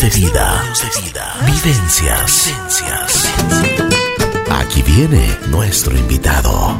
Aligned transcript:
De 0.00 0.08
vida. 0.10 0.64
Vivencias. 1.44 2.50
Aquí 4.50 4.82
viene 4.82 5.36
nuestro 5.48 5.96
invitado. 5.96 6.76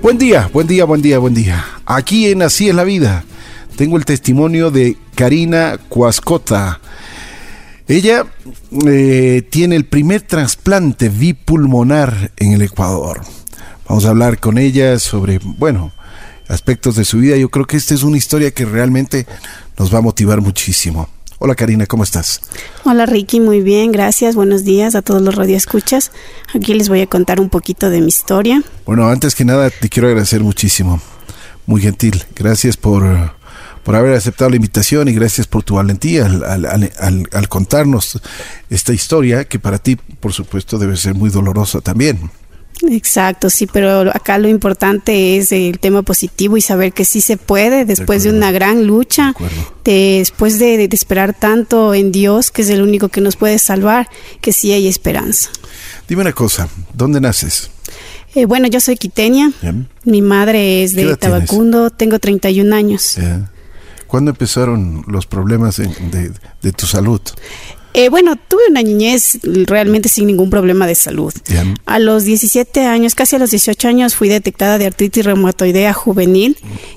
Buen 0.00 0.18
día, 0.18 0.48
buen 0.52 0.66
día, 0.66 0.84
buen 0.84 1.02
día, 1.02 1.18
buen 1.18 1.34
día. 1.34 1.64
Aquí 1.84 2.28
en 2.28 2.42
Así 2.42 2.68
es 2.68 2.74
la 2.74 2.84
vida 2.84 3.24
tengo 3.78 3.96
el 3.96 4.04
testimonio 4.04 4.72
de 4.72 4.96
Karina 5.14 5.78
Cuascota. 5.88 6.80
Ella 7.86 8.26
eh, 8.88 9.46
tiene 9.50 9.76
el 9.76 9.84
primer 9.84 10.22
trasplante 10.22 11.08
bipulmonar 11.08 12.32
en 12.38 12.54
el 12.54 12.62
Ecuador. 12.62 13.20
Vamos 13.88 14.04
a 14.04 14.08
hablar 14.08 14.40
con 14.40 14.58
ella 14.58 14.98
sobre, 14.98 15.38
bueno, 15.38 15.92
aspectos 16.48 16.96
de 16.96 17.04
su 17.04 17.18
vida. 17.18 17.36
Yo 17.36 17.50
creo 17.50 17.66
que 17.66 17.76
esta 17.76 17.94
es 17.94 18.02
una 18.02 18.16
historia 18.16 18.50
que 18.50 18.64
realmente 18.64 19.26
nos 19.78 19.92
va 19.92 19.98
a 19.98 20.02
motivar 20.02 20.40
muchísimo. 20.40 21.08
Hola 21.40 21.54
Karina, 21.54 21.86
¿cómo 21.86 22.02
estás? 22.02 22.40
Hola 22.84 23.06
Ricky, 23.06 23.38
muy 23.38 23.60
bien, 23.60 23.92
gracias. 23.92 24.34
Buenos 24.34 24.64
días 24.64 24.96
a 24.96 25.02
todos 25.02 25.22
los 25.22 25.36
radioescuchas. 25.36 26.10
Aquí 26.52 26.74
les 26.74 26.88
voy 26.88 27.00
a 27.00 27.06
contar 27.06 27.38
un 27.38 27.48
poquito 27.48 27.90
de 27.90 28.00
mi 28.00 28.08
historia. 28.08 28.62
Bueno, 28.84 29.08
antes 29.08 29.36
que 29.36 29.44
nada 29.44 29.70
te 29.70 29.88
quiero 29.88 30.08
agradecer 30.08 30.42
muchísimo. 30.42 31.00
Muy 31.66 31.80
gentil. 31.80 32.24
Gracias 32.34 32.76
por, 32.76 33.04
por 33.84 33.94
haber 33.94 34.14
aceptado 34.14 34.50
la 34.50 34.56
invitación 34.56 35.06
y 35.06 35.12
gracias 35.12 35.46
por 35.46 35.62
tu 35.62 35.76
valentía 35.76 36.26
al, 36.26 36.64
al, 36.66 37.28
al 37.30 37.48
contarnos 37.48 38.20
esta 38.68 38.92
historia 38.92 39.44
que 39.44 39.60
para 39.60 39.78
ti, 39.78 39.94
por 39.94 40.32
supuesto, 40.32 40.76
debe 40.78 40.96
ser 40.96 41.14
muy 41.14 41.30
dolorosa 41.30 41.80
también. 41.80 42.30
Exacto, 42.86 43.50
sí, 43.50 43.66
pero 43.66 44.10
acá 44.14 44.38
lo 44.38 44.48
importante 44.48 45.36
es 45.36 45.50
el 45.52 45.78
tema 45.78 46.02
positivo 46.02 46.56
y 46.56 46.60
saber 46.60 46.92
que 46.92 47.04
sí 47.04 47.20
se 47.20 47.36
puede 47.36 47.84
después 47.84 48.22
de, 48.22 48.30
una 48.30 48.52
gran 48.52 48.86
lucha, 48.86 49.34
después 49.84 50.58
de, 50.58 50.84
esperar 50.84 51.34
tanto 51.34 51.94
en 51.94 52.12
Dios, 52.12 52.50
que 52.50 52.62
es 52.62 52.70
el 52.70 52.82
único 52.82 53.08
que 53.08 53.20
nos 53.20 53.36
puede 53.36 53.58
salvar, 53.58 54.08
que 54.40 54.52
sí 54.52 54.72
hay 54.72 54.86
esperanza. 54.86 55.50
Dime 56.08 56.22
una 56.22 56.32
cosa, 56.32 56.68
¿dónde 56.94 57.20
naces? 57.20 57.70
Eh, 58.34 58.44
bueno, 58.44 58.68
yo 58.68 58.80
soy 58.80 58.96
quiteña, 58.96 59.50
mi 60.04 60.22
madre 60.22 60.84
es 60.84 60.92
de 60.92 61.16
Tabacundo, 61.16 61.90
tengo 61.90 62.18
31 62.18 62.74
años. 62.74 63.16
¿Cuándo 64.06 64.30
empezaron 64.30 65.04
los 65.06 65.26
problemas 65.26 65.76
de, 65.76 66.32
de 66.62 66.72
tu 66.72 66.86
salud? 66.86 67.20
Eh, 67.94 68.08
bueno, 68.10 68.36
tuve 68.36 68.62
una 68.70 68.82
niñez 68.82 69.38
realmente 69.42 70.08
sin 70.08 70.26
ningún 70.26 70.50
problema 70.50 70.86
de 70.86 70.94
salud. 70.94 71.32
A 71.86 71.98
los 71.98 72.24
17 72.24 72.84
años, 72.84 73.14
casi 73.14 73.36
a 73.36 73.38
los 73.38 73.50
18 73.50 73.88
años, 73.88 74.14
fui 74.14 74.28
detectada 74.28 74.78
de 74.78 74.86
artritis 74.86 75.24
reumatoidea 75.24 75.92
juvenil, 75.92 76.56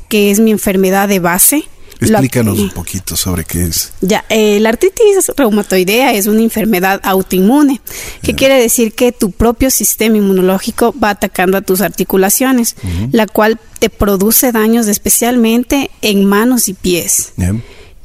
que 0.09 0.31
es 0.31 0.39
mi 0.39 0.52
enfermedad 0.52 1.08
de 1.08 1.20
base. 1.20 1.64
Explícanos 2.00 2.58
un 2.58 2.72
poquito 2.72 3.16
sobre 3.16 3.44
qué 3.44 3.64
es. 3.64 3.94
Ya, 4.02 4.25
eh, 4.30 4.59
la 4.59 4.70
artritis 4.70 5.31
reumatoidea 5.38 6.14
es 6.14 6.25
una 6.25 6.42
enfermedad 6.42 7.00
autoinmune, 7.03 7.80
que 8.23 8.33
quiere 8.33 8.59
decir 8.59 8.94
que 8.94 9.11
tu 9.11 9.31
propio 9.31 9.70
sistema 9.70 10.17
inmunológico 10.17 10.95
va 11.02 11.11
atacando 11.11 11.58
a 11.58 11.61
tus 11.61 11.81
articulaciones, 11.81 12.76
la 13.11 13.28
cual 13.28 13.59
te 13.80 13.89
produce 13.89 14.52
daños 14.52 14.88
especialmente 14.88 15.92
en 16.02 16.26
manos 16.26 16.67
y 16.67 16.73
pies. 16.73 17.33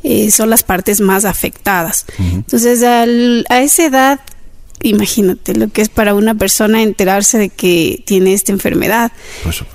Eh, 0.08 0.30
son 0.30 0.50
las 0.50 0.62
partes 0.62 1.00
más 1.00 1.24
afectadas. 1.24 2.06
Entonces, 2.16 2.80
a 2.84 3.60
esa 3.60 3.84
edad, 3.84 4.20
imagínate 4.80 5.56
lo 5.56 5.66
que 5.66 5.82
es 5.82 5.88
para 5.88 6.14
una 6.14 6.36
persona 6.36 6.80
enterarse 6.80 7.38
de 7.38 7.48
que 7.48 8.04
tiene 8.06 8.32
esta 8.32 8.52
enfermedad. 8.52 9.10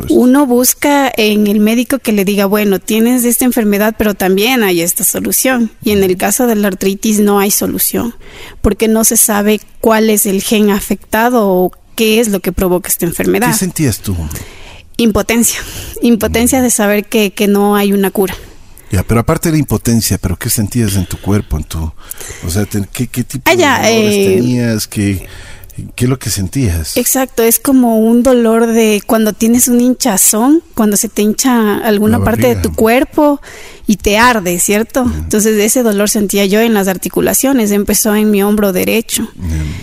Uno 0.07 0.45
busca 0.45 1.11
en 1.17 1.47
el 1.47 1.59
médico 1.59 1.99
que 1.99 2.13
le 2.13 2.23
diga, 2.23 2.45
bueno, 2.45 2.79
tienes 2.79 3.25
esta 3.25 3.43
enfermedad, 3.43 3.95
pero 3.97 4.13
también 4.13 4.63
hay 4.63 4.79
esta 4.79 5.03
solución. 5.03 5.69
Y 5.83 5.91
en 5.91 6.01
el 6.01 6.15
caso 6.15 6.47
de 6.47 6.55
la 6.55 6.69
artritis 6.69 7.19
no 7.19 7.39
hay 7.39 7.51
solución, 7.51 8.15
porque 8.61 8.87
no 8.87 9.03
se 9.03 9.17
sabe 9.17 9.59
cuál 9.81 10.09
es 10.09 10.25
el 10.25 10.41
gen 10.41 10.69
afectado 10.69 11.45
o 11.45 11.73
qué 11.97 12.21
es 12.21 12.29
lo 12.29 12.39
que 12.39 12.53
provoca 12.53 12.87
esta 12.87 13.05
enfermedad. 13.05 13.51
¿Qué 13.51 13.57
sentías 13.57 13.99
tú? 13.99 14.15
Impotencia, 14.95 15.59
impotencia 16.01 16.61
de 16.61 16.69
saber 16.69 17.03
que, 17.03 17.31
que 17.31 17.49
no 17.49 17.75
hay 17.75 17.91
una 17.91 18.11
cura. 18.11 18.33
Ya, 18.91 19.03
pero 19.03 19.21
aparte 19.21 19.51
de 19.51 19.57
impotencia, 19.57 20.17
¿pero 20.17 20.37
qué 20.37 20.49
sentías 20.49 20.95
en 20.95 21.05
tu 21.05 21.17
cuerpo, 21.17 21.57
en 21.57 21.63
tu, 21.63 21.79
o 22.45 22.49
sea, 22.49 22.65
¿qué, 22.91 23.07
qué 23.07 23.23
tipo 23.23 23.49
ah, 23.49 23.55
de 23.55 23.63
eh, 23.63 24.35
tenías? 24.35 24.85
¿Qué, 24.85 25.27
¿Qué 25.95 26.05
es 26.05 26.09
lo 26.09 26.19
que 26.19 26.29
sentías? 26.29 26.97
Exacto, 26.97 27.43
es 27.43 27.59
como 27.59 27.99
un 27.99 28.23
dolor 28.23 28.67
de 28.67 29.01
cuando 29.05 29.33
tienes 29.33 29.67
un 29.67 29.79
hinchazón, 29.79 30.61
cuando 30.75 30.97
se 30.97 31.07
te 31.07 31.21
hincha 31.21 31.77
alguna 31.77 32.23
parte 32.23 32.47
de 32.47 32.55
tu 32.55 32.73
cuerpo 32.73 33.41
y 33.87 33.95
te 33.97 34.17
arde, 34.17 34.59
¿cierto? 34.59 35.03
Entonces 35.03 35.57
ese 35.57 35.83
dolor 35.83 36.09
sentía 36.09 36.45
yo 36.45 36.59
en 36.59 36.73
las 36.73 36.87
articulaciones, 36.87 37.71
empezó 37.71 38.15
en 38.15 38.31
mi 38.31 38.43
hombro 38.43 38.73
derecho. 38.73 39.27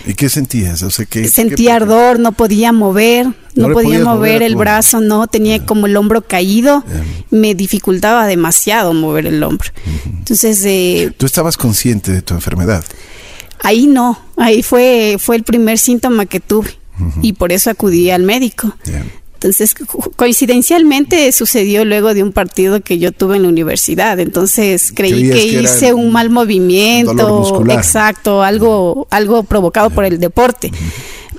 ¿Y 0.05 0.13
qué 0.13 0.29
sentías? 0.29 0.83
O 0.83 0.91
sea, 0.91 1.05
¿qué, 1.05 1.27
Sentía 1.27 1.75
ardor, 1.75 2.19
no 2.19 2.31
podía 2.33 2.71
mover, 2.71 3.27
no, 3.55 3.69
podía 3.71 3.99
mover 3.99 4.43
el 4.43 4.55
brazo, 4.55 5.01
no, 5.01 5.27
tenía 5.27 5.65
como 5.65 5.87
el 5.87 5.97
hombro 5.97 6.21
caído, 6.21 6.83
me 7.31 7.55
dificultaba 7.55 8.27
demasiado 8.27 8.93
mover 8.93 9.25
el 9.25 9.41
hombro. 9.43 9.69
Entonces... 10.05 10.61
Eh, 10.65 11.11
¿Tú 11.17 11.25
estabas 11.25 11.57
consciente 11.57 12.11
de 12.11 12.21
tu 12.21 12.33
enfermedad? 12.35 12.83
Ahí 13.61 13.87
no, 13.87 14.19
ahí 14.37 14.63
fue, 14.63 15.17
fue 15.19 15.35
el 15.35 15.43
primer 15.43 15.77
síntoma 15.77 16.25
que 16.25 16.39
tuve 16.39 16.77
y 17.21 17.33
por 17.33 17.51
eso 17.51 17.69
acudí 17.69 18.09
al 18.11 18.23
médico. 18.23 18.75
Entonces, 19.35 19.73
coincidencialmente 20.17 21.31
sucedió 21.31 21.85
luego 21.85 22.13
de 22.13 22.23
un 22.23 22.33
partido 22.33 22.81
que 22.81 22.99
yo 22.99 23.13
tuve 23.13 23.37
en 23.37 23.43
la 23.43 23.49
universidad. 23.49 24.19
Entonces, 24.19 24.91
creí 24.93 25.29
que, 25.29 25.45
hice 25.45 25.93
un 25.93 26.11
mal 26.11 26.29
movimiento, 26.29 27.63
exacto, 27.69 28.43
algo 28.43 29.07
algo 29.09 29.43
provocado 29.43 29.91
por 29.91 30.03
el 30.03 30.19
deporte 30.19 30.71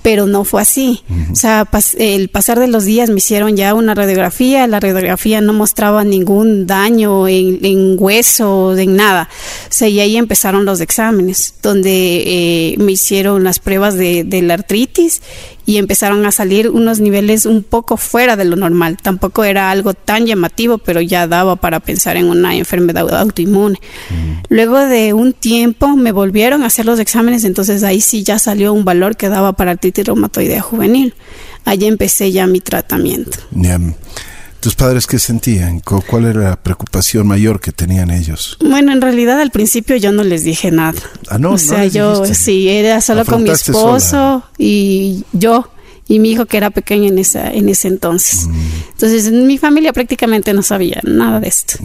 pero 0.03 0.27
no 0.27 0.44
fue 0.44 0.62
así. 0.62 1.03
O 1.31 1.34
sea, 1.34 1.69
el 1.99 2.28
pasar 2.28 2.59
de 2.59 2.69
los 2.69 2.84
días 2.84 3.11
me 3.11 3.16
hicieron 3.19 3.56
ya 3.56 3.75
una 3.75 3.94
radiografía, 3.94 4.66
la 4.66 4.81
radiografía 4.81 5.41
no 5.41 5.53
mostraba 5.53 6.05
ningún 6.05 6.66
daño 6.66 7.28
en, 7.28 7.65
en 7.65 7.97
huesos, 7.99 8.78
en 8.78 8.97
nada. 8.97 9.28
O 9.65 9.72
sea, 9.72 9.89
y 9.89 10.00
ahí 10.00 10.16
empezaron 10.16 10.65
los 10.65 10.81
exámenes, 10.81 11.55
donde 11.62 12.22
eh, 12.27 12.75
me 12.78 12.93
hicieron 12.93 13.44
las 13.44 13.59
pruebas 13.59 13.94
de, 13.94 14.25
de 14.25 14.43
la 14.43 14.55
artritis 14.55 15.22
y 15.70 15.78
empezaron 15.78 16.26
a 16.26 16.32
salir 16.32 16.69
unos 16.69 16.98
niveles 16.98 17.47
un 17.47 17.62
poco 17.62 17.97
fuera 17.97 18.34
de 18.34 18.44
lo 18.44 18.56
normal. 18.56 18.97
Tampoco 19.00 19.44
era 19.44 19.70
algo 19.70 19.94
tan 19.94 20.26
llamativo, 20.26 20.78
pero 20.78 21.00
ya 21.00 21.28
daba 21.28 21.54
para 21.54 21.78
pensar 21.78 22.16
en 22.16 22.26
una 22.28 22.56
enfermedad 22.56 23.08
autoinmune. 23.14 23.78
Mm. 24.10 24.32
Luego 24.48 24.78
de 24.78 25.12
un 25.12 25.32
tiempo 25.32 25.94
me 25.94 26.10
volvieron 26.10 26.64
a 26.64 26.66
hacer 26.66 26.86
los 26.86 26.98
exámenes, 26.98 27.44
entonces 27.44 27.84
ahí 27.84 28.00
sí 28.00 28.25
ya 28.25 28.41
salió 28.41 28.72
un 28.72 28.84
valor 28.84 29.16
que 29.16 29.28
daba 29.28 29.53
para 29.53 29.70
artritis 29.70 30.06
reumatoidea 30.06 30.60
juvenil. 30.60 31.14
Allí 31.64 31.86
empecé 31.86 32.32
ya 32.32 32.48
mi 32.48 32.59
tratamiento. 32.59 33.38
¿Tus 34.60 34.75
padres 34.75 35.06
qué 35.06 35.19
sentían? 35.19 35.81
¿Cuál 35.81 36.26
era 36.26 36.50
la 36.50 36.56
preocupación 36.56 37.26
mayor 37.26 37.60
que 37.60 37.72
tenían 37.72 38.10
ellos? 38.10 38.59
Bueno, 38.60 38.93
en 38.93 39.00
realidad 39.00 39.41
al 39.41 39.50
principio 39.50 39.97
yo 39.97 40.12
no 40.12 40.22
les 40.22 40.44
dije 40.44 40.71
nada. 40.71 41.00
Ah, 41.28 41.38
no, 41.38 41.53
o 41.53 41.59
sea, 41.59 41.87
yo 41.87 42.26
sí, 42.26 42.69
era 42.69 43.00
solo 43.00 43.25
con 43.25 43.43
mi 43.43 43.48
esposo 43.50 44.44
y 44.59 45.25
yo 45.32 45.71
y 46.09 46.19
mi 46.19 46.32
hijo 46.32 46.44
que 46.44 46.59
era 46.59 46.71
pequeño 46.71 47.09
en 47.09 47.19
esa 47.19 47.50
en 47.50 47.71
ese 47.71 47.88
entonces. 47.88 48.48
Mm. 48.48 48.54
Entonces, 48.93 49.32
mi 49.32 49.56
familia 49.56 49.94
prácticamente 49.94 50.53
no 50.53 50.62
sabía 50.62 51.00
nada 51.04 51.41
de 51.41 51.48
esto. 51.48 51.78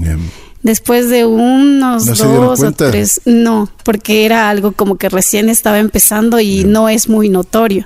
Después 0.62 1.10
de 1.10 1.26
unos 1.26 2.06
dos 2.06 2.62
o 2.62 2.72
tres, 2.74 3.22
no, 3.24 3.70
porque 3.84 4.26
era 4.26 4.50
algo 4.50 4.74
como 4.74 4.98
que 4.98 5.08
recién 5.08 5.48
estaba 5.48 5.80
empezando 5.80 6.42
y 6.42 6.66
no 6.66 6.90
es 6.90 7.08
muy 7.08 7.30
notorio. 7.30 7.86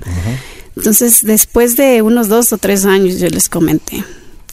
Entonces, 0.75 1.19
después 1.21 1.75
de 1.75 2.01
unos 2.01 2.27
dos 2.27 2.53
o 2.53 2.57
tres 2.57 2.85
años 2.85 3.19
yo 3.19 3.27
les 3.27 3.50
comenté 3.50 4.03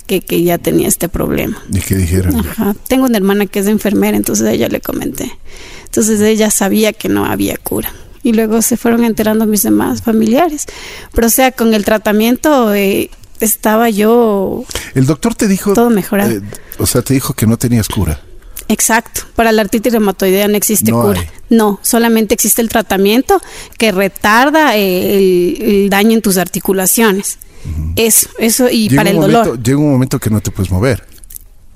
que, 0.07 0.21
que 0.21 0.43
ya 0.43 0.59
tenía 0.59 0.89
este 0.89 1.09
problema. 1.09 1.63
¿Y 1.73 1.81
qué 1.81 1.97
dijeron? 1.97 2.37
Ajá. 2.37 2.75
Tengo 2.89 3.07
una 3.07 3.17
hermana 3.17 3.47
que 3.47 3.61
es 3.61 3.67
enfermera, 3.67 4.17
entonces 4.17 4.47
a 4.47 4.53
ella 4.53 4.69
le 4.69 4.81
comenté. 4.81 5.39
Entonces 5.85 6.21
ella 6.21 6.51
sabía 6.51 6.93
que 6.93 7.09
no 7.09 7.25
había 7.25 7.57
cura. 7.57 7.93
Y 8.23 8.33
luego 8.33 8.61
se 8.61 8.77
fueron 8.77 9.05
enterando 9.05 9.47
mis 9.47 9.63
demás 9.63 10.03
familiares. 10.03 10.67
Pero 11.13 11.29
o 11.29 11.31
sea, 11.31 11.53
con 11.53 11.75
el 11.75 11.85
tratamiento 11.85 12.75
eh, 12.75 13.11
estaba 13.41 13.89
yo... 13.91 14.65
El 14.95 15.07
doctor 15.07 15.35
te 15.35 15.49
dijo... 15.49 15.75
Todo 15.75 15.91
mejorado. 15.91 16.33
Eh, 16.33 16.43
o 16.79 16.87
sea, 16.87 17.03
te 17.03 17.15
dijo 17.15 17.35
que 17.35 17.47
no 17.47 17.57
tenías 17.57 17.89
cura. 17.89 18.21
Exacto. 18.69 19.23
Para 19.37 19.53
la 19.53 19.63
artritis 19.63 19.93
reumatoidea 19.93 20.49
no 20.49 20.57
existe 20.57 20.91
cura. 20.91 21.25
No, 21.51 21.79
solamente 21.83 22.35
existe 22.35 22.61
el 22.63 22.69
tratamiento 22.69 23.41
que 23.79 23.93
retarda 23.93 24.77
eh, 24.77 25.17
el, 25.17 25.63
el, 25.63 25.91
daño 25.91 26.13
en 26.13 26.23
tus 26.23 26.37
articulaciones. 26.37 27.39
Eso, 27.97 28.29
eso 28.39 28.69
y 28.71 28.91
para 28.91 29.11
el 29.11 29.17
dolor. 29.17 29.63
llega 29.63 29.79
un 29.79 29.91
momento 29.91 30.19
que 30.19 30.31
no 30.31 30.41
te 30.41 30.51
puedes 30.51 30.71
mover. 30.71 31.03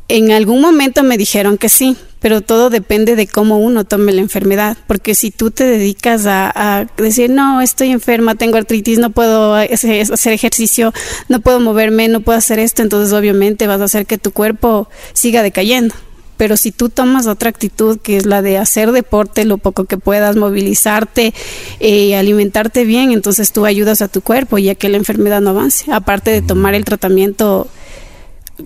En 0.08 0.32
algún 0.32 0.60
momento 0.60 1.04
me 1.04 1.16
dijeron 1.16 1.56
que 1.56 1.68
sí, 1.68 1.96
pero 2.18 2.40
todo 2.40 2.68
depende 2.68 3.14
de 3.16 3.28
cómo 3.28 3.58
uno 3.58 3.84
tome 3.84 4.12
la 4.12 4.20
enfermedad, 4.20 4.76
porque 4.86 5.14
si 5.14 5.30
tú 5.30 5.50
te 5.50 5.64
dedicas 5.64 6.24
a, 6.26 6.86
decir, 6.96 7.30
no, 7.30 7.60
estoy 7.60 7.90
enferma, 7.90 8.34
tengo 8.34 8.56
artritis, 8.56 8.98
no 8.98 9.10
puedo 9.10 9.54
hacer 9.54 10.32
ejercicio, 10.32 10.92
no 11.28 11.40
puedo 11.40 11.60
moverme, 11.60 12.08
no 12.08 12.20
puedo 12.20 12.36
hacer 12.36 12.58
esto, 12.58 12.82
entonces 12.82 13.12
obviamente 13.12 13.66
vas 13.68 13.80
a 13.80 13.84
hacer 13.84 14.04
que 14.04 14.18
tu 14.18 14.32
cuerpo 14.32 14.88
siga 15.12 15.42
decayendo 15.42 15.94
pero 16.40 16.56
si 16.56 16.72
tú 16.72 16.88
tomas 16.88 17.26
otra 17.26 17.50
actitud 17.50 17.98
que 17.98 18.16
es 18.16 18.24
la 18.24 18.40
de 18.40 18.56
hacer 18.56 18.92
deporte 18.92 19.44
lo 19.44 19.58
poco 19.58 19.84
que 19.84 19.98
puedas, 19.98 20.36
movilizarte, 20.36 21.34
eh, 21.80 22.16
alimentarte 22.16 22.86
bien, 22.86 23.12
entonces 23.12 23.52
tú 23.52 23.66
ayudas 23.66 24.00
a 24.00 24.08
tu 24.08 24.22
cuerpo 24.22 24.56
y 24.56 24.70
a 24.70 24.74
que 24.74 24.88
la 24.88 24.96
enfermedad 24.96 25.42
no 25.42 25.50
avance, 25.50 25.92
aparte 25.92 26.30
de 26.30 26.40
tomar 26.40 26.74
el 26.74 26.86
tratamiento 26.86 27.68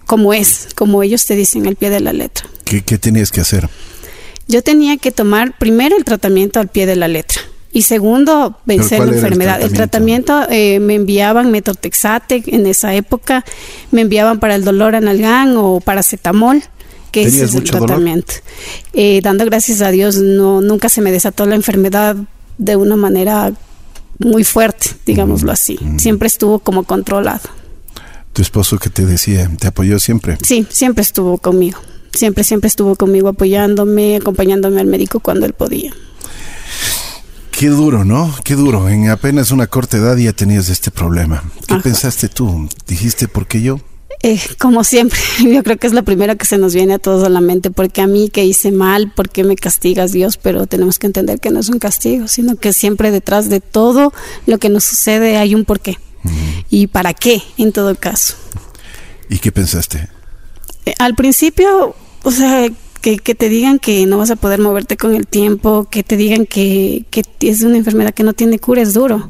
como 0.07 0.33
es, 0.33 0.69
como 0.77 1.03
ellos 1.03 1.27
te 1.27 1.35
dicen 1.35 1.67
al 1.67 1.75
pie 1.75 1.91
de 1.91 1.99
la 1.99 2.13
letra. 2.13 2.49
¿Qué, 2.65 2.83
qué 2.83 2.97
tenías 2.97 3.33
que 3.33 3.41
hacer? 3.41 3.69
Yo 4.47 4.63
tenía 4.63 4.97
que 4.97 5.11
tomar 5.11 5.59
primero 5.59 5.97
el 5.97 6.05
tratamiento 6.05 6.61
al 6.61 6.69
pie 6.69 6.87
de 6.87 6.95
la 6.95 7.09
letra 7.09 7.41
y 7.73 7.83
segundo, 7.83 8.57
vencer 8.67 9.01
la 9.01 9.11
enfermedad. 9.11 9.61
El 9.61 9.73
tratamiento, 9.73 10.47
eh, 10.49 10.79
me 10.79 10.95
enviaban 10.95 11.51
metotrexate 11.51 12.45
en 12.47 12.69
esa 12.69 12.95
época, 12.95 13.45
me 13.91 14.03
enviaban 14.03 14.39
para 14.39 14.55
el 14.55 14.63
dolor 14.63 14.95
analgán 14.95 15.57
o 15.57 15.81
paracetamol 15.81 16.63
que 17.15 17.23
ese 17.29 17.45
es 17.45 17.55
el 17.55 17.63
tratamiento. 17.63 18.35
Eh, 18.93 19.21
dando 19.23 19.45
gracias 19.45 19.83
a 19.83 19.91
Dios, 19.91 20.17
no 20.17 20.61
nunca 20.61 20.89
se 20.89 21.01
me 21.01 21.13
desató 21.13 21.47
la 21.47 21.55
enfermedad 21.55 22.17
de 22.59 22.75
una 22.75 22.97
manera 22.97 23.53
muy 24.19 24.43
fuerte, 24.43 24.91
digámoslo 25.07 25.53
así. 25.53 25.79
Siempre 25.97 26.27
estuvo 26.27 26.59
como 26.59 26.83
controlado. 26.83 27.49
¿Tu 28.33 28.43
esposo 28.43 28.79
que 28.79 28.91
te 28.91 29.07
decía, 29.07 29.49
te 29.61 29.69
apoyó 29.69 30.01
siempre? 30.01 30.39
Sí, 30.43 30.67
siempre 30.71 31.03
estuvo 31.03 31.39
conmigo. 31.39 31.79
Siempre, 32.13 32.43
siempre 32.43 32.67
estuvo 32.67 32.97
conmigo 32.97 33.29
apoyándome, 33.29 34.17
acompañándome 34.17 34.81
al 34.81 34.89
médico 34.89 35.21
cuando 35.21 35.47
él 35.47 35.53
podía. 35.53 35.93
Qué 37.53 37.69
duro, 37.69 38.05
¿no? 38.05 38.35
Qué 38.43 38.57
duro. 38.57 38.89
En 38.89 39.09
apenas 39.09 39.53
una 39.53 39.69
corta 39.69 39.99
edad 39.99 40.17
ya 40.17 40.33
tenías 40.33 40.69
este 40.69 40.91
problema. 40.91 41.45
¿Qué 41.69 41.77
pensaste 41.77 42.29
tú? 42.29 42.69
¿Dijiste 42.89 43.29
por 43.29 43.47
qué 43.47 43.63
yo? 43.63 43.81
Eh, 44.27 44.41
como 44.59 44.85
siempre, 44.85 45.21
yo 45.45 45.63
creo 45.63 45.77
que 45.77 45.87
es 45.87 45.93
lo 45.93 46.03
primero 46.03 46.35
que 46.39 46.47
se 46.47 46.57
nos 46.57 46.75
viene 46.75 46.95
a 46.95 46.99
todos 46.99 47.25
a 47.25 47.29
la 47.29 47.43
mente, 47.43 47.71
porque 47.71 48.01
a 48.01 48.07
mí 48.07 48.31
que 48.31 48.43
hice 48.43 48.73
mal, 48.73 49.13
¿por 49.13 49.29
qué 49.29 49.45
me 49.45 49.55
castigas 49.55 50.13
Dios? 50.13 50.39
Pero 50.39 50.67
tenemos 50.67 50.99
que 50.99 51.07
entender 51.07 51.41
que 51.41 51.51
no 51.51 51.61
es 51.61 51.69
un 51.69 51.79
castigo, 51.79 52.27
sino 52.27 52.57
que 52.57 52.73
siempre 52.73 53.11
detrás 53.11 53.51
de 53.51 53.61
todo 53.61 54.15
lo 54.47 54.57
que 54.57 54.71
nos 54.71 54.85
sucede 54.85 55.37
hay 55.37 55.55
un 55.55 55.67
porqué. 55.67 55.99
¿Y 56.71 56.87
para 56.87 57.13
qué 57.13 57.43
en 57.59 57.73
todo 57.73 57.95
caso? 57.97 58.35
¿Y 59.29 59.41
qué 59.41 59.53
pensaste? 59.53 60.09
Eh, 60.87 60.95
al 60.99 61.15
principio, 61.15 61.95
o 62.23 62.31
sea, 62.31 62.67
que, 63.03 63.19
te 63.19 63.49
digan 63.51 63.79
que 63.79 64.07
no 64.07 64.17
vas 64.17 64.31
a 64.31 64.37
poder 64.37 64.59
moverte 64.59 64.97
con 64.97 65.15
el 65.15 65.27
tiempo, 65.27 65.87
que 65.91 66.03
te 66.03 66.17
digan 66.17 66.47
que, 66.47 67.05
que 67.11 67.25
es 67.41 67.61
una 67.61 67.77
enfermedad 67.77 68.15
que 68.15 68.23
no 68.23 68.33
tiene 68.33 68.59
cura, 68.59 68.81
es 68.81 68.95
duro. 68.95 69.29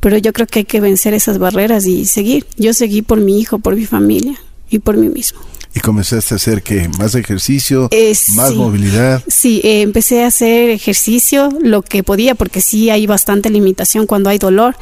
Pero 0.00 0.18
yo 0.18 0.32
creo 0.32 0.46
que 0.46 0.60
hay 0.60 0.64
que 0.64 0.80
vencer 0.80 1.14
esas 1.14 1.38
barreras 1.38 1.86
y 1.86 2.04
seguir. 2.04 2.46
Yo 2.56 2.72
seguí 2.72 3.02
por 3.02 3.20
mi 3.20 3.40
hijo, 3.40 3.58
por 3.58 3.76
mi 3.76 3.84
familia 3.84 4.38
y 4.70 4.78
por 4.78 4.96
mí 4.96 5.08
mismo. 5.08 5.40
¿Y 5.78 5.80
comenzaste 5.80 6.34
a 6.34 6.38
hacer 6.38 6.64
que 6.64 6.88
más 6.98 7.14
ejercicio, 7.14 7.88
más 8.34 8.52
movilidad? 8.52 9.22
Sí, 9.28 9.60
eh, 9.62 9.82
empecé 9.82 10.24
a 10.24 10.26
hacer 10.26 10.70
ejercicio 10.70 11.50
lo 11.62 11.82
que 11.82 12.02
podía 12.02 12.34
porque 12.34 12.60
sí 12.60 12.90
hay 12.90 13.06
bastante 13.06 13.48
limitación 13.48 14.08
cuando 14.08 14.28
hay 14.28 14.38
dolor. 14.38 14.74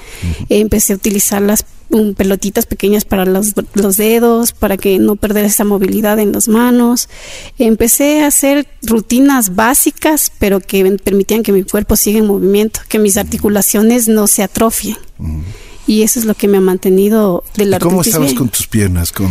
empecé 0.48 0.94
a 0.94 0.96
utilizar 0.96 1.42
las 1.42 1.66
pelotitas 2.16 2.64
pequeñas 2.64 3.04
para 3.04 3.26
los, 3.26 3.52
los, 3.74 3.98
dedos, 3.98 4.52
para 4.52 4.78
que 4.78 4.98
no 4.98 5.16
perder 5.16 5.44
esa 5.44 5.64
movilidad 5.64 6.18
en 6.18 6.32
las 6.32 6.48
manos. 6.48 7.10
Empecé 7.58 8.22
a 8.22 8.28
hacer 8.28 8.66
rutinas 8.82 9.54
básicas, 9.54 10.32
pero 10.38 10.60
que 10.60 10.82
permitían 11.04 11.42
que 11.42 11.52
mi 11.52 11.62
cuerpo 11.62 11.96
siga 11.96 12.20
en 12.20 12.26
movimiento, 12.26 12.80
que 12.88 12.98
mis 12.98 13.18
articulaciones 13.18 14.08
no 14.08 14.28
se 14.28 14.42
atrofien. 14.42 14.96
Y 15.86 16.04
eso 16.04 16.18
es 16.20 16.24
lo 16.24 16.32
que 16.32 16.48
me 16.48 16.56
ha 16.56 16.62
mantenido 16.62 17.44
de 17.54 17.66
la 17.66 17.80
¿Cómo 17.80 18.00
estabas 18.00 18.32
con 18.32 18.48
tus 18.48 18.66
piernas? 18.66 19.12
Con 19.12 19.28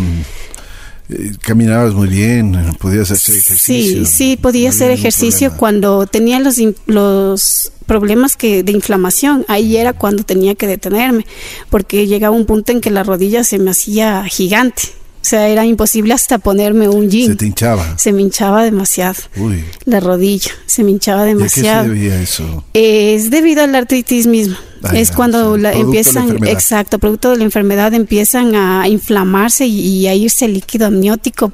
eh, 1.09 1.33
caminabas 1.41 1.93
muy 1.93 2.07
bien, 2.07 2.57
podías 2.79 3.11
hacer 3.11 3.35
ejercicio. 3.35 4.05
Sí, 4.05 4.11
sí, 4.11 4.37
podía 4.37 4.69
hacer 4.69 4.91
ejercicio 4.91 5.53
cuando 5.55 6.07
tenía 6.07 6.39
los, 6.39 6.59
los 6.87 7.71
problemas 7.85 8.35
que 8.35 8.63
de 8.63 8.71
inflamación. 8.71 9.45
Ahí 9.47 9.77
era 9.77 9.93
cuando 9.93 10.23
tenía 10.23 10.55
que 10.55 10.67
detenerme, 10.67 11.25
porque 11.69 12.07
llegaba 12.07 12.35
un 12.35 12.45
punto 12.45 12.71
en 12.71 12.81
que 12.81 12.89
la 12.89 13.03
rodilla 13.03 13.43
se 13.43 13.59
me 13.59 13.71
hacía 13.71 14.23
gigante. 14.25 14.83
O 15.25 15.27
sea, 15.27 15.47
era 15.47 15.65
imposible 15.65 16.13
hasta 16.13 16.37
ponerme 16.37 16.87
un 16.87 17.09
jean. 17.09 17.29
Se 17.31 17.35
te 17.35 17.47
hinchaba. 17.47 17.97
Se 17.97 18.13
me 18.13 18.21
hinchaba 18.21 18.63
demasiado. 18.63 19.15
Uy. 19.37 19.65
La 19.85 19.99
rodilla 19.99 20.51
se 20.67 20.83
me 20.83 20.91
hinchaba 20.91 21.23
demasiado. 21.23 21.87
¿Y 21.87 21.89
a 21.89 21.93
qué 21.93 21.99
se 21.99 22.09
debía 22.11 22.21
eso? 22.21 22.63
es 22.73 23.31
debido 23.31 23.63
a 23.63 23.67
la 23.67 23.79
artritis 23.79 24.27
misma. 24.27 24.59
es 24.93 25.09
cuando 25.09 25.57
la, 25.57 25.73
empiezan, 25.73 26.45
exacto, 26.45 26.99
producto 26.99 27.31
de 27.31 27.37
la 27.37 27.43
enfermedad 27.43 27.91
empiezan 27.95 28.53
a 28.53 28.87
inflamarse 28.87 29.65
y, 29.65 30.05
a 30.05 30.13
irse 30.13 30.45
el 30.45 30.53
líquido 30.53 30.85
amniótico 30.85 31.51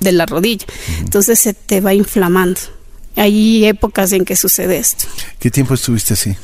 de 0.00 0.12
la 0.12 0.24
rodilla. 0.24 0.64
Entonces 1.00 1.38
se 1.38 1.52
te 1.52 1.82
va 1.82 1.92
inflamando. 1.92 2.58
Hay 3.16 3.66
épocas 3.66 4.12
en 4.12 4.24
que 4.24 4.34
sucede 4.34 4.78
esto. 4.78 5.04
¿Qué 5.38 5.50
tiempo 5.50 5.74
estuviste 5.74 6.14
así? 6.14 6.34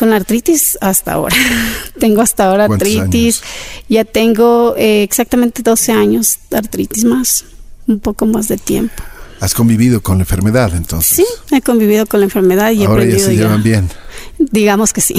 Con 0.00 0.08
la 0.08 0.16
artritis 0.16 0.78
hasta 0.80 1.12
ahora. 1.12 1.36
tengo 2.00 2.22
hasta 2.22 2.46
ahora 2.46 2.64
artritis. 2.64 3.42
Ya 3.86 4.06
tengo 4.06 4.74
eh, 4.78 5.02
exactamente 5.02 5.60
12 5.60 5.92
años 5.92 6.38
de 6.48 6.56
artritis 6.56 7.04
más, 7.04 7.44
un 7.86 8.00
poco 8.00 8.24
más 8.24 8.48
de 8.48 8.56
tiempo. 8.56 8.94
¿Has 9.40 9.52
convivido 9.52 10.00
con 10.00 10.16
la 10.16 10.22
enfermedad 10.22 10.74
entonces? 10.74 11.18
Sí, 11.18 11.26
he 11.54 11.60
convivido 11.60 12.06
con 12.06 12.20
la 12.20 12.24
enfermedad 12.24 12.70
y 12.70 12.84
ahora 12.84 13.02
he 13.02 13.08
aprendido. 13.08 13.18
ya 13.18 13.24
se 13.26 13.36
llevan 13.36 13.62
bien. 13.62 13.90
Digamos 14.38 14.94
que 14.94 15.02
sí. 15.02 15.16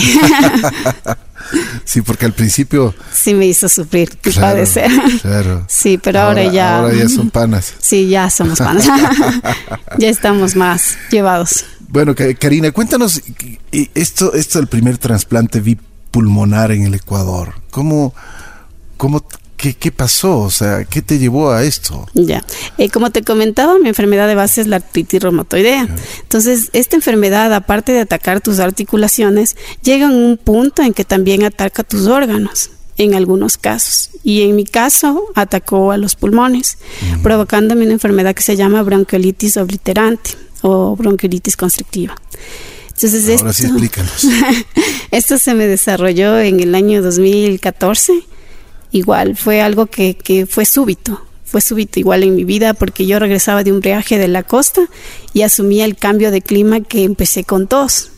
sí, 1.85 2.01
porque 2.01 2.25
al 2.25 2.33
principio... 2.33 2.95
Sí 3.13 3.35
me 3.35 3.45
hizo 3.45 3.69
sufrir 3.69 4.17
y 4.25 4.31
padecer. 4.31 4.89
Claro. 5.21 5.63
Sí, 5.69 5.99
pero 5.99 6.21
ahora, 6.21 6.51
ya... 6.51 6.79
Ahora 6.79 6.95
ya 6.95 7.07
son 7.07 7.29
panas. 7.29 7.75
Sí, 7.79 8.09
ya 8.09 8.31
somos 8.31 8.57
panas. 8.57 8.87
ya 9.99 10.09
estamos 10.09 10.55
más 10.55 10.97
llevados. 11.11 11.65
Bueno, 11.91 12.15
Karina, 12.15 12.71
cuéntanos 12.71 13.21
esto, 13.93 14.33
esto 14.33 14.59
del 14.59 14.67
primer 14.69 14.97
trasplante 14.97 15.59
bipulmonar 15.59 16.71
en 16.71 16.85
el 16.85 16.93
Ecuador. 16.93 17.55
¿Cómo, 17.69 18.13
cómo, 18.95 19.25
qué, 19.57 19.73
qué 19.73 19.91
pasó? 19.91 20.39
O 20.39 20.49
sea, 20.49 20.85
¿qué 20.85 21.01
te 21.01 21.19
llevó 21.19 21.51
a 21.51 21.63
esto? 21.63 22.07
Ya, 22.13 22.45
eh, 22.77 22.89
como 22.89 23.09
te 23.09 23.23
comentaba, 23.23 23.77
mi 23.77 23.89
enfermedad 23.89 24.29
de 24.29 24.35
base 24.35 24.61
es 24.61 24.67
la 24.67 24.77
artritis 24.77 25.21
reumatoidea. 25.21 25.89
Entonces, 26.21 26.69
esta 26.71 26.95
enfermedad, 26.95 27.53
aparte 27.53 27.91
de 27.91 27.99
atacar 27.99 28.39
tus 28.39 28.59
articulaciones, 28.59 29.57
llega 29.83 30.07
a 30.07 30.11
un 30.11 30.39
punto 30.41 30.83
en 30.83 30.93
que 30.93 31.03
también 31.03 31.43
ataca 31.43 31.83
tus 31.83 32.07
órganos 32.07 32.69
en 32.97 33.15
algunos 33.15 33.57
casos. 33.57 34.11
Y 34.23 34.43
en 34.43 34.55
mi 34.55 34.63
caso 34.63 35.25
atacó 35.35 35.91
a 35.91 35.97
los 35.97 36.15
pulmones, 36.15 36.77
provocándome 37.21 37.83
una 37.83 37.93
enfermedad 37.93 38.33
que 38.33 38.43
se 38.43 38.55
llama 38.55 38.81
bronquiolitis 38.81 39.57
obliterante 39.57 40.37
o 40.61 40.95
bronquiolitis 40.95 41.57
constrictiva. 41.57 42.15
Entonces, 42.87 43.39
Ahora 43.39 43.49
esto, 43.49 43.53
sí 43.53 43.65
explícanos. 43.65 44.27
esto 45.11 45.37
se 45.37 45.53
me 45.53 45.65
desarrolló 45.65 46.39
en 46.39 46.59
el 46.59 46.75
año 46.75 47.01
2014. 47.01 48.13
Igual, 48.91 49.37
fue 49.37 49.61
algo 49.61 49.87
que, 49.87 50.15
que 50.15 50.45
fue 50.45 50.65
súbito, 50.65 51.25
fue 51.45 51.61
súbito 51.61 51.99
igual 51.99 52.23
en 52.23 52.35
mi 52.35 52.43
vida 52.43 52.73
porque 52.73 53.05
yo 53.05 53.19
regresaba 53.19 53.63
de 53.63 53.71
un 53.71 53.79
viaje 53.79 54.17
de 54.17 54.27
la 54.27 54.43
costa 54.43 54.81
y 55.33 55.41
asumía 55.41 55.85
el 55.85 55.95
cambio 55.95 56.29
de 56.29 56.41
clima 56.41 56.81
que 56.81 57.03
empecé 57.03 57.43
con 57.43 57.67
tos. 57.67 58.11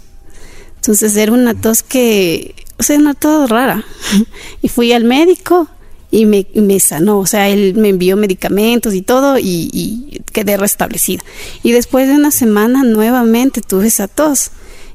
Entonces 0.76 1.16
era 1.16 1.32
una 1.32 1.54
tos 1.54 1.82
que, 1.82 2.56
o 2.78 2.84
sea, 2.84 2.98
una 2.98 3.14
tos 3.14 3.50
rara. 3.50 3.86
Y 4.62 4.68
fui 4.68 4.92
al 4.94 5.04
médico 5.04 5.70
y 6.14 6.28
me, 6.28 6.80
sanó, 6.80 7.18
o 7.18 7.26
sea, 7.26 7.50
él 7.50 7.74
me 7.74 7.90
envió 7.90 8.16
medicamentos 8.16 8.94
y 8.94 9.02
todo 9.02 9.40
y, 9.40 10.22
quedé 10.32 10.58
restablecida. 10.58 11.24
Y 11.64 11.72
después 11.72 12.08
de 12.08 12.14
una 12.14 12.30
semana 12.30 12.84
nuevamente 12.84 13.62
tuve 13.62 13.88
esa 13.88 14.08
tos 14.08 14.52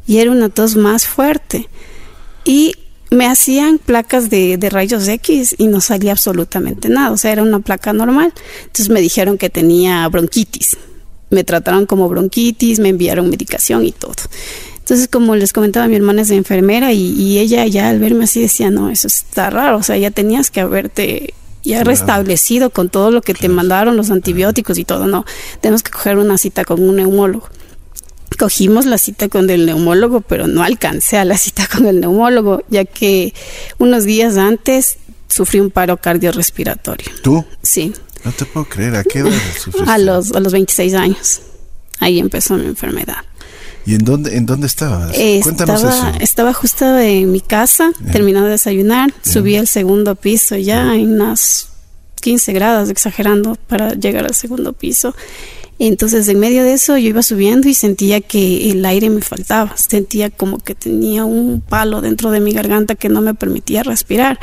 y 0.06 0.18
era 0.18 0.30
una 0.30 0.48
tos 0.48 0.76
más 0.76 1.06
fuerte. 1.06 1.68
Y 2.44 2.74
me 3.10 3.26
hacían 3.26 3.78
placas 3.78 4.30
de, 4.30 4.58
de, 4.58 4.70
rayos 4.70 5.08
X 5.08 5.56
y 5.58 5.66
no 5.66 5.80
salía 5.80 6.12
absolutamente 6.12 6.88
nada, 6.88 7.10
o 7.10 7.16
sea, 7.16 7.32
era 7.32 7.42
una 7.42 7.58
placa 7.58 7.92
normal. 7.92 8.32
Entonces 8.60 8.88
me 8.88 9.00
dijeron 9.00 9.38
que 9.38 9.50
tenía 9.50 10.06
bronquitis. 10.06 10.76
Me 11.30 11.42
trataron 11.42 11.86
como 11.86 12.08
bronquitis, 12.08 12.78
me 12.78 12.90
enviaron 12.90 13.28
medicación 13.28 13.84
y 13.84 13.90
todo. 13.90 14.14
Entonces, 14.88 15.08
como 15.08 15.36
les 15.36 15.52
comentaba, 15.52 15.86
mi 15.86 15.96
hermana 15.96 16.22
es 16.22 16.28
de 16.28 16.36
enfermera 16.36 16.94
y, 16.94 17.38
ella 17.38 17.66
ya 17.66 17.90
al 17.90 17.98
verme 17.98 18.24
así 18.24 18.40
decía, 18.40 18.70
no, 18.70 18.88
eso 18.88 19.06
está 19.06 19.50
raro, 19.50 19.76
o 19.76 19.82
sea, 19.82 19.98
ya 19.98 20.10
tenías 20.10 20.50
que 20.50 20.62
haberte 20.62 21.34
ya 21.62 21.84
restablecido 21.84 22.70
con 22.70 22.88
todo 22.88 23.10
lo 23.10 23.20
que 23.20 23.34
te 23.34 23.50
mandaron, 23.50 23.98
los 23.98 24.10
antibióticos 24.10 24.78
y 24.78 24.86
todo, 24.86 25.06
no, 25.06 25.26
tenemos 25.60 25.82
que 25.82 25.90
coger 25.90 26.16
una 26.16 26.38
cita 26.38 26.64
con 26.64 26.80
un 26.80 26.96
neumólogo. 26.96 27.50
Cogimos 28.38 28.86
la 28.86 28.96
cita 28.96 29.28
con 29.28 29.50
el 29.50 29.66
neumólogo, 29.66 30.22
pero 30.22 30.46
no 30.46 30.62
alcancé 30.62 31.18
a 31.18 31.26
la 31.26 31.36
cita 31.36 31.66
con 31.70 31.84
el 31.84 32.00
neumólogo, 32.00 32.62
ya 32.70 32.86
que 32.86 33.34
unos 33.76 34.04
días 34.04 34.38
antes 34.38 34.96
sufrí 35.28 35.60
un 35.60 35.70
paro 35.70 35.98
cardiorrespiratorio. 35.98 37.12
¿Tú? 37.22 37.44
Sí. 37.62 37.92
No 38.24 38.32
te 38.32 38.46
puedo 38.46 38.66
creer, 38.66 38.96
¿a 38.96 39.04
qué 39.04 39.18
edad 39.18 39.32
sufriste? 39.62 39.90
A 39.90 39.98
los, 39.98 40.32
a 40.32 40.40
los 40.40 40.54
26 40.54 40.94
años. 40.94 41.42
Ahí 41.98 42.18
empezó 42.18 42.54
mi 42.56 42.64
enfermedad. 42.64 43.18
¿Y 43.88 43.94
en 43.94 44.04
dónde, 44.04 44.36
en 44.36 44.44
dónde 44.44 44.66
estabas? 44.66 45.16
Cuéntanos 45.42 45.82
estaba, 45.82 46.10
eso. 46.10 46.18
Estaba 46.20 46.52
justo 46.52 46.98
en 46.98 47.32
mi 47.32 47.40
casa, 47.40 47.90
terminando 48.12 48.44
de 48.44 48.52
desayunar, 48.52 49.14
subí 49.22 49.56
al 49.56 49.66
segundo 49.66 50.14
piso 50.14 50.56
ya 50.56 50.94
en 50.94 51.14
unas 51.14 51.70
15 52.20 52.52
grados, 52.52 52.90
exagerando, 52.90 53.56
para 53.66 53.94
llegar 53.94 54.26
al 54.26 54.34
segundo 54.34 54.74
piso. 54.74 55.14
Entonces, 55.78 56.28
en 56.28 56.38
medio 56.38 56.64
de 56.64 56.74
eso, 56.74 56.98
yo 56.98 57.08
iba 57.08 57.22
subiendo 57.22 57.66
y 57.66 57.72
sentía 57.72 58.20
que 58.20 58.70
el 58.70 58.84
aire 58.84 59.08
me 59.08 59.22
faltaba. 59.22 59.74
Sentía 59.78 60.28
como 60.28 60.58
que 60.58 60.74
tenía 60.74 61.24
un 61.24 61.62
palo 61.62 62.02
dentro 62.02 62.30
de 62.30 62.40
mi 62.40 62.52
garganta 62.52 62.94
que 62.94 63.08
no 63.08 63.22
me 63.22 63.32
permitía 63.32 63.84
respirar. 63.84 64.38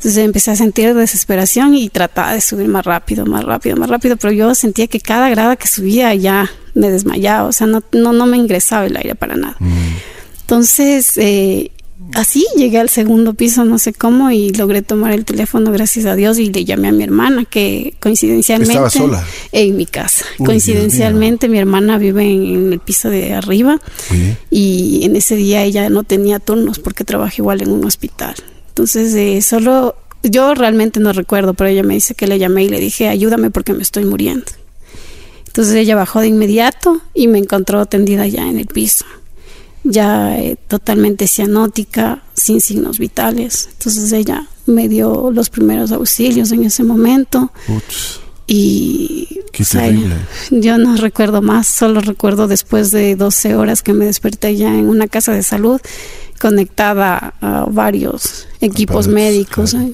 Entonces 0.00 0.24
empecé 0.24 0.50
a 0.50 0.56
sentir 0.56 0.94
desesperación 0.94 1.74
y 1.74 1.90
trataba 1.90 2.32
de 2.32 2.40
subir 2.40 2.68
más 2.68 2.86
rápido, 2.86 3.26
más 3.26 3.44
rápido, 3.44 3.76
más 3.76 3.90
rápido, 3.90 4.16
pero 4.16 4.32
yo 4.32 4.54
sentía 4.54 4.86
que 4.86 4.98
cada 4.98 5.28
grada 5.28 5.56
que 5.56 5.68
subía 5.68 6.14
ya 6.14 6.50
me 6.72 6.90
desmayaba, 6.90 7.46
o 7.46 7.52
sea, 7.52 7.66
no, 7.66 7.82
no, 7.92 8.14
no 8.14 8.24
me 8.24 8.38
ingresaba 8.38 8.86
el 8.86 8.96
aire 8.96 9.14
para 9.14 9.36
nada. 9.36 9.56
Mm. 9.58 9.96
Entonces, 10.40 11.18
eh, 11.18 11.70
así 12.14 12.46
llegué 12.56 12.78
al 12.78 12.88
segundo 12.88 13.34
piso, 13.34 13.66
no 13.66 13.76
sé 13.76 13.92
cómo, 13.92 14.30
y 14.30 14.54
logré 14.54 14.80
tomar 14.80 15.12
el 15.12 15.26
teléfono, 15.26 15.70
gracias 15.70 16.06
a 16.06 16.16
Dios, 16.16 16.38
y 16.38 16.50
le 16.50 16.64
llamé 16.64 16.88
a 16.88 16.92
mi 16.92 17.04
hermana, 17.04 17.44
que 17.44 17.92
coincidencialmente... 18.00 18.72
Estaba 18.72 18.88
sola. 18.88 19.22
En 19.52 19.76
mi 19.76 19.84
casa. 19.84 20.24
coincidencialmente, 20.38 21.46
mi 21.46 21.58
hermana 21.58 21.98
vive 21.98 22.24
en, 22.24 22.72
el 22.72 22.80
piso 22.80 23.10
de 23.10 23.34
arriba, 23.34 23.78
y 24.50 25.02
en 25.04 25.14
ese 25.14 25.36
día 25.36 25.62
ella 25.62 25.90
no 25.90 26.04
tenía 26.04 26.38
turnos 26.38 26.78
porque 26.78 27.04
trabaja 27.04 27.34
igual 27.36 27.60
en 27.60 27.70
un 27.70 27.84
hospital. 27.84 28.34
Entonces, 28.70 29.14
eh, 29.14 29.40
solo... 29.42 29.96
Yo 30.22 30.54
realmente 30.54 31.00
no 31.00 31.14
recuerdo, 31.14 31.54
pero 31.54 31.70
ella 31.70 31.82
me 31.82 31.94
dice 31.94 32.14
que 32.14 32.26
le 32.26 32.38
llamé 32.38 32.64
y 32.64 32.68
le 32.68 32.78
dije, 32.78 33.08
ayúdame 33.08 33.50
porque 33.50 33.72
me 33.72 33.82
estoy 33.82 34.04
muriendo. 34.04 34.44
Entonces 35.46 35.74
ella 35.76 35.96
bajó 35.96 36.20
de 36.20 36.26
inmediato 36.26 37.00
y 37.14 37.26
me 37.26 37.38
encontró 37.38 37.86
tendida 37.86 38.26
ya 38.26 38.46
en 38.46 38.58
el 38.58 38.66
piso 38.66 39.06
ya 39.84 40.38
eh, 40.38 40.56
totalmente 40.68 41.26
cianótica, 41.26 42.22
sin 42.34 42.60
signos 42.60 42.98
vitales. 42.98 43.68
Entonces 43.72 44.12
ella 44.12 44.46
me 44.66 44.88
dio 44.88 45.30
los 45.30 45.50
primeros 45.50 45.92
auxilios 45.92 46.52
en 46.52 46.64
ese 46.64 46.84
momento. 46.84 47.52
Y 48.46 49.40
Qué 49.52 49.64
terrible. 49.64 50.16
yo 50.50 50.76
no 50.76 50.96
recuerdo 50.96 51.40
más, 51.40 51.68
solo 51.68 52.00
recuerdo 52.00 52.48
después 52.48 52.90
de 52.90 53.14
12 53.14 53.54
horas 53.54 53.82
que 53.82 53.92
me 53.92 54.06
desperté 54.06 54.56
ya 54.56 54.74
en 54.74 54.88
una 54.88 55.06
casa 55.06 55.32
de 55.32 55.42
salud 55.42 55.80
conectada 56.40 57.34
a 57.42 57.66
varios 57.68 58.48
equipos 58.60 59.06
médicos. 59.08 59.74
¿eh? 59.74 59.92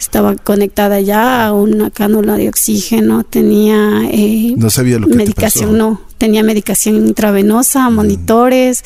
Estaba 0.00 0.34
conectada 0.36 1.00
ya 1.00 1.46
a 1.46 1.52
una 1.52 1.90
cánula 1.90 2.36
de 2.36 2.48
oxígeno, 2.48 3.24
tenía 3.24 4.08
eh, 4.10 4.54
no 4.56 4.70
sabía 4.70 4.98
lo 4.98 5.06
que 5.06 5.14
medicación, 5.14 5.76
no, 5.76 6.00
tenía 6.18 6.42
medicación 6.42 6.96
intravenosa, 6.96 7.88
monitores 7.90 8.84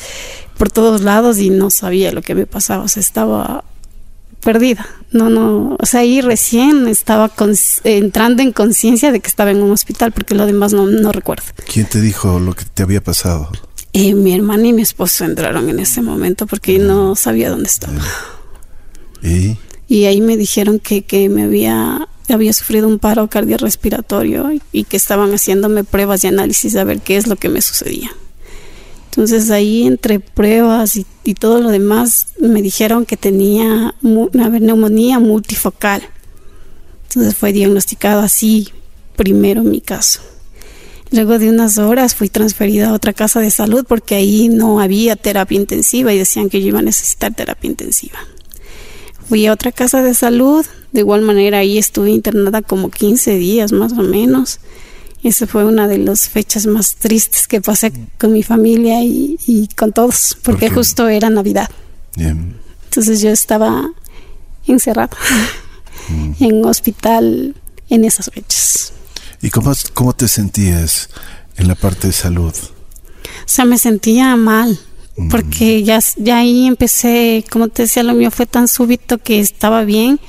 por 0.57 0.69
todos 0.69 1.01
lados 1.01 1.39
y 1.39 1.49
no 1.49 1.69
sabía 1.69 2.11
lo 2.11 2.21
que 2.21 2.35
me 2.35 2.45
pasaba, 2.45 2.83
o 2.83 2.87
sea, 2.87 3.01
estaba 3.01 3.63
perdida. 4.41 4.85
No, 5.11 5.29
no, 5.29 5.77
o 5.79 5.85
sea, 5.85 6.01
ahí 6.01 6.21
recién 6.21 6.87
estaba 6.87 7.31
entrando 7.83 8.41
en 8.41 8.51
conciencia 8.51 9.11
de 9.11 9.19
que 9.19 9.27
estaba 9.27 9.51
en 9.51 9.61
un 9.61 9.71
hospital 9.71 10.11
porque 10.11 10.35
lo 10.35 10.45
demás 10.45 10.73
no, 10.73 10.85
no 10.85 11.11
recuerdo. 11.11 11.43
¿Quién 11.71 11.85
te 11.85 11.99
dijo 11.99 12.39
lo 12.39 12.53
que 12.53 12.65
te 12.65 12.83
había 12.83 13.01
pasado? 13.03 13.49
Eh, 13.93 14.13
mi 14.13 14.33
hermana 14.33 14.67
y 14.67 14.73
mi 14.73 14.81
esposo 14.81 15.25
entraron 15.25 15.69
en 15.69 15.79
ese 15.79 16.01
momento 16.01 16.47
porque 16.47 16.79
no 16.79 17.15
sabía 17.15 17.49
dónde 17.49 17.67
estaba. 17.67 18.01
¿Y? 19.21 19.57
y 19.91 20.05
ahí 20.05 20.21
me 20.21 20.37
dijeron 20.37 20.79
que, 20.79 21.01
que 21.01 21.27
me 21.27 21.43
había, 21.43 22.07
había 22.29 22.53
sufrido 22.53 22.87
un 22.87 22.97
paro 22.97 23.27
cardiorrespiratorio 23.27 24.49
y 24.71 24.85
que 24.85 24.95
estaban 24.95 25.31
haciéndome 25.31 25.83
pruebas 25.83 26.23
y 26.23 26.27
análisis 26.27 26.77
a 26.77 26.85
ver 26.85 27.01
qué 27.01 27.17
es 27.17 27.27
lo 27.27 27.35
que 27.35 27.49
me 27.49 27.61
sucedía. 27.61 28.09
Entonces 29.09 29.51
ahí 29.51 29.85
entre 29.85 30.21
pruebas 30.21 30.95
y, 30.95 31.05
y 31.25 31.33
todo 31.33 31.59
lo 31.59 31.71
demás 31.71 32.27
me 32.39 32.61
dijeron 32.61 33.05
que 33.05 33.17
tenía 33.17 33.93
una 34.01 34.47
neumonía 34.47 35.19
multifocal. 35.19 36.03
Entonces 37.09 37.35
fue 37.35 37.51
diagnosticado 37.51 38.21
así 38.21 38.69
primero 39.17 39.61
mi 39.61 39.81
caso. 39.81 40.21
Luego 41.11 41.39
de 41.39 41.49
unas 41.49 41.77
horas 41.77 42.15
fui 42.15 42.29
transferida 42.29 42.89
a 42.89 42.93
otra 42.93 43.11
casa 43.11 43.41
de 43.41 43.51
salud 43.51 43.85
porque 43.85 44.15
ahí 44.15 44.47
no 44.47 44.79
había 44.79 45.17
terapia 45.17 45.57
intensiva 45.59 46.13
y 46.13 46.17
decían 46.17 46.49
que 46.49 46.61
yo 46.61 46.69
iba 46.69 46.79
a 46.79 46.83
necesitar 46.83 47.33
terapia 47.33 47.69
intensiva. 47.69 48.17
Fui 49.27 49.45
a 49.45 49.51
otra 49.51 49.73
casa 49.73 50.01
de 50.01 50.13
salud, 50.13 50.65
de 50.93 51.01
igual 51.01 51.21
manera 51.21 51.59
ahí 51.59 51.77
estuve 51.77 52.11
internada 52.11 52.61
como 52.61 52.89
15 52.89 53.35
días 53.35 53.73
más 53.73 53.91
o 53.93 54.03
menos. 54.03 54.61
Esa 55.21 55.47
fue 55.47 55.65
una 55.65 55.87
de 55.87 55.97
las 55.97 56.29
fechas 56.29 56.65
más 56.65 56.95
tristes 56.95 57.47
que 57.47 57.61
pasé 57.61 57.91
con 58.17 58.31
mi 58.31 58.41
familia 58.41 59.03
y, 59.03 59.69
con 59.75 59.91
todos, 59.91 60.37
porque 60.41 60.69
justo 60.69 61.09
era 61.09 61.29
Navidad. 61.29 61.69
Entonces 62.15 63.21
yo 63.21 63.29
estaba 63.29 63.89
encerrada 64.65 65.15
mm. 66.09 66.31
en 66.43 66.65
hospital 66.65 67.55
en 67.89 68.05
esas 68.05 68.31
fechas. 68.33 68.93
¿Y 69.41 69.49
cómo, 69.49 69.73
cómo 69.93 70.13
te 70.13 70.27
sentías 70.27 71.09
en 71.57 71.67
la 71.67 71.75
parte 71.75 72.07
de 72.07 72.13
salud? 72.13 72.53
O 72.53 73.47
sea, 73.47 73.65
me 73.65 73.77
sentía 73.77 74.35
mal, 74.35 74.79
porque 75.29 75.83
ya, 75.83 75.99
ya 76.17 76.37
ahí 76.37 76.67
empecé, 76.67 77.43
como 77.49 77.67
te 77.67 77.83
decía, 77.83 78.03
lo 78.03 78.13
mío 78.13 78.31
fue 78.31 78.45
tan 78.45 78.67
súbito 78.67 79.17
que 79.17 79.39
estaba 79.39 79.83
bien 79.83 80.19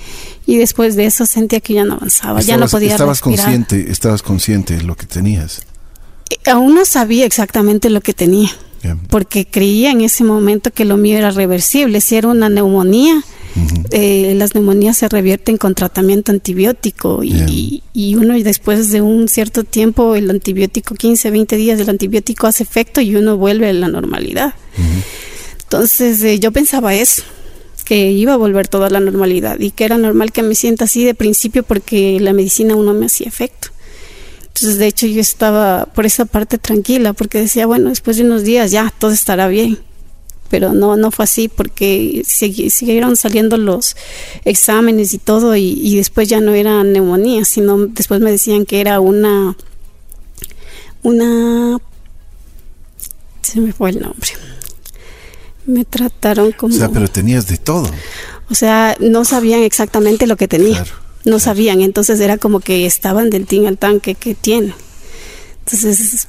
y 0.47 0.57
después 0.57 0.97
de 0.97 1.07
eso 1.07 1.25
sentía 1.25 1.61
que 1.61 1.75
ya 1.75 1.85
no 1.85 1.95
avanzaba, 1.95 2.41
ya 2.41 2.57
no 2.57 2.67
podía 2.67 2.93
Estabas 2.93 3.21
consciente, 3.21 3.91
estabas 3.91 4.23
consciente 4.23 4.77
de 4.77 4.83
lo 4.83 4.97
que 4.97 5.07
tenías. 5.07 5.63
Eh, 6.31 6.51
aún 6.51 6.75
no 6.75 6.85
sabía 6.85 7.27
exactamente 7.27 7.91
lo 7.91 8.01
que 8.01 8.13
tenía, 8.13 8.51
porque 9.09 9.47
creía 9.47 9.91
en 9.91 10.01
ese 10.01 10.25
momento 10.25 10.73
que 10.73 10.85
lo 10.85 10.97
mío 10.97 11.19
era 11.19 11.31
reversible, 11.31 12.01
si 12.01 12.17
era 12.17 12.29
una 12.29 12.49
neumonía, 12.49 13.23
eh, 13.91 14.35
las 14.37 14.55
neumonías 14.55 14.97
se 14.97 15.09
revierten 15.09 15.59
con 15.59 15.75
tratamiento 15.75 16.33
antibiótico 16.33 17.23
y, 17.23 17.83
y, 17.93 18.15
uno 18.15 18.35
después 18.35 18.91
de 18.91 19.03
un 19.03 19.29
cierto 19.29 19.65
tiempo, 19.65 20.15
el 20.15 20.31
antibiótico, 20.31 20.95
15, 20.95 21.31
20 21.31 21.57
días, 21.57 21.79
el 21.81 21.89
antibiótico 21.89 22.47
hace 22.47 22.63
efecto 22.63 23.01
y 23.01 23.15
uno 23.17 23.37
vuelve 23.37 23.69
a 23.69 23.73
la 23.73 23.89
normalidad. 23.89 24.55
Entonces 25.65 26.23
eh, 26.23 26.39
yo 26.39 26.53
pensaba 26.53 26.95
eso 26.95 27.23
que 27.85 28.11
iba 28.11 28.33
a 28.33 28.37
volver 28.37 28.69
toda 28.69 28.89
la 28.89 29.01
normalidad 29.01 29.59
y 29.61 29.71
que 29.71 29.85
era 29.85 29.99
normal 29.99 30.33
que 30.33 30.43
me 30.43 30.55
sienta 30.55 30.85
así 30.85 31.05
de 31.05 31.15
principio 31.15 31.63
porque 31.63 32.19
la 32.21 32.33
medicina 32.33 32.75
aún 32.75 32.87
no 32.87 32.95
me 32.95 33.07
hacía 33.07 33.27
efecto. 33.29 33.69
Entonces, 34.47 34.79
de 34.79 34.87
hecho, 34.87 35.07
yo 35.07 35.21
estaba 35.21 35.87
por 35.87 36.05
esa 36.07 36.25
parte 36.27 36.59
tranquila 36.59 37.15
porque 37.15 37.39
decía, 37.39 37.67
bueno, 37.67 37.89
después 37.89 38.19
de 38.19 38.25
unos 38.25 38.45
días 38.45 38.71
ya 38.71 38.93
todo 38.99 39.11
estará 39.11 39.49
bien 39.49 39.79
pero 40.53 40.75
no, 40.75 40.97
no 40.99 41.11
fue 41.11 41.25
así 41.25 41.49
porque 41.49 42.25
siguieron 42.27 43.17
saliendo 43.17 43.57
los 43.57 43.97
exámenes 44.45 45.15
y 45.15 45.19
todo 45.19 45.57
y, 45.57 45.97
después 45.97 46.29
ya 46.29 46.41
no 46.43 46.53
era 46.53 46.85
neumonía, 46.85 47.47
sino 47.47 47.87
después 47.87 48.21
me 48.21 48.31
decían 48.31 48.67
que 48.67 48.83
era 48.83 49.01
una, 49.01 49.57
una, 51.03 51.79
se 53.41 53.63
me 53.63 53.73
fue 53.73 53.89
el 53.91 54.01
nombre. 54.03 54.29
Me 55.65 55.87
trataron 55.87 56.53
como... 56.53 56.75
O 56.75 56.79
sea, 56.79 56.91
pero 56.91 57.09
tenías 57.09 57.47
de 57.47 57.57
todo. 57.57 57.91
O 58.51 58.55
sea, 58.55 58.95
no 59.01 59.25
sabían 59.25 59.63
exactamente 59.63 60.27
lo 60.27 60.37
que 60.37 60.49
tenía. 60.49 60.85
no 61.25 61.39
sabían, 61.39 61.81
entonces 61.81 62.21
era 62.21 62.37
como 62.37 62.61
que 62.61 62.85
estaban 62.85 63.31
del 63.31 63.47
tin 63.47 63.67
al 63.67 63.79
tanque 63.79 64.15
que 64.17 64.35
tiene. 64.35 64.75
Entonces 65.61 66.29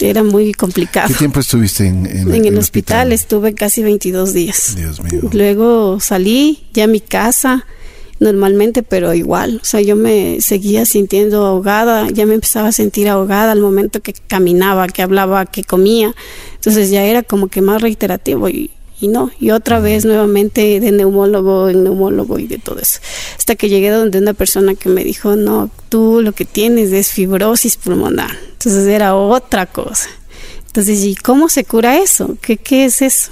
era 0.00 0.22
muy 0.22 0.52
complicado. 0.52 1.08
¿Qué 1.08 1.14
tiempo 1.14 1.40
estuviste 1.40 1.86
en, 1.86 2.06
el, 2.06 2.58
hospital? 2.58 3.12
Estuve 3.12 3.54
casi 3.54 3.82
22 3.82 4.32
días. 4.32 4.74
Dios 4.76 5.02
mío. 5.02 5.28
Luego 5.32 6.00
salí 6.00 6.66
ya 6.72 6.84
a 6.84 6.86
mi 6.86 7.00
casa 7.00 7.66
normalmente, 8.20 8.82
pero 8.82 9.14
igual, 9.14 9.60
o 9.62 9.64
sea, 9.64 9.80
yo 9.80 9.94
me 9.94 10.40
seguía 10.40 10.84
sintiendo 10.86 11.46
ahogada, 11.46 12.08
ya 12.10 12.26
me 12.26 12.34
empezaba 12.34 12.68
a 12.68 12.72
sentir 12.72 13.08
ahogada 13.08 13.52
al 13.52 13.60
momento 13.60 14.00
que 14.00 14.12
caminaba, 14.12 14.88
que 14.88 15.02
hablaba, 15.02 15.46
que 15.46 15.62
comía. 15.62 16.14
Entonces 16.54 16.90
ya 16.90 17.04
era 17.04 17.22
como 17.22 17.48
que 17.48 17.60
más 17.60 17.80
reiterativo 17.80 18.48
y, 18.48 18.70
y 19.00 19.08
no, 19.08 19.30
y 19.38 19.50
otra 19.50 19.80
vez 19.80 20.04
nuevamente 20.04 20.80
de 20.80 20.92
neumólogo 20.92 21.68
en 21.68 21.84
neumólogo 21.84 22.38
y 22.38 22.46
de 22.46 22.58
todo 22.58 22.80
eso. 22.80 22.98
Hasta 23.36 23.54
que 23.54 23.68
llegué 23.68 23.90
donde 23.90 24.18
una 24.18 24.34
persona 24.34 24.74
que 24.74 24.88
me 24.88 25.04
dijo, 25.04 25.36
no, 25.36 25.70
tú 25.88 26.20
lo 26.22 26.32
que 26.32 26.44
tienes 26.44 26.92
es 26.92 27.10
fibrosis 27.10 27.76
pulmonar. 27.76 28.30
Entonces 28.52 28.86
era 28.88 29.14
otra 29.14 29.66
cosa. 29.66 30.08
Entonces, 30.66 31.04
¿y 31.04 31.14
cómo 31.14 31.48
se 31.48 31.64
cura 31.64 31.98
eso? 31.98 32.36
¿Qué, 32.40 32.56
qué 32.56 32.84
es 32.84 33.02
eso? 33.02 33.30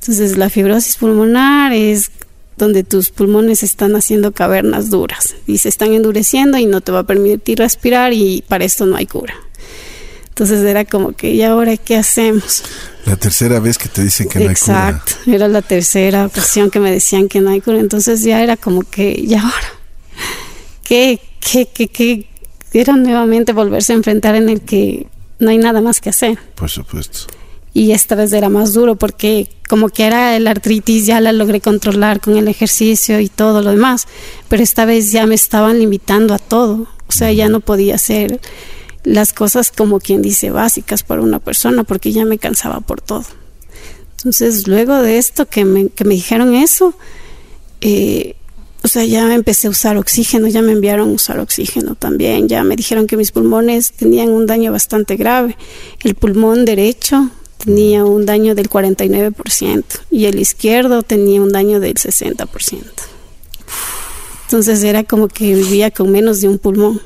Entonces, 0.00 0.36
la 0.36 0.50
fibrosis 0.50 0.96
pulmonar 0.96 1.72
es 1.72 2.10
donde 2.56 2.82
tus 2.82 3.10
pulmones 3.10 3.62
están 3.62 3.94
haciendo 3.94 4.32
cavernas 4.32 4.90
duras 4.90 5.36
y 5.46 5.58
se 5.58 5.68
están 5.68 5.92
endureciendo 5.94 6.58
y 6.58 6.66
no 6.66 6.80
te 6.80 6.92
va 6.92 7.00
a 7.00 7.06
permitir 7.06 7.58
respirar 7.58 8.12
y 8.12 8.42
para 8.48 8.64
esto 8.64 8.84
no 8.84 8.96
hay 8.96 9.06
cura. 9.06 9.34
Entonces 10.28 10.64
era 10.64 10.84
como 10.84 11.12
que, 11.12 11.30
¿y 11.30 11.42
ahora 11.42 11.76
qué 11.76 11.96
hacemos? 11.96 12.62
La 13.08 13.16
tercera 13.16 13.58
vez 13.58 13.78
que 13.78 13.88
te 13.88 14.02
dicen 14.02 14.28
que 14.28 14.38
no 14.38 14.50
hay 14.50 14.54
cura. 14.54 14.90
Exacto, 14.90 15.30
era 15.30 15.48
la 15.48 15.62
tercera 15.62 16.26
ocasión 16.26 16.70
que 16.70 16.78
me 16.78 16.90
decían 16.90 17.28
que 17.28 17.40
no 17.40 17.50
hay 17.50 17.60
cura. 17.62 17.80
Entonces 17.80 18.22
ya 18.22 18.42
era 18.42 18.56
como 18.56 18.82
que, 18.82 19.18
¿y 19.18 19.34
ahora? 19.34 19.72
¿Qué, 20.84 21.18
qué, 21.40 21.66
qué, 21.72 21.88
qué? 21.88 22.28
Era 22.72 22.96
nuevamente 22.96 23.52
volverse 23.52 23.94
a 23.94 23.96
enfrentar 23.96 24.34
en 24.34 24.50
el 24.50 24.60
que 24.60 25.06
no 25.38 25.50
hay 25.50 25.58
nada 25.58 25.80
más 25.80 26.00
que 26.00 26.10
hacer. 26.10 26.38
Por 26.54 26.68
supuesto. 26.68 27.32
Y 27.72 27.92
esta 27.92 28.14
vez 28.14 28.32
era 28.32 28.48
más 28.48 28.72
duro 28.72 28.96
porque 28.96 29.48
como 29.68 29.88
que 29.88 30.06
era 30.06 30.36
el 30.36 30.46
artritis 30.46 31.06
ya 31.06 31.20
la 31.20 31.32
logré 31.32 31.60
controlar 31.60 32.20
con 32.20 32.36
el 32.36 32.48
ejercicio 32.48 33.20
y 33.20 33.28
todo 33.28 33.62
lo 33.62 33.70
demás, 33.70 34.06
pero 34.48 34.62
esta 34.62 34.84
vez 34.84 35.12
ya 35.12 35.26
me 35.26 35.34
estaban 35.34 35.78
limitando 35.78 36.34
a 36.34 36.38
todo. 36.38 36.88
O 37.08 37.12
sea, 37.12 37.32
ya 37.32 37.48
no 37.48 37.60
podía 37.60 37.94
hacer 37.94 38.40
las 39.04 39.32
cosas 39.32 39.70
como 39.70 40.00
quien 40.00 40.22
dice 40.22 40.50
básicas 40.50 41.02
para 41.02 41.22
una 41.22 41.38
persona, 41.38 41.84
porque 41.84 42.12
ya 42.12 42.24
me 42.24 42.38
cansaba 42.38 42.80
por 42.80 43.00
todo. 43.00 43.24
Entonces, 44.18 44.66
luego 44.66 45.00
de 45.00 45.18
esto 45.18 45.46
que 45.46 45.64
me, 45.64 45.88
que 45.88 46.04
me 46.04 46.14
dijeron 46.14 46.54
eso, 46.54 46.94
eh, 47.80 48.34
o 48.82 48.88
sea, 48.88 49.04
ya 49.04 49.34
empecé 49.34 49.66
a 49.66 49.70
usar 49.70 49.96
oxígeno, 49.96 50.46
ya 50.48 50.62
me 50.62 50.72
enviaron 50.72 51.10
a 51.10 51.12
usar 51.12 51.38
oxígeno 51.40 51.94
también, 51.94 52.48
ya 52.48 52.62
me 52.64 52.76
dijeron 52.76 53.06
que 53.06 53.16
mis 53.16 53.32
pulmones 53.32 53.92
tenían 53.92 54.30
un 54.30 54.46
daño 54.46 54.72
bastante 54.72 55.16
grave. 55.16 55.56
El 56.02 56.14
pulmón 56.14 56.64
derecho 56.64 57.30
tenía 57.64 58.04
un 58.04 58.24
daño 58.24 58.54
del 58.54 58.70
49% 58.70 59.84
y 60.10 60.26
el 60.26 60.38
izquierdo 60.38 61.02
tenía 61.02 61.42
un 61.42 61.50
daño 61.50 61.80
del 61.80 61.94
60%. 61.94 62.82
Entonces 64.44 64.82
era 64.82 65.04
como 65.04 65.28
que 65.28 65.54
vivía 65.54 65.90
con 65.90 66.10
menos 66.10 66.40
de 66.40 66.48
un 66.48 66.58
pulmón. 66.58 67.02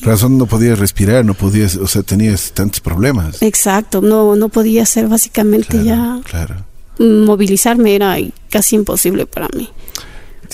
Razón 0.00 0.38
no 0.38 0.46
podías 0.46 0.78
respirar, 0.78 1.24
no 1.24 1.34
podías, 1.34 1.76
o 1.76 1.86
sea, 1.86 2.02
tenías 2.02 2.52
tantos 2.52 2.80
problemas. 2.80 3.42
Exacto, 3.42 4.00
no, 4.00 4.36
no 4.36 4.48
podía 4.48 4.82
hacer 4.82 5.08
básicamente 5.08 5.82
ya. 5.82 6.20
Claro. 6.28 6.64
Movilizarme 6.98 7.94
era 7.94 8.16
casi 8.50 8.76
imposible 8.76 9.26
para 9.26 9.48
mí. 9.56 9.70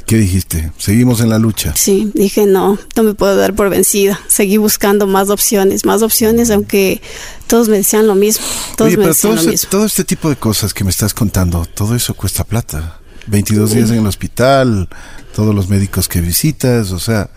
¿Qué 0.06 0.16
dijiste? 0.16 0.72
Seguimos 0.78 1.20
en 1.20 1.28
la 1.28 1.38
lucha. 1.38 1.74
Sí, 1.76 2.10
dije 2.14 2.46
no, 2.46 2.78
no 2.96 3.02
me 3.02 3.14
puedo 3.14 3.36
dar 3.36 3.54
por 3.54 3.70
vencida. 3.70 4.20
Seguí 4.26 4.56
buscando 4.56 5.06
más 5.06 5.30
opciones, 5.30 5.84
más 5.84 6.02
opciones, 6.02 6.50
aunque 6.50 7.00
todos 7.46 7.68
me 7.68 7.78
decían 7.78 8.06
lo 8.06 8.14
mismo. 8.14 8.44
Todos 8.76 8.88
Oye, 8.88 8.96
me 8.96 9.04
pero 9.04 9.14
decían 9.14 9.30
todo, 9.30 9.34
lo 9.34 9.40
este, 9.40 9.50
mismo. 9.50 9.70
todo 9.70 9.86
este 9.86 10.04
tipo 10.04 10.28
de 10.28 10.36
cosas 10.36 10.74
que 10.74 10.84
me 10.84 10.90
estás 10.90 11.14
contando, 11.14 11.64
todo 11.66 11.94
eso 11.94 12.14
cuesta 12.14 12.44
plata. 12.44 12.98
22 13.26 13.72
días 13.72 13.90
en 13.90 13.98
el 13.98 14.06
hospital, 14.06 14.88
todos 15.34 15.54
los 15.54 15.68
médicos 15.68 16.08
que 16.08 16.20
visitas, 16.20 16.90
o 16.90 16.98
sea, 16.98 17.30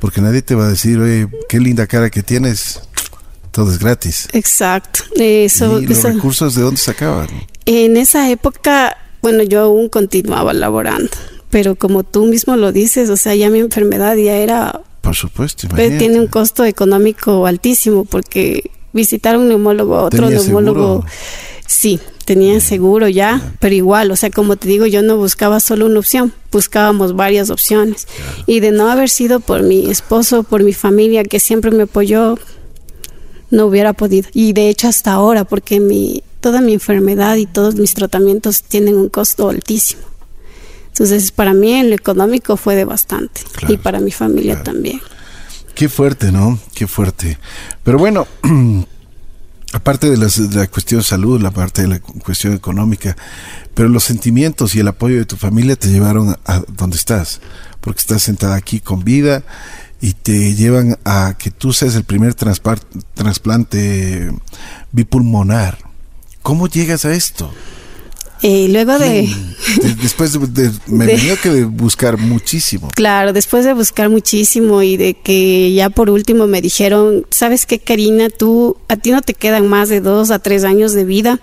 porque 0.00 0.20
nadie 0.20 0.42
te 0.42 0.54
va 0.54 0.66
a 0.66 0.68
decir, 0.68 0.98
oye, 0.98 1.28
qué 1.48 1.58
linda 1.60 1.86
cara 1.86 2.10
que 2.10 2.22
tienes. 2.22 2.80
Todo 3.50 3.70
es 3.72 3.78
gratis. 3.78 4.28
Exacto. 4.32 5.00
Eso, 5.16 5.80
¿Y 5.80 5.86
los 5.86 5.98
eso- 5.98 6.08
recursos 6.10 6.54
de 6.54 6.62
dónde 6.62 6.80
sacaban? 6.80 7.28
En 7.66 7.96
esa 7.96 8.30
época, 8.30 8.96
bueno, 9.22 9.42
yo 9.42 9.60
aún 9.62 9.88
continuaba 9.88 10.52
laborando, 10.52 11.10
pero 11.50 11.74
como 11.74 12.04
tú 12.04 12.26
mismo 12.26 12.56
lo 12.56 12.72
dices, 12.72 13.10
o 13.10 13.16
sea, 13.16 13.34
ya 13.34 13.50
mi 13.50 13.58
enfermedad 13.58 14.14
ya 14.16 14.36
era, 14.36 14.80
Por 15.00 15.16
supuesto, 15.16 15.66
pues, 15.68 15.80
imagínate. 15.80 15.98
tiene 15.98 16.20
un 16.20 16.28
costo 16.28 16.64
económico 16.64 17.46
altísimo 17.46 18.04
porque 18.04 18.70
visitar 18.92 19.36
un 19.36 19.48
neumólogo, 19.48 19.96
otro 20.02 20.28
¿Tenía 20.28 20.42
neumólogo, 20.42 20.80
seguro? 21.02 21.06
sí, 21.66 22.00
tenía 22.28 22.60
seguro 22.60 23.08
ya, 23.08 23.54
pero 23.58 23.74
igual, 23.74 24.10
o 24.10 24.16
sea, 24.16 24.28
como 24.28 24.56
te 24.56 24.68
digo, 24.68 24.84
yo 24.84 25.00
no 25.00 25.16
buscaba 25.16 25.60
solo 25.60 25.86
una 25.86 26.00
opción, 26.00 26.34
buscábamos 26.52 27.16
varias 27.16 27.48
opciones. 27.48 28.06
Y 28.44 28.60
de 28.60 28.70
no 28.70 28.90
haber 28.90 29.08
sido 29.08 29.40
por 29.40 29.62
mi 29.62 29.88
esposo, 29.88 30.42
por 30.42 30.62
mi 30.62 30.74
familia 30.74 31.24
que 31.24 31.40
siempre 31.40 31.70
me 31.70 31.84
apoyó, 31.84 32.38
no 33.50 33.64
hubiera 33.64 33.94
podido. 33.94 34.28
Y 34.34 34.52
de 34.52 34.68
hecho 34.68 34.88
hasta 34.88 35.12
ahora, 35.12 35.44
porque 35.44 35.80
mi, 35.80 36.22
toda 36.42 36.60
mi 36.60 36.74
enfermedad 36.74 37.36
y 37.36 37.46
todos 37.46 37.76
mis 37.76 37.94
tratamientos 37.94 38.62
tienen 38.62 38.96
un 38.96 39.08
costo 39.08 39.48
altísimo. 39.48 40.02
Entonces, 40.88 41.32
para 41.32 41.54
mí 41.54 41.72
en 41.72 41.88
lo 41.88 41.96
económico 41.96 42.58
fue 42.58 42.76
de 42.76 42.84
bastante. 42.84 43.40
Claro, 43.52 43.72
y 43.72 43.78
para 43.78 44.00
mi 44.00 44.10
familia 44.10 44.56
claro. 44.56 44.72
también. 44.72 45.00
Qué 45.74 45.88
fuerte, 45.88 46.30
¿no? 46.30 46.58
Qué 46.74 46.86
fuerte. 46.86 47.38
Pero 47.84 47.96
bueno, 47.96 48.26
aparte 49.72 50.10
de, 50.10 50.16
la 50.16 50.66
cuestión 50.68 51.00
de 51.00 51.06
salud, 51.06 51.40
la 51.40 51.50
parte 51.50 51.82
de 51.82 51.88
la 51.88 51.98
cu- 52.00 52.18
cuestión 52.20 52.54
económica, 52.54 53.16
pero 53.74 53.88
los 53.88 54.04
sentimientos 54.04 54.74
y 54.74 54.80
el 54.80 54.88
apoyo 54.88 55.16
de 55.16 55.24
tu 55.24 55.36
familia 55.36 55.76
te 55.76 55.88
llevaron 55.90 56.36
a, 56.46 56.62
donde 56.68 56.96
estás, 56.96 57.40
porque 57.80 58.00
estás 58.00 58.22
sentada 58.22 58.56
aquí 58.56 58.80
con 58.80 59.04
vida 59.04 59.42
y 60.00 60.14
te 60.14 60.54
llevan 60.54 60.98
a 61.04 61.34
que 61.38 61.50
tú 61.50 61.72
seas 61.72 61.94
el 61.96 62.04
primer 62.04 62.34
trasplante 63.14 64.30
bipulmonar. 64.92 65.78
¿Cómo 66.42 66.66
llegas 66.68 67.04
a 67.04 67.12
esto? 67.12 67.52
Eh, 68.42 68.68
luego 68.70 68.98
de... 68.98 69.28
De- 69.82 69.94
Después 70.00 70.32
de, 70.32 70.38
de- 70.46 70.70
me 70.86 71.06
De- 71.06 71.16
tenía 71.16 71.36
que 71.36 71.64
buscar 71.64 72.16
muchísimo. 72.16 72.88
Claro, 72.94 73.32
después 73.32 73.64
de 73.64 73.74
buscar 73.74 74.08
muchísimo 74.08 74.82
y 74.82 74.96
de 74.96 75.14
que 75.14 75.72
ya 75.74 75.90
por 75.90 76.08
último 76.10 76.46
me 76.46 76.62
dijeron, 76.62 77.26
¿sabes 77.30 77.66
qué, 77.66 77.78
Karina? 77.78 78.30
Tú, 78.30 78.76
a 78.88 78.96
ti 78.96 79.10
no 79.10 79.20
te 79.22 79.34
quedan 79.34 79.66
más 79.66 79.88
de 79.88 80.00
dos 80.00 80.30
a 80.30 80.38
tres 80.38 80.64
años 80.64 80.92
de 80.94 81.04
vida 81.04 81.40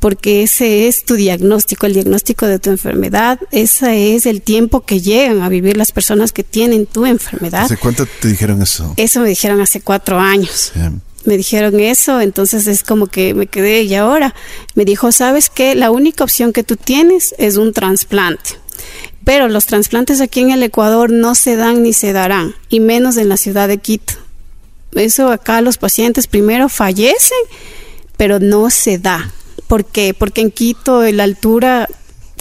porque 0.00 0.42
ese 0.42 0.88
es 0.88 1.04
tu 1.04 1.14
diagnóstico, 1.16 1.86
el 1.86 1.94
diagnóstico 1.94 2.46
de 2.46 2.58
tu 2.58 2.70
enfermedad. 2.70 3.38
Ese 3.50 4.14
es 4.14 4.24
el 4.26 4.40
tiempo 4.42 4.80
que 4.86 5.00
llegan 5.00 5.42
a 5.42 5.48
vivir 5.48 5.76
las 5.76 5.92
personas 5.92 6.32
que 6.32 6.44
tienen 6.44 6.86
tu 6.86 7.04
enfermedad. 7.06 7.64
¿Hace 7.64 7.76
cuánto 7.76 8.06
te 8.06 8.28
dijeron 8.28 8.62
eso? 8.62 8.94
Eso 8.96 9.20
me 9.20 9.28
dijeron 9.28 9.60
hace 9.60 9.80
cuatro 9.80 10.18
años. 10.18 10.72
Me 11.26 11.36
dijeron 11.36 11.78
eso, 11.80 12.20
entonces 12.20 12.66
es 12.66 12.82
como 12.82 13.08
que 13.08 13.34
me 13.34 13.48
quedé 13.48 13.82
y 13.82 13.94
ahora 13.96 14.34
me 14.74 14.84
dijo, 14.84 15.12
¿sabes 15.12 15.50
qué? 15.50 15.74
La 15.74 15.90
única 15.90 16.24
opción 16.24 16.52
que 16.52 16.62
tú 16.62 16.76
tienes 16.76 17.34
es 17.36 17.56
un 17.56 17.72
trasplante. 17.72 18.58
Pero 19.24 19.48
los 19.48 19.66
trasplantes 19.66 20.20
aquí 20.20 20.40
en 20.40 20.52
el 20.52 20.62
Ecuador 20.62 21.10
no 21.10 21.34
se 21.34 21.56
dan 21.56 21.82
ni 21.82 21.92
se 21.92 22.12
darán, 22.12 22.54
y 22.68 22.78
menos 22.78 23.16
en 23.16 23.28
la 23.28 23.36
ciudad 23.36 23.66
de 23.66 23.78
Quito. 23.78 24.14
Eso 24.92 25.30
acá 25.30 25.60
los 25.60 25.78
pacientes 25.78 26.28
primero 26.28 26.68
fallecen, 26.68 27.36
pero 28.16 28.38
no 28.38 28.70
se 28.70 28.98
da. 28.98 29.32
¿Por 29.66 29.84
qué? 29.84 30.14
Porque 30.14 30.42
en 30.42 30.52
Quito 30.52 31.02
la 31.02 31.24
altura, 31.24 31.88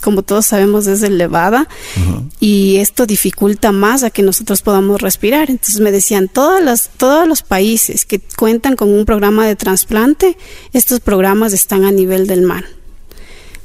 como 0.06 0.22
todos 0.22 0.46
sabemos, 0.46 0.86
es 0.86 1.02
elevada 1.02 1.68
y 2.40 2.76
esto 2.76 3.08
dificulta 3.08 3.72
más 3.72 4.04
a 4.04 4.12
que 4.12 4.22
nosotros 4.22 4.62
podamos 4.62 5.02
respirar. 5.02 5.50
Entonces 5.50 5.80
me 5.80 5.92
decían, 5.92 6.28
todas 6.28 6.64
las, 6.64 6.92
todos 6.96 7.28
los 7.28 7.42
países 7.42 8.06
que 8.06 8.22
cuentan 8.38 8.76
con 8.76 8.94
un 8.94 9.04
programa 9.06 9.48
de 9.48 9.56
trasplante, 9.56 10.38
estos 10.74 11.00
programas 11.00 11.54
están 11.54 11.86
a 11.86 11.92
nivel 11.92 12.28
del 12.28 12.44
mar. 12.44 12.66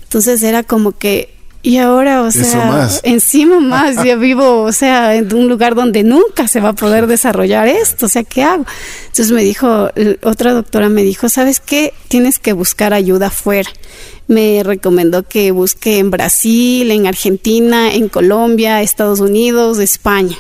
Entonces 0.04 0.42
era 0.42 0.62
como 0.62 0.92
que, 0.92 1.34
y 1.62 1.76
ahora, 1.76 2.22
o 2.22 2.28
Eso 2.28 2.42
sea, 2.44 2.66
más. 2.66 3.00
encima 3.02 3.60
más, 3.60 4.02
yo 4.04 4.18
vivo, 4.18 4.62
o 4.62 4.72
sea, 4.72 5.14
en 5.14 5.32
un 5.34 5.48
lugar 5.48 5.74
donde 5.74 6.02
nunca 6.02 6.48
se 6.48 6.60
va 6.60 6.70
a 6.70 6.72
poder 6.74 7.06
desarrollar 7.06 7.68
esto, 7.68 8.06
o 8.06 8.08
sea, 8.08 8.24
¿qué 8.24 8.42
hago? 8.42 8.64
Entonces 9.06 9.30
me 9.32 9.42
dijo, 9.42 9.90
otra 10.22 10.52
doctora 10.52 10.88
me 10.88 11.02
dijo, 11.02 11.28
¿sabes 11.28 11.60
qué? 11.60 11.92
Tienes 12.08 12.38
que 12.38 12.52
buscar 12.54 12.94
ayuda 12.94 13.26
afuera. 13.26 13.68
Me 14.26 14.62
recomendó 14.62 15.22
que 15.24 15.50
busque 15.50 15.98
en 15.98 16.10
Brasil, 16.10 16.90
en 16.90 17.06
Argentina, 17.06 17.92
en 17.92 18.08
Colombia, 18.08 18.80
Estados 18.80 19.20
Unidos, 19.20 19.78
España. 19.78 20.36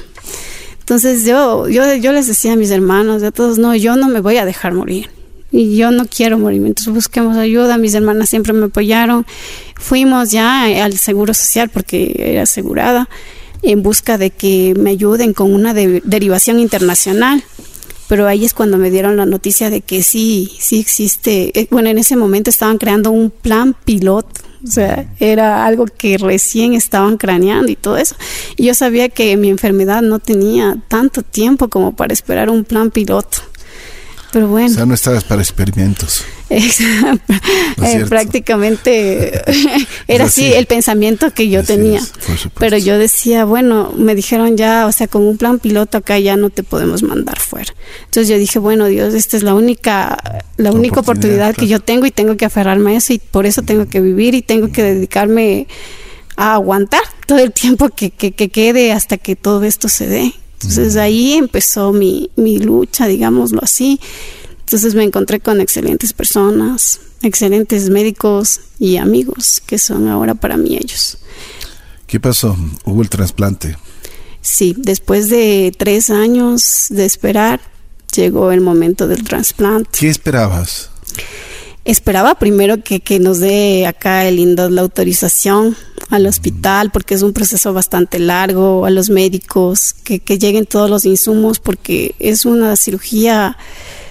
Entonces 0.78 1.24
yo, 1.24 1.68
yo, 1.68 1.94
yo 1.96 2.12
les 2.12 2.26
decía 2.26 2.54
a 2.54 2.56
mis 2.56 2.70
hermanos, 2.70 3.22
a 3.22 3.30
todos, 3.30 3.58
no, 3.58 3.74
yo 3.74 3.96
no 3.96 4.08
me 4.08 4.20
voy 4.20 4.38
a 4.38 4.44
dejar 4.44 4.72
morir. 4.74 5.10
Y 5.52 5.76
yo 5.76 5.90
no 5.90 6.06
quiero 6.06 6.38
morir. 6.38 6.62
Entonces 6.64 6.92
busquemos 6.94 7.36
ayuda. 7.36 7.76
Mis 7.78 7.94
hermanas 7.94 8.28
siempre 8.28 8.52
me 8.52 8.66
apoyaron. 8.66 9.26
Fuimos 9.76 10.30
ya 10.30 10.64
al 10.84 10.96
Seguro 10.98 11.34
Social 11.34 11.68
porque 11.68 12.14
era 12.18 12.42
asegurada 12.42 13.08
en 13.62 13.82
busca 13.82 14.16
de 14.16 14.30
que 14.30 14.74
me 14.78 14.90
ayuden 14.90 15.32
con 15.34 15.52
una 15.52 15.74
de- 15.74 16.02
derivación 16.04 16.60
internacional. 16.60 17.42
Pero 18.08 18.26
ahí 18.26 18.44
es 18.44 18.54
cuando 18.54 18.76
me 18.78 18.90
dieron 18.90 19.16
la 19.16 19.26
noticia 19.26 19.70
de 19.70 19.82
que 19.82 20.02
sí, 20.02 20.50
sí 20.58 20.80
existe. 20.80 21.58
eh, 21.58 21.68
Bueno, 21.70 21.90
en 21.90 21.98
ese 21.98 22.16
momento 22.16 22.50
estaban 22.50 22.78
creando 22.78 23.10
un 23.10 23.30
plan 23.30 23.74
piloto. 23.84 24.40
O 24.62 24.70
sea, 24.70 25.08
era 25.20 25.64
algo 25.64 25.86
que 25.86 26.18
recién 26.18 26.74
estaban 26.74 27.16
craneando 27.16 27.70
y 27.72 27.76
todo 27.76 27.96
eso. 27.96 28.14
Y 28.56 28.66
yo 28.66 28.74
sabía 28.74 29.08
que 29.08 29.36
mi 29.36 29.48
enfermedad 29.48 30.02
no 30.02 30.18
tenía 30.18 30.76
tanto 30.88 31.22
tiempo 31.22 31.68
como 31.68 31.96
para 31.96 32.12
esperar 32.12 32.50
un 32.50 32.64
plan 32.64 32.90
piloto. 32.90 33.38
Pero 34.32 34.46
O 34.46 34.48
bueno. 34.50 34.68
sea, 34.68 34.86
no 34.86 34.94
estabas 34.94 35.24
para 35.24 35.42
experimentos. 35.42 36.24
No 37.76 37.86
Eh, 37.86 38.04
prácticamente 38.08 39.28
era 40.08 40.24
Es 40.24 40.30
así. 40.32 40.46
así 40.46 40.54
el 40.54 40.66
pensamiento 40.66 41.32
que 41.32 41.48
yo 41.48 41.60
Así 41.60 41.68
tenía. 41.68 41.98
es. 42.00 42.12
Pero 42.58 42.76
yo 42.78 42.98
decía, 42.98 43.44
bueno, 43.44 43.92
me 43.96 44.14
dijeron 44.14 44.56
ya, 44.56 44.86
o 44.86 44.92
sea, 44.92 45.06
con 45.08 45.22
un 45.22 45.36
plan 45.36 45.58
piloto 45.58 45.98
acá 45.98 46.18
ya 46.18 46.36
no 46.36 46.50
te 46.50 46.62
podemos 46.62 47.02
mandar 47.02 47.38
fuera. 47.40 47.72
Entonces 48.04 48.28
yo 48.28 48.36
dije, 48.38 48.58
bueno, 48.58 48.86
Dios, 48.86 49.14
esta 49.14 49.36
es 49.36 49.42
la 49.42 49.54
única, 49.54 50.42
la 50.56 50.72
única 50.72 51.00
Oportunidad, 51.00 51.50
oportunidad 51.50 51.50
que 51.50 51.66
claro. 51.66 51.70
yo 51.70 51.80
tengo 51.80 52.06
y 52.06 52.10
tengo 52.10 52.36
que 52.36 52.44
aferrarme 52.44 52.94
a 52.94 52.96
eso 52.98 53.12
y 53.12 53.18
por 53.18 53.46
eso 53.46 53.62
tengo 53.62 53.86
que 53.88 54.00
vivir 54.00 54.34
y 54.34 54.42
tengo 54.42 54.70
que 54.72 54.82
dedicarme 54.82 55.66
a 56.36 56.54
aguantar 56.54 57.02
todo 57.26 57.38
el 57.38 57.52
tiempo 57.52 57.88
que, 57.90 58.10
que, 58.10 58.32
que 58.32 58.48
quede 58.48 58.92
hasta 58.92 59.18
que 59.18 59.36
todo 59.36 59.64
esto 59.64 59.88
se 59.88 60.06
dé. 60.06 60.32
Entonces 60.62 60.96
ahí 60.96 61.34
empezó 61.34 61.92
mi, 61.92 62.30
mi 62.36 62.58
lucha, 62.58 63.06
digámoslo 63.06 63.60
así. 63.62 64.00
Entonces 64.60 64.94
me 64.94 65.04
encontré 65.04 65.40
con 65.40 65.60
excelentes 65.60 66.12
personas, 66.12 67.00
excelentes 67.22 67.90
médicos 67.90 68.60
y 68.78 68.98
amigos 68.98 69.62
que 69.66 69.78
son 69.78 70.08
ahora 70.08 70.34
para 70.34 70.56
mí 70.56 70.76
ellos. 70.76 71.18
¿Qué 72.06 72.20
pasó? 72.20 72.56
Hubo 72.84 73.02
el 73.02 73.08
trasplante. 73.08 73.76
Sí, 74.42 74.74
después 74.76 75.28
de 75.28 75.72
tres 75.76 76.10
años 76.10 76.86
de 76.88 77.04
esperar, 77.04 77.60
llegó 78.14 78.52
el 78.52 78.60
momento 78.60 79.06
del 79.06 79.24
trasplante. 79.24 79.90
¿Qué 79.98 80.08
esperabas? 80.08 80.90
Esperaba 81.84 82.34
primero 82.34 82.82
que, 82.82 83.00
que 83.00 83.18
nos 83.18 83.38
dé 83.38 83.86
acá 83.86 84.26
el 84.26 84.38
INDOT 84.38 84.70
la 84.70 84.82
autorización 84.82 85.76
al 86.10 86.26
hospital 86.26 86.90
porque 86.90 87.14
es 87.14 87.22
un 87.22 87.32
proceso 87.32 87.72
bastante 87.72 88.18
largo, 88.18 88.84
a 88.84 88.90
los 88.90 89.08
médicos, 89.08 89.94
que, 90.04 90.20
que 90.20 90.38
lleguen 90.38 90.66
todos 90.66 90.90
los 90.90 91.04
insumos 91.04 91.58
porque 91.58 92.14
es 92.18 92.44
una 92.44 92.76
cirugía 92.76 93.56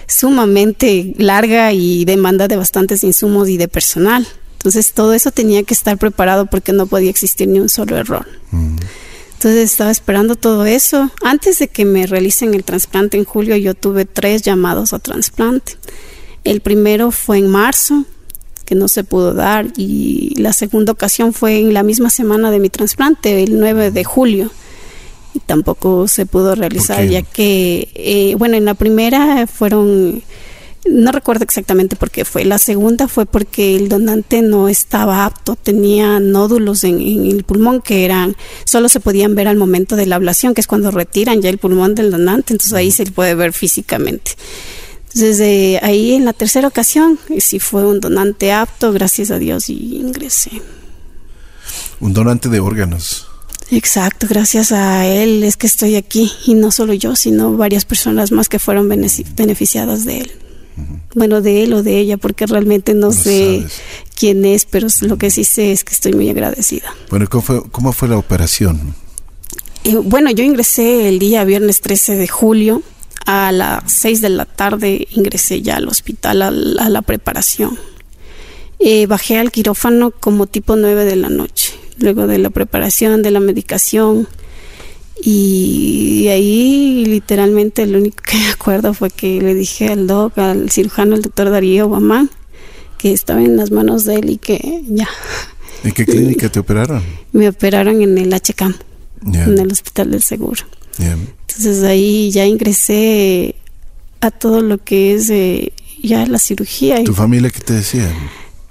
sumamente 0.06 1.14
larga 1.18 1.72
y 1.72 2.04
demanda 2.04 2.48
de 2.48 2.56
bastantes 2.56 3.04
insumos 3.04 3.48
y 3.48 3.56
de 3.56 3.68
personal. 3.68 4.26
Entonces 4.54 4.92
todo 4.92 5.14
eso 5.14 5.30
tenía 5.30 5.62
que 5.62 5.72
estar 5.72 5.96
preparado 5.96 6.46
porque 6.46 6.72
no 6.72 6.86
podía 6.86 7.10
existir 7.10 7.48
ni 7.48 7.60
un 7.60 7.68
solo 7.68 7.96
error. 7.96 8.26
Mm. 8.50 8.76
Entonces 9.34 9.70
estaba 9.70 9.90
esperando 9.90 10.34
todo 10.34 10.66
eso. 10.66 11.10
Antes 11.22 11.60
de 11.60 11.68
que 11.68 11.86
me 11.86 12.06
realicen 12.06 12.52
el 12.52 12.62
trasplante 12.62 13.16
en 13.16 13.24
julio, 13.24 13.56
yo 13.56 13.74
tuve 13.74 14.04
tres 14.04 14.42
llamados 14.42 14.92
a 14.92 14.98
trasplante. 14.98 15.76
El 16.44 16.60
primero 16.60 17.10
fue 17.10 17.38
en 17.38 17.48
marzo, 17.48 18.04
que 18.64 18.74
no 18.74 18.88
se 18.88 19.04
pudo 19.04 19.34
dar, 19.34 19.66
y 19.76 20.34
la 20.36 20.52
segunda 20.52 20.92
ocasión 20.92 21.32
fue 21.32 21.58
en 21.58 21.74
la 21.74 21.82
misma 21.82 22.10
semana 22.10 22.50
de 22.50 22.60
mi 22.60 22.70
trasplante, 22.70 23.42
el 23.42 23.58
9 23.58 23.90
de 23.90 24.04
julio. 24.04 24.50
Y 25.34 25.40
tampoco 25.40 26.08
se 26.08 26.26
pudo 26.26 26.54
realizar, 26.54 27.06
ya 27.06 27.22
que, 27.22 27.88
eh, 27.94 28.34
bueno, 28.36 28.56
en 28.56 28.64
la 28.64 28.74
primera 28.74 29.46
fueron 29.46 30.22
no 30.88 31.12
recuerdo 31.12 31.44
exactamente 31.44 31.96
por 31.96 32.10
qué 32.10 32.24
fue. 32.24 32.44
La 32.44 32.58
segunda 32.58 33.08
fue 33.08 33.26
porque 33.26 33.76
el 33.76 33.88
donante 33.88 34.42
no 34.42 34.68
estaba 34.68 35.24
apto, 35.24 35.56
tenía 35.56 36.20
nódulos 36.20 36.84
en, 36.84 37.00
el 37.00 37.44
pulmón 37.44 37.82
que 37.82 38.04
eran, 38.04 38.36
solo 38.64 38.88
se 38.88 39.00
podían 39.00 39.34
ver 39.34 39.48
al 39.48 39.56
momento 39.56 39.96
de 39.96 40.06
la 40.06 40.16
ablación, 40.16 40.54
que 40.54 40.60
es 40.60 40.66
cuando 40.66 40.90
retiran 40.90 41.42
ya 41.42 41.50
el 41.50 41.58
pulmón 41.58 41.94
del 41.94 42.10
donante, 42.10 42.54
entonces 42.54 42.72
ahí 42.72 42.90
se 42.90 43.04
puede 43.06 43.34
ver 43.34 43.52
físicamente. 43.52 44.32
Entonces 45.14 45.80
ahí 45.82 46.14
en 46.14 46.24
la 46.24 46.32
tercera 46.32 46.68
ocasión 46.68 47.18
eh, 47.28 47.40
sí 47.40 47.58
fue 47.58 47.86
un 47.86 48.00
donante 48.00 48.52
apto, 48.52 48.92
gracias 48.92 49.30
a 49.30 49.38
Dios, 49.38 49.68
y 49.68 49.96
ingresé. 49.96 50.62
Un 52.00 52.12
donante 52.12 52.48
de 52.48 52.60
órganos. 52.60 53.26
Exacto, 53.70 54.26
gracias 54.28 54.72
a 54.72 55.06
él 55.06 55.44
es 55.44 55.56
que 55.56 55.66
estoy 55.66 55.96
aquí 55.96 56.32
y 56.46 56.54
no 56.54 56.72
solo 56.72 56.92
yo, 56.92 57.14
sino 57.14 57.56
varias 57.56 57.84
personas 57.84 58.32
más 58.32 58.48
que 58.48 58.58
fueron 58.58 58.88
beneficiadas 58.88 60.04
de 60.04 60.18
él 60.18 60.32
bueno, 61.14 61.40
de 61.40 61.64
él 61.64 61.72
o 61.74 61.82
de 61.82 61.98
ella, 61.98 62.16
porque 62.16 62.46
realmente 62.46 62.94
no, 62.94 63.12
sé 63.12 63.66
quién 64.14 64.44
es, 64.44 64.64
pero 64.64 64.88
lo 65.02 65.18
que 65.18 65.30
sí 65.30 65.44
sé 65.44 65.72
es 65.72 65.84
que 65.84 65.92
estoy 65.92 66.12
muy 66.12 66.28
agradecida. 66.28 66.94
Bueno, 67.10 67.26
¿cómo 67.28 67.42
fue, 67.42 67.62
cómo 67.70 67.92
fue 67.92 68.08
la 68.08 68.16
operación? 68.16 68.94
Eh, 69.84 69.96
bueno, 69.96 70.30
yo 70.30 70.44
ingresé 70.44 71.08
el 71.08 71.18
día 71.18 71.44
viernes 71.44 71.80
13 71.80 72.16
de 72.16 72.28
julio, 72.28 72.82
a 73.30 73.52
las 73.52 73.92
6 73.92 74.22
de 74.22 74.28
la 74.30 74.44
tarde 74.44 75.06
ingresé 75.12 75.62
ya 75.62 75.76
al 75.76 75.86
hospital 75.86 76.42
a, 76.42 76.50
la 76.50 77.02
preparación. 77.02 77.78
Eh, 78.80 79.06
bajé 79.06 79.38
al 79.38 79.52
quirófano 79.52 80.10
como 80.10 80.48
tipo 80.48 80.74
9 80.74 81.04
de 81.04 81.14
la 81.14 81.28
noche, 81.28 81.74
luego 81.98 82.26
de 82.26 82.38
la 82.38 82.50
preparación, 82.50 83.22
de 83.22 83.30
la 83.30 83.38
medicación, 83.38 84.26
y 85.22 86.26
ahí 86.28 87.04
literalmente 87.04 87.86
lo 87.86 87.98
único 87.98 88.20
que 88.22 88.36
me 88.38 88.48
acuerdo 88.48 88.94
fue 88.94 89.10
que 89.10 89.40
le 89.40 89.54
dije 89.54 89.88
al 89.88 90.08
doc, 90.08 90.36
al 90.38 90.68
cirujano, 90.70 91.14
el 91.14 91.22
doctor 91.22 91.50
Darío 91.50 91.86
Guamán, 91.86 92.30
que 92.98 93.12
estaba 93.12 93.42
en 93.42 93.56
las 93.56 93.70
manos 93.70 94.04
de 94.04 94.16
él 94.16 94.30
y 94.30 94.38
que 94.38 94.82
ya. 94.88 95.08
¿En 95.84 95.92
qué 95.92 96.04
clínica 96.04 96.48
te 96.48 96.58
operaron? 96.58 97.02
Me 97.32 97.48
operaron 97.48 98.02
en 98.02 98.18
el 98.18 98.32
HCAM, 98.32 98.74
en 99.32 99.56
el 99.56 99.70
Hospital 99.70 100.10
del 100.10 100.22
Seguro. 100.22 100.64
Entonces 101.02 101.82
ahí 101.82 102.30
ya 102.30 102.46
ingresé 102.46 103.54
a 104.20 104.30
todo 104.30 104.60
lo 104.60 104.78
que 104.78 105.14
es 105.14 105.30
eh, 105.30 105.72
ya 106.02 106.26
la 106.26 106.38
cirugía. 106.38 107.02
¿Tu 107.04 107.14
familia 107.14 107.50
qué 107.50 107.60
te 107.60 107.74
decía? 107.74 108.10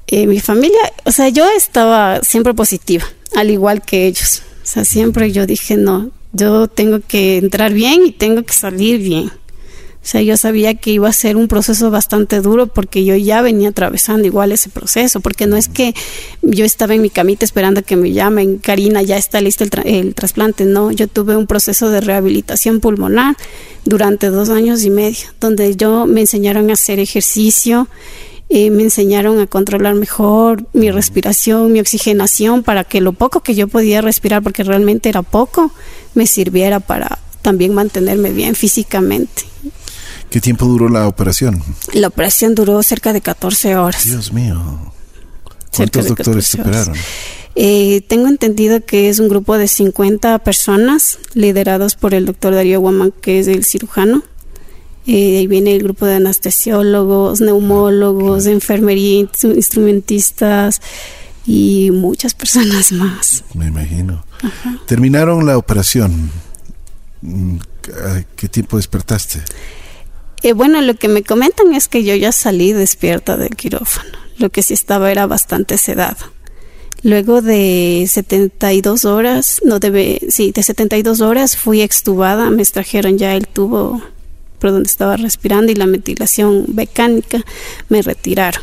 Eh, 0.08 0.26
mi 0.28 0.40
familia, 0.40 0.80
o 1.06 1.12
sea, 1.12 1.30
yo 1.30 1.48
estaba 1.56 2.22
siempre 2.24 2.54
positiva, 2.54 3.06
al 3.36 3.52
igual 3.52 3.82
que 3.82 4.08
ellos. 4.08 4.44
O 4.64 4.66
sea, 4.66 4.86
siempre 4.86 5.32
yo 5.32 5.46
dije, 5.46 5.78
no, 5.78 6.12
yo 6.32 6.68
tengo 6.68 7.00
que 7.00 7.38
entrar 7.38 7.74
bien 7.74 8.06
y 8.06 8.12
tengo 8.12 8.44
que 8.44 8.54
salir 8.54 9.00
bien. 9.00 9.32
O 10.02 10.08
sea, 10.10 10.22
yo 10.22 10.38
sabía 10.38 10.76
que 10.76 10.92
iba 10.92 11.10
a 11.10 11.14
ser 11.14 11.36
un 11.36 11.48
proceso 11.48 11.92
bastante 11.92 12.40
duro 12.40 12.68
porque 12.68 13.04
yo 13.04 13.16
ya 13.16 13.42
venía 13.42 13.70
atravesando 13.70 14.26
igual 14.26 14.52
ese 14.52 14.70
proceso, 14.70 15.20
porque 15.20 15.46
no 15.46 15.58
es 15.58 15.68
que 15.68 15.94
yo 16.42 16.64
estaba 16.64 16.96
en 16.96 17.02
mi 17.02 17.10
camita 17.10 17.44
esperando 17.44 17.84
que 17.84 17.98
me 17.98 18.12
llamen, 18.12 18.58
Karina, 18.60 19.02
ya 19.02 19.18
está 19.18 19.42
listo 19.42 19.66
el, 19.66 19.72
el 19.84 20.16
trasplante, 20.16 20.64
no, 20.64 20.92
yo 20.92 21.08
tuve 21.08 21.36
un 21.36 21.48
proceso 21.48 21.90
de 21.90 22.00
rehabilitación 22.00 22.80
pulmonar 22.80 23.36
durante 23.84 24.30
dos 24.30 24.50
años 24.50 24.84
y 24.84 24.90
medio, 24.90 25.28
donde 25.40 25.76
yo 25.76 26.06
me 26.06 26.22
enseñaron 26.22 26.70
a 26.70 26.74
hacer 26.74 27.00
ejercicio, 27.00 27.90
eh, 28.52 28.72
me 28.72 28.84
enseñaron 28.84 29.40
a 29.40 29.46
controlar 29.48 29.94
mejor 29.94 30.66
mi 30.74 30.90
respiración, 30.90 31.72
mi 31.72 31.82
oxigenación, 31.82 32.64
para 32.64 32.84
que 32.84 33.00
lo 33.00 33.14
poco 33.14 33.42
que 33.42 33.54
yo 33.54 33.68
podía 33.68 34.02
respirar, 34.02 34.42
porque 34.42 34.64
realmente 34.64 35.10
era 35.10 35.22
poco, 35.22 35.72
me 36.16 36.26
sirviera 36.26 36.80
para 36.80 37.20
también 37.44 37.76
mantenerme 37.76 38.32
bien 38.32 38.56
físicamente. 38.56 39.44
¿Qué 40.30 40.40
tiempo 40.40 40.66
duró 40.66 40.90
la 40.90 41.08
operación? 41.08 41.62
La 41.94 42.08
operación 42.08 42.54
duró 42.56 42.82
cerca 42.84 43.14
de 43.14 43.22
14 43.22 43.76
horas. 43.78 44.06
Dios 44.06 44.32
mío. 44.32 44.62
¿Cuántos 45.76 46.08
doctores 46.08 46.52
te 46.52 46.62
operaron? 46.62 46.96
Eh, 47.56 48.02
tengo 48.08 48.28
entendido 48.28 48.86
que 48.86 49.10
es 49.10 49.20
un 49.20 49.28
grupo 49.28 49.58
de 49.58 49.68
50 49.68 50.40
personas 50.40 51.20
liderados 51.34 51.96
por 51.96 52.14
el 52.14 52.26
doctor 52.26 52.54
Darío 52.54 52.80
Guamán, 52.80 53.12
que 53.12 53.40
es 53.40 53.48
el 53.48 53.66
cirujano. 53.66 54.24
Eh, 55.08 55.40
ahí 55.40 55.48
viene 55.48 55.76
el 55.76 55.84
grupo 55.84 56.06
de 56.06 56.16
anestesiólogos, 56.16 57.42
neumólogos, 57.42 58.46
enfermería, 58.46 59.28
instrumentistas 59.44 60.82
y 61.46 61.90
muchas 61.92 62.36
personas 62.36 62.92
más. 62.92 63.44
Me 63.56 63.68
imagino. 63.68 64.24
Terminaron 64.86 65.46
la 65.46 65.58
operación. 65.58 66.30
Mm, 67.22 67.58
¿Qué 68.36 68.48
tiempo 68.48 68.78
despertaste? 68.78 69.42
Eh, 70.42 70.54
bueno, 70.54 70.82
lo 70.82 70.96
que 70.96 71.08
me 71.08 71.24
comentan 71.24 71.74
es 71.74 71.88
que 71.88 72.04
yo 72.04 72.16
ya 72.16 72.32
salí 72.32 72.74
despierta 72.74 73.38
del 73.38 73.56
quirófano. 73.56 74.18
Lo 74.38 74.50
que 74.50 74.64
sí 74.64 74.74
estaba 74.74 75.12
era 75.12 75.28
bastante 75.28 75.78
sedado. 75.78 76.32
Luego 77.02 77.42
de 77.42 78.06
72 78.10 79.06
horas, 79.06 79.62
no 79.64 79.80
debe, 79.80 80.20
sí, 80.30 80.52
de 80.52 80.64
72 80.64 81.22
horas 81.22 81.56
fui 81.56 81.82
extubada, 81.82 82.50
me 82.50 82.62
extrajeron 82.62 83.18
ya 83.18 83.36
el 83.36 83.48
tubo 83.48 84.02
por 84.60 84.72
donde 84.72 84.88
estaba 84.88 85.16
respirando 85.16 85.72
y 85.72 85.76
la 85.76 85.86
ventilación 85.86 86.66
mecánica, 86.74 87.44
me 87.88 88.02
retiraron. 88.02 88.62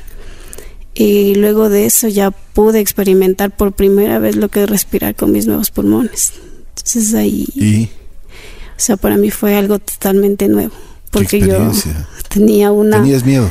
Y 0.95 1.35
luego 1.35 1.69
de 1.69 1.87
eso 1.87 2.09
ya 2.09 2.31
pude 2.31 2.81
experimentar 2.81 3.55
por 3.55 3.73
primera 3.73 4.19
vez 4.19 4.37
lo 4.37 4.49
que 4.49 4.63
es 4.63 4.71
respirar 4.71 5.15
con 5.15 5.33
mis 5.33 5.47
nuevos 5.47 5.71
pulmones. 5.71 6.33
Entonces 6.69 7.15
ahí... 7.15 7.47
¿Y? 7.55 7.85
O 7.85 8.79
sea, 8.79 8.99
para 8.99 9.17
mí 9.17 9.31
fue 9.31 9.57
algo 9.57 9.79
totalmente 9.79 10.49
nuevo. 10.49 10.75
Porque 11.11 11.41
yo 11.41 11.73
tenía 12.29 12.73
una... 12.73 12.99
¿Tenías 12.99 13.25
miedo? 13.25 13.49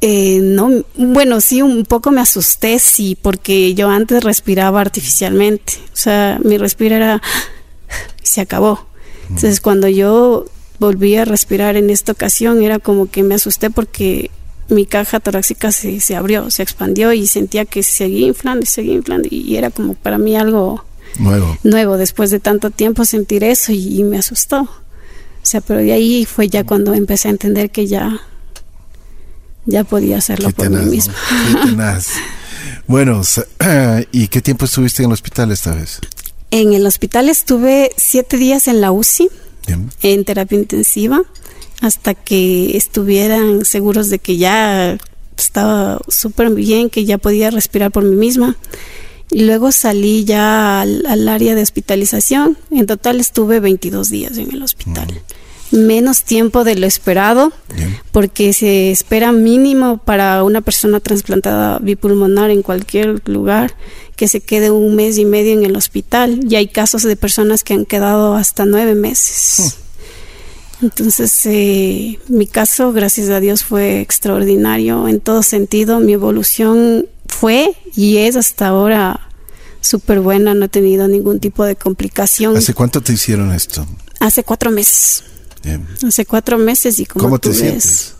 Eh, 0.00 0.38
no, 0.42 0.84
bueno, 0.96 1.40
sí, 1.40 1.62
un 1.62 1.84
poco 1.84 2.12
me 2.12 2.20
asusté, 2.20 2.78
sí, 2.78 3.16
porque 3.20 3.74
yo 3.74 3.90
antes 3.90 4.22
respiraba 4.22 4.80
artificialmente. 4.80 5.74
O 5.92 5.96
sea, 5.96 6.38
mi 6.44 6.58
respiro 6.58 6.94
era... 6.94 7.20
se 8.22 8.40
acabó. 8.40 8.86
Entonces, 9.22 9.60
cuando 9.60 9.88
yo 9.88 10.46
volví 10.78 11.16
a 11.16 11.24
respirar 11.24 11.76
en 11.76 11.90
esta 11.90 12.12
ocasión, 12.12 12.62
era 12.62 12.78
como 12.78 13.10
que 13.10 13.22
me 13.22 13.34
asusté 13.34 13.70
porque 13.70 14.30
mi 14.68 14.86
caja 14.86 15.20
torácica 15.20 15.72
se, 15.72 16.00
se 16.00 16.14
abrió, 16.14 16.50
se 16.50 16.62
expandió 16.62 17.12
y 17.12 17.26
sentía 17.26 17.64
que 17.64 17.82
seguía 17.82 18.26
inflando 18.26 18.62
y 18.62 18.66
seguía 18.66 18.94
inflando 18.94 19.28
y 19.30 19.56
era 19.56 19.70
como 19.70 19.94
para 19.94 20.18
mí 20.18 20.36
algo 20.36 20.84
nuevo, 21.18 21.56
nuevo 21.62 21.96
después 21.96 22.30
de 22.30 22.38
tanto 22.38 22.70
tiempo 22.70 23.04
sentir 23.04 23.44
eso 23.44 23.72
y, 23.72 24.02
me 24.04 24.18
asustó. 24.18 24.68
O 25.48 25.50
sea, 25.50 25.62
pero 25.62 25.80
de 25.80 25.94
ahí 25.94 26.26
fue 26.26 26.50
ya 26.50 26.62
cuando 26.62 26.92
empecé 26.92 27.28
a 27.28 27.30
entender 27.30 27.70
que 27.70 27.86
ya 27.86 28.20
ya 29.64 29.82
podía 29.82 30.18
hacerlo 30.18 30.50
por 30.50 30.68
mí 30.68 30.84
misma. 30.84 31.14
bueno, 32.86 33.22
¿y 34.12 34.28
qué 34.28 34.42
tiempo 34.42 34.66
estuviste 34.66 35.02
en 35.02 35.08
el 35.08 35.14
hospital 35.14 35.50
esta 35.50 35.74
vez? 35.74 36.00
En 36.50 36.74
el 36.74 36.84
hospital 36.86 37.30
estuve 37.30 37.92
siete 37.96 38.36
días 38.36 38.68
en 38.68 38.82
la 38.82 38.92
UCI 38.92 39.30
en 40.02 40.24
terapia 40.26 40.58
intensiva 40.58 41.22
hasta 41.80 42.12
que 42.12 42.76
estuvieran 42.76 43.64
seguros 43.64 44.10
de 44.10 44.18
que 44.18 44.36
ya 44.36 44.98
estaba 45.34 45.98
súper 46.08 46.50
bien, 46.50 46.90
que 46.90 47.06
ya 47.06 47.16
podía 47.16 47.50
respirar 47.50 47.90
por 47.90 48.04
mí 48.04 48.16
misma. 48.16 48.58
Y 49.30 49.44
luego 49.44 49.72
salí 49.72 50.24
ya 50.24 50.80
al, 50.80 51.28
área 51.28 51.54
de 51.54 51.62
hospitalización. 51.62 52.56
En 52.70 52.86
total 52.86 53.20
estuve 53.20 53.60
22 53.60 54.08
días 54.10 54.38
en 54.38 54.50
el 54.52 54.62
hospital. 54.62 55.20
Menos 55.70 56.22
tiempo 56.22 56.64
de 56.64 56.76
lo 56.76 56.86
esperado, 56.86 57.52
porque 58.10 58.54
se 58.54 58.90
espera 58.90 59.32
mínimo 59.32 59.98
para 59.98 60.42
una 60.42 60.62
persona 60.62 60.98
trasplantada 60.98 61.78
bipulmonar 61.78 62.50
en 62.50 62.62
cualquier 62.62 63.20
lugar 63.28 63.74
que 64.16 64.28
se 64.28 64.40
quede 64.40 64.70
un 64.70 64.96
mes 64.96 65.18
y 65.18 65.26
medio 65.26 65.52
en 65.52 65.64
el 65.64 65.76
hospital. 65.76 66.40
Y 66.48 66.56
hay 66.56 66.68
casos 66.68 67.02
de 67.02 67.16
personas 67.16 67.64
que 67.64 67.74
han 67.74 67.84
quedado 67.84 68.34
hasta 68.34 68.64
nueve 68.64 68.94
meses. 68.94 69.58
Hmm. 69.58 69.88
Entonces, 70.80 71.40
eh, 71.44 72.18
mi 72.28 72.46
caso, 72.46 72.92
gracias 72.92 73.30
a 73.30 73.40
Dios, 73.40 73.64
fue 73.64 74.00
extraordinario 74.00 75.08
en 75.08 75.20
todo 75.20 75.42
sentido. 75.42 75.98
Mi 75.98 76.12
evolución 76.12 77.06
fue 77.28 77.74
y 77.94 78.18
es 78.18 78.36
hasta 78.36 78.68
ahora 78.68 79.28
súper 79.80 80.20
buena, 80.20 80.54
no 80.54 80.66
he 80.66 80.68
tenido 80.68 81.08
ningún 81.08 81.40
tipo 81.40 81.64
de 81.64 81.76
complicación. 81.76 82.56
¿Hace 82.56 82.74
cuánto 82.74 83.00
te 83.00 83.12
hicieron 83.12 83.52
esto? 83.52 83.86
Hace 84.20 84.42
cuatro 84.44 84.70
meses. 84.70 85.22
Bien. 85.62 85.86
Hace 86.06 86.26
cuatro 86.26 86.58
meses 86.58 86.98
y 86.98 87.06
como 87.06 87.24
¿Cómo 87.24 87.38
tú 87.38 87.50
te 87.50 87.60
ves, 87.60 87.60
sientes? 87.60 88.14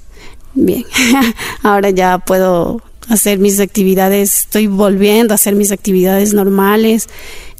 Bien, 0.54 0.84
ahora 1.62 1.90
ya 1.90 2.18
puedo 2.18 2.82
hacer 3.08 3.38
mis 3.38 3.60
actividades, 3.60 4.40
estoy 4.40 4.66
volviendo 4.66 5.34
a 5.34 5.36
hacer 5.36 5.54
mis 5.54 5.72
actividades 5.72 6.34
normales, 6.34 7.08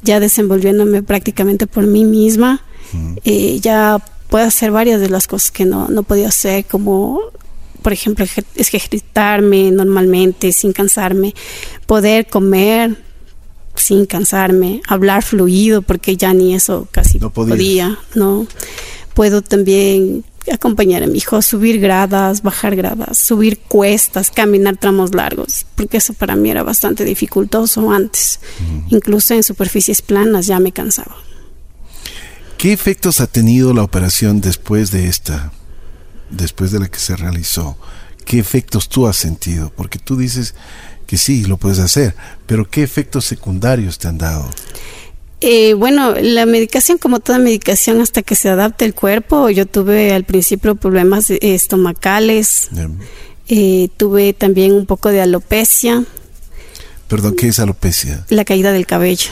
ya 0.03 0.21
desenvolviéndome 0.21 1.03
prácticamente 1.03 1.67
por 1.67 1.87
mí 1.87 2.05
misma. 2.05 2.63
Eh, 3.25 3.61
ya 3.61 4.03
puedo 4.31 4.47
hacer 4.47 4.71
varias 4.71 5.01
de 5.01 5.11
las 5.11 5.27
cosas 5.27 5.51
que 5.51 5.67
no, 5.67 5.89
no 5.89 6.03
podía 6.03 6.29
hacer, 6.29 6.65
como 6.65 7.21
por 7.83 7.93
ejemplo 7.93 8.25
ejer- 8.25 8.45
ejercitarme 8.57 9.71
normalmente 9.71 10.53
sin 10.53 10.73
cansarme, 10.73 11.35
poder 11.87 12.27
comer 12.27 12.97
sin 13.75 14.07
cansarme, 14.07 14.81
hablar 14.89 15.23
fluido, 15.23 15.83
porque 15.83 16.17
ya 16.17 16.35
ni 16.35 16.55
eso 16.55 16.89
casi 16.91 17.19
No 17.19 17.31
podía, 17.31 17.99
¿no? 18.15 18.47
Puedo 19.15 19.41
también 19.43 20.25
acompañar 20.53 21.03
a 21.03 21.07
mi 21.07 21.19
hijo, 21.19 21.43
subir 21.43 21.79
gradas, 21.79 22.43
bajar 22.43 22.75
gradas, 22.75 23.19
subir 23.19 23.59
cuestas, 23.59 24.31
caminar 24.31 24.77
tramos 24.79 25.15
largos, 25.15 25.67
porque 25.77 25.99
eso 25.99 26.13
para 26.15 26.35
mí 26.37 26.51
era 26.51 26.63
bastante 26.63 27.05
dificultoso 27.05 27.91
antes. 27.93 28.41
Incluso 28.89 29.35
en 29.35 29.43
superficies 29.43 30.03
planas 30.03 30.47
ya 30.47 30.59
me 30.59 30.73
cansaba. 30.73 31.15
¿Qué 32.57 32.73
efectos 32.73 33.21
ha 33.21 33.27
tenido 33.29 33.73
la 33.75 33.83
operación 33.85 34.41
después 34.41 34.91
de 34.91 35.07
esta, 35.07 35.53
después 36.31 36.71
de 36.73 36.81
la 36.81 36.89
que 36.89 36.99
se 36.99 37.17
realizó? 37.17 37.77
¿Qué 38.25 38.39
efectos 38.39 38.89
tú 38.89 39.07
has 39.07 39.17
sentido? 39.17 39.73
Porque 39.75 39.99
tú 39.99 40.17
dices 40.17 40.55
que 41.07 41.17
sí, 41.17 41.45
lo 41.45 41.57
puedes 41.57 41.79
hacer, 41.79 42.15
pero 42.47 42.69
¿qué 42.69 42.83
efectos 42.83 43.25
secundarios 43.25 43.99
te 43.99 44.09
han 44.09 44.19
dado? 44.19 44.49
Eh, 45.41 45.75
bueno, 45.75 46.15
la 46.21 46.47
medicación, 46.47 46.99
como 46.99 47.21
toda 47.21 47.39
medicación, 47.39 48.01
hasta 48.01 48.23
que 48.23 48.35
se 48.35 48.49
adapte 48.49 48.85
el 48.85 48.93
cuerpo, 48.95 49.49
yo 49.51 49.67
tuve 49.67 50.13
al 50.13 50.25
principio 50.25 50.75
problemas 50.75 51.31
eh, 51.31 51.39
estomacales, 51.41 52.69
eh, 53.49 53.89
tuve 53.97 54.33
también 54.33 54.73
un 54.73 54.85
poco 54.85 55.11
de 55.11 55.21
alopecia, 55.23 56.05
Perdón, 57.09 57.37
¿qué 57.37 57.49
es 57.49 57.59
alopecia? 57.59 58.25
la 58.29 58.45
caída 58.45 58.71
del 58.73 58.85
cabello. 58.87 59.31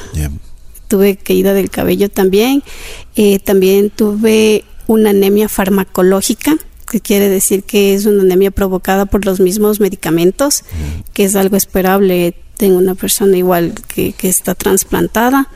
Tuve 0.88 1.16
caída 1.16 1.52
del 1.52 1.68
cabello 1.68 2.09
también. 2.09 2.62
Eh, 3.16 3.38
también 3.40 3.90
tuve 3.90 4.64
una 4.87 5.11
anemia 5.11 5.48
farmacológica, 5.48 6.56
que 6.87 7.01
quiere 7.01 7.29
decir 7.29 7.64
que 7.64 7.94
es 7.94 8.07
una 8.07 8.22
anemia 8.22 8.51
provocada 8.51 9.07
por 9.07 9.25
los 9.25 9.40
mismos 9.40 9.81
medicamentos, 9.81 10.62
que 11.12 11.25
es 11.25 11.37
algo 11.37 11.57
esperable 11.57 12.35
en 12.59 12.72
una 12.72 12.94
persona 12.94 13.37
igual 13.37 13.75
que, 13.88 14.12
que 14.12 14.29
está 14.29 14.55
trasplantada. 14.55 15.49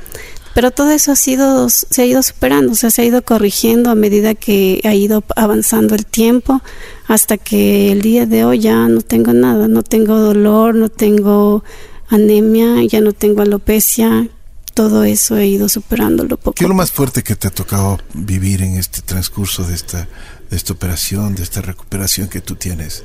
Pero 0.54 0.72
todo 0.72 0.90
eso 0.90 1.12
ha 1.12 1.16
sido, 1.16 1.68
se 1.68 2.02
ha 2.02 2.04
ido 2.04 2.22
superando, 2.22 2.72
o 2.72 2.74
sea, 2.74 2.90
se 2.90 3.02
ha 3.02 3.04
ido 3.04 3.22
corrigiendo 3.22 3.90
a 3.90 3.94
medida 3.94 4.34
que 4.34 4.80
ha 4.84 4.94
ido 4.94 5.22
avanzando 5.36 5.94
el 5.94 6.04
tiempo, 6.04 6.60
hasta 7.06 7.38
que 7.38 7.92
el 7.92 8.02
día 8.02 8.26
de 8.26 8.44
hoy 8.44 8.58
ya 8.58 8.88
no 8.88 9.00
tengo 9.00 9.32
nada, 9.32 9.68
no 9.68 9.84
tengo 9.84 10.18
dolor, 10.18 10.74
no 10.74 10.88
tengo 10.88 11.62
anemia, 12.08 12.82
ya 12.84 13.00
no 13.00 13.12
tengo 13.12 13.42
alopecia, 13.42 14.28
todo 14.74 15.04
eso 15.04 15.36
he 15.36 15.46
ido 15.46 15.68
superándolo 15.68 16.36
poco. 16.36 16.54
¿Qué 16.54 16.64
es 16.64 16.68
lo 16.68 16.74
más 16.74 16.90
fuerte 16.90 17.22
que 17.22 17.36
te 17.36 17.46
ha 17.46 17.50
tocado 17.50 17.98
vivir 18.14 18.62
en 18.62 18.74
este 18.74 19.02
transcurso 19.02 19.64
de 19.64 19.74
esta, 19.74 20.08
de 20.50 20.56
esta 20.56 20.72
operación, 20.72 21.34
de 21.34 21.42
esta 21.42 21.62
recuperación 21.62 22.28
que 22.28 22.40
tú 22.40 22.56
tienes? 22.56 23.04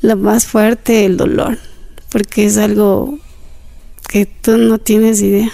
Lo 0.00 0.16
más 0.16 0.46
fuerte, 0.46 1.04
el 1.04 1.16
dolor, 1.16 1.58
porque 2.10 2.46
es 2.46 2.58
algo 2.58 3.18
que 4.08 4.26
tú 4.26 4.58
no 4.58 4.78
tienes 4.78 5.20
idea. 5.22 5.50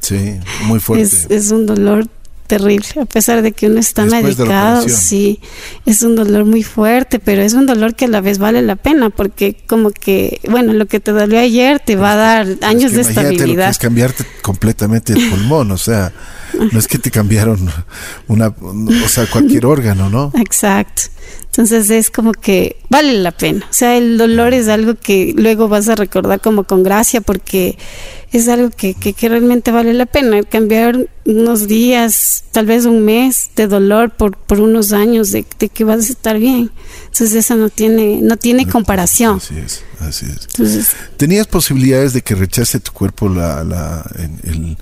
Sí, 0.00 0.38
muy 0.64 0.80
fuerte. 0.80 1.04
Es, 1.04 1.26
es 1.30 1.50
un 1.52 1.66
dolor 1.66 2.06
terrible, 2.48 2.86
a 3.00 3.06
pesar 3.06 3.40
de 3.40 3.52
que 3.52 3.68
uno 3.68 3.80
está 3.80 4.02
Después 4.02 4.22
la 4.38 4.44
medicado, 4.44 4.88
sí, 4.88 5.40
es 5.86 6.02
un 6.02 6.16
dolor 6.16 6.44
muy 6.44 6.62
fuerte, 6.62 7.18
pero 7.18 7.40
es 7.40 7.54
un 7.54 7.64
dolor 7.64 7.94
que 7.94 8.04
a 8.04 8.08
la 8.08 8.20
vez 8.20 8.38
vale 8.38 8.60
la 8.60 8.76
pena, 8.76 9.08
porque 9.08 9.56
como 9.66 9.90
que, 9.90 10.40
bueno, 10.50 10.74
lo 10.74 10.84
que 10.86 11.00
te 11.00 11.12
dolió 11.12 11.38
ayer 11.38 11.80
te 11.80 11.96
va 11.96 12.12
a 12.12 12.16
dar 12.16 12.46
años 12.62 12.92
Es 12.92 12.96
que 12.96 12.96
de 12.96 13.02
imagínate 13.02 13.22
lo 13.22 13.28
que 13.28 13.34
estabilidad. 13.34 13.70
es 13.70 13.78
cambiarte 13.78 14.26
completamente 14.42 15.14
el 15.14 15.30
pulmón, 15.30 15.70
o 15.70 15.78
sea, 15.78 16.12
no 16.72 16.78
es 16.78 16.86
que 16.88 16.98
te 16.98 17.10
cambiaron 17.10 17.68
una, 18.28 18.48
o 18.48 19.08
sea, 19.08 19.26
cualquier 19.26 19.66
órgano, 19.66 20.08
¿no? 20.10 20.32
Exacto. 20.36 21.02
Entonces 21.46 21.90
es 21.90 22.10
como 22.10 22.32
que 22.32 22.76
vale 22.88 23.12
la 23.14 23.30
pena. 23.30 23.66
O 23.70 23.72
sea, 23.74 23.96
el 23.98 24.16
dolor 24.16 24.54
es 24.54 24.68
algo 24.68 24.94
que 24.94 25.34
luego 25.36 25.68
vas 25.68 25.88
a 25.90 25.94
recordar 25.94 26.40
como 26.40 26.64
con 26.64 26.82
gracia 26.82 27.20
porque 27.20 27.76
es 28.32 28.48
algo 28.48 28.70
que, 28.70 28.94
que, 28.94 29.12
que 29.12 29.28
realmente 29.28 29.70
vale 29.70 29.92
la 29.92 30.06
pena. 30.06 30.42
Cambiar 30.44 31.06
unos 31.26 31.68
días, 31.68 32.44
tal 32.52 32.64
vez 32.64 32.86
un 32.86 33.04
mes 33.04 33.50
de 33.54 33.66
dolor 33.66 34.10
por, 34.12 34.38
por 34.38 34.60
unos 34.60 34.92
años 34.94 35.30
de, 35.30 35.44
de 35.58 35.68
que 35.68 35.84
vas 35.84 36.08
a 36.08 36.12
estar 36.12 36.38
bien. 36.38 36.70
Entonces 37.04 37.34
eso 37.34 37.54
no 37.56 37.68
tiene, 37.68 38.20
no 38.22 38.38
tiene 38.38 38.66
comparación. 38.66 39.36
Así 39.36 39.58
es, 39.58 39.82
así 40.00 40.24
es. 40.26 40.46
Entonces, 40.56 40.88
¿Tenías 41.18 41.46
posibilidades 41.46 42.14
de 42.14 42.22
que 42.22 42.34
rechace 42.34 42.80
tu 42.80 42.92
cuerpo 42.92 43.28
la, 43.28 43.62
la, 43.62 44.10
en- 44.18 44.40
el, 44.44 44.78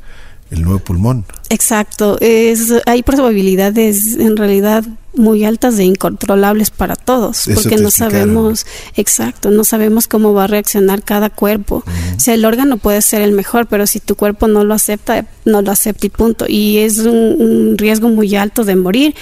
el 0.51 0.63
nuevo 0.63 0.79
pulmón? 0.81 1.25
Exacto, 1.49 2.19
es, 2.21 2.73
hay 2.87 3.03
probabilidades 3.03 4.17
en 4.17 4.37
realidad 4.37 4.85
muy 5.15 5.45
altas 5.45 5.79
e 5.79 5.85
incontrolables 5.85 6.71
para 6.71 6.95
todos, 6.95 7.49
Eso 7.49 7.61
porque 7.61 7.77
no 7.77 7.91
sabemos, 7.91 8.65
exacto, 8.97 9.51
no 9.51 9.65
sabemos 9.65 10.07
cómo 10.07 10.33
va 10.33 10.45
a 10.45 10.47
reaccionar 10.47 11.03
cada 11.03 11.31
cuerpo. 11.31 11.83
O 12.17 12.21
sea, 12.21 12.35
el 12.35 12.45
órgano 12.45 12.77
puede 12.77 13.03
ser 13.03 13.23
el 13.23 13.33
mejor, 13.33 13.67
pero 13.67 13.87
si 13.87 13.99
tu 13.99 14.15
cuerpo 14.15 14.47
no 14.47 14.65
lo 14.65 14.75
acepta, 14.75 15.27
no 15.45 15.63
lo 15.63 15.73
acepta 15.73 16.07
y 16.07 16.11
punto. 16.11 16.45
Y 16.49 16.79
es 16.79 16.99
un, 16.99 17.37
un 17.41 17.79
riesgo 17.79 18.09
muy 18.09 18.37
alto 18.37 18.65
de 18.65 18.77
morir, 18.77 19.15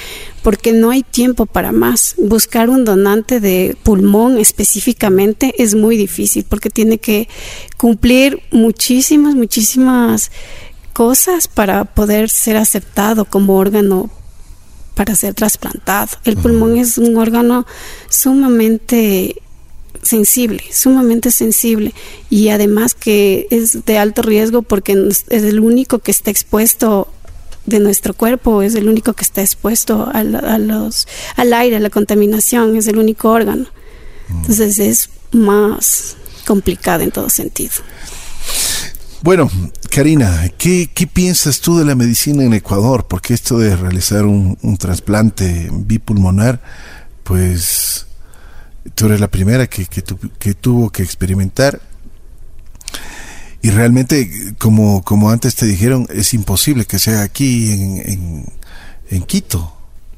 porque 0.42 0.72
no 0.72 0.90
hay 0.90 1.02
tiempo 1.02 1.46
para 1.46 1.72
más. 1.72 2.14
Buscar 2.18 2.68
un 2.68 2.84
donante 2.84 3.40
de 3.40 3.76
pulmón 3.82 4.38
específicamente 4.38 5.54
es 5.58 5.74
muy 5.74 5.96
difícil, 5.96 6.44
porque 6.48 6.68
tiene 6.68 6.98
que 6.98 7.28
cumplir 7.78 8.40
muchísimas, 8.50 9.34
muchísimas 9.34 10.30
cosas 11.02 11.46
para 11.46 11.84
poder 11.84 12.28
ser 12.28 12.56
aceptado 12.56 13.24
como 13.24 13.54
órgano 13.56 14.10
para 14.96 15.14
ser 15.14 15.32
trasplantado. 15.32 16.08
El 16.24 16.36
pulmón 16.36 16.76
es 16.76 16.98
un 16.98 17.16
órgano 17.16 17.66
sumamente 18.08 19.40
sensible, 20.02 20.62
sumamente 20.72 21.30
sensible 21.30 21.94
y 22.30 22.48
además 22.48 22.94
que 22.94 23.46
es 23.50 23.84
de 23.86 23.96
alto 23.98 24.22
riesgo 24.22 24.62
porque 24.62 24.92
es 25.28 25.42
el 25.44 25.60
único 25.60 26.00
que 26.00 26.10
está 26.10 26.30
expuesto 26.32 27.06
de 27.66 27.78
nuestro 27.78 28.12
cuerpo, 28.14 28.62
es 28.62 28.74
el 28.74 28.88
único 28.88 29.12
que 29.12 29.22
está 29.22 29.40
expuesto 29.42 30.08
a, 30.12 30.24
la- 30.24 30.38
a 30.40 30.58
los, 30.58 31.06
al 31.36 31.52
aire, 31.52 31.76
a 31.76 31.80
la 31.80 31.90
contaminación, 31.90 32.76
es 32.76 32.86
el 32.88 32.98
único 32.98 33.30
órgano. 33.30 33.66
Entonces 34.30 34.78
es 34.78 35.10
más 35.32 36.16
complicado 36.46 37.02
en 37.04 37.10
todo 37.12 37.28
sentido. 37.30 37.74
Bueno, 39.22 39.50
Karina, 39.90 40.48
¿qué, 40.58 40.90
qué 40.94 41.06
piensas 41.06 41.60
tú 41.60 41.76
de 41.78 41.84
la 41.84 41.96
medicina 41.96 42.44
en 42.44 42.52
Ecuador? 42.54 43.06
Porque 43.08 43.34
esto 43.34 43.58
de 43.58 43.74
realizar 43.76 44.24
un, 44.26 44.56
un 44.62 44.76
trasplante 44.76 45.68
bipulmonar, 45.72 46.62
pues 47.24 48.06
tú 48.94 49.06
eres 49.06 49.18
la 49.20 49.28
primera 49.28 49.66
que, 49.66 49.86
que, 49.86 50.02
tu- 50.02 50.18
que 50.38 50.54
tuvo 50.54 50.90
que 50.90 51.02
experimentar. 51.02 51.80
Y 53.60 53.70
realmente, 53.70 54.54
como, 54.56 55.02
como 55.02 55.30
antes 55.30 55.56
te 55.56 55.66
dijeron, 55.66 56.06
es 56.10 56.32
imposible 56.32 56.84
que 56.84 57.00
sea 57.00 57.22
aquí 57.22 57.72
en, 57.72 57.96
en, 58.08 58.46
en 59.10 59.22
Quito, 59.24 59.76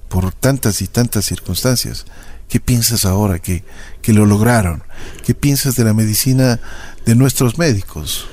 por 0.09 0.31
tantas 0.35 0.83
y 0.83 0.89
tantas 0.89 1.25
circunstancias. 1.25 2.05
¿Qué 2.51 2.61
piensas 2.61 3.07
ahora 3.07 3.39
que, 3.39 3.65
que 4.03 4.13
lo 4.13 4.27
lograron? 4.27 4.83
¿Qué 5.25 5.35
piensas 5.35 5.75
de 5.77 5.85
la 5.85 5.95
medicina 5.95 6.61
de 7.07 7.15
nuestros 7.15 7.57
médicos? 7.57 8.27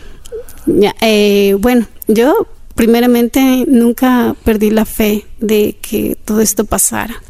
Eh, 1.01 1.55
bueno, 1.59 1.87
yo 2.07 2.47
primeramente 2.75 3.65
nunca 3.67 4.35
perdí 4.43 4.69
la 4.69 4.85
fe 4.85 5.25
de 5.39 5.77
que 5.81 6.17
todo 6.23 6.41
esto 6.41 6.65
pasara. 6.65 7.21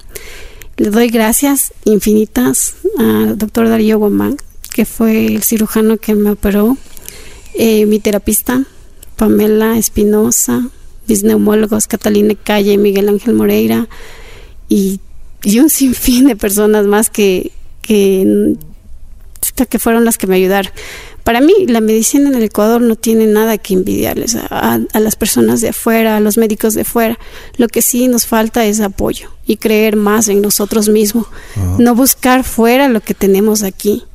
Le 0.78 0.90
doy 0.90 1.10
gracias 1.10 1.74
infinitas 1.86 2.76
al 3.00 3.38
doctor 3.38 3.70
Darío 3.70 3.98
Guamán, 3.98 4.38
que 4.74 4.86
fue 4.86 5.26
el 5.26 5.44
cirujano 5.44 5.98
que 5.98 6.14
me 6.14 6.32
operó, 6.32 6.78
eh, 7.56 7.86
mi 7.86 8.00
terapista, 8.00 8.64
Pamela 9.16 9.78
Espinosa, 9.78 10.70
mis 11.08 11.24
neumólogos, 11.24 11.88
Catalina 11.88 12.36
Calle, 12.36 12.78
Miguel 12.78 13.10
Ángel 13.10 13.34
Moreira, 13.34 13.88
y, 14.70 15.00
y 15.44 15.60
un 15.60 15.70
sinfín 15.70 16.28
de 16.28 16.36
personas 16.36 16.86
más 16.86 17.10
que, 17.10 17.52
que 17.82 18.58
fueron 19.80 20.06
las 20.06 20.18
que 20.18 20.28
me 20.28 20.36
ayudaron. 20.36 20.72
Para 21.28 21.42
mí, 21.42 21.66
la 21.68 21.82
medicina 21.82 22.30
en 22.30 22.36
el 22.36 22.44
Ecuador 22.44 22.82
no 22.82 22.96
tiene 22.96 23.28
nada 23.28 23.58
que 23.58 23.74
envidiarles 23.74 24.38
a, 24.38 24.48
a, 24.50 24.80
a, 24.94 25.00
las 25.02 25.18
personas 25.18 25.60
de 25.60 25.68
afuera, 25.68 26.16
a 26.16 26.22
los 26.22 26.38
médicos 26.38 26.74
de 26.74 26.84
afuera. 26.84 27.20
Lo 27.58 27.68
que 27.68 27.82
sí 27.82 28.08
nos 28.08 28.26
falta 28.26 28.66
es 28.66 28.80
apoyo 28.80 29.30
y 29.46 29.58
creer 29.58 29.98
más 29.98 30.30
en 30.30 30.42
nosotros 30.42 30.88
mismos. 30.88 31.28
No 31.80 31.96
buscar 31.96 32.46
fuera 32.46 32.88
lo 32.88 33.02
que 33.02 33.14
tenemos 33.14 33.64
aquí. 33.64 34.06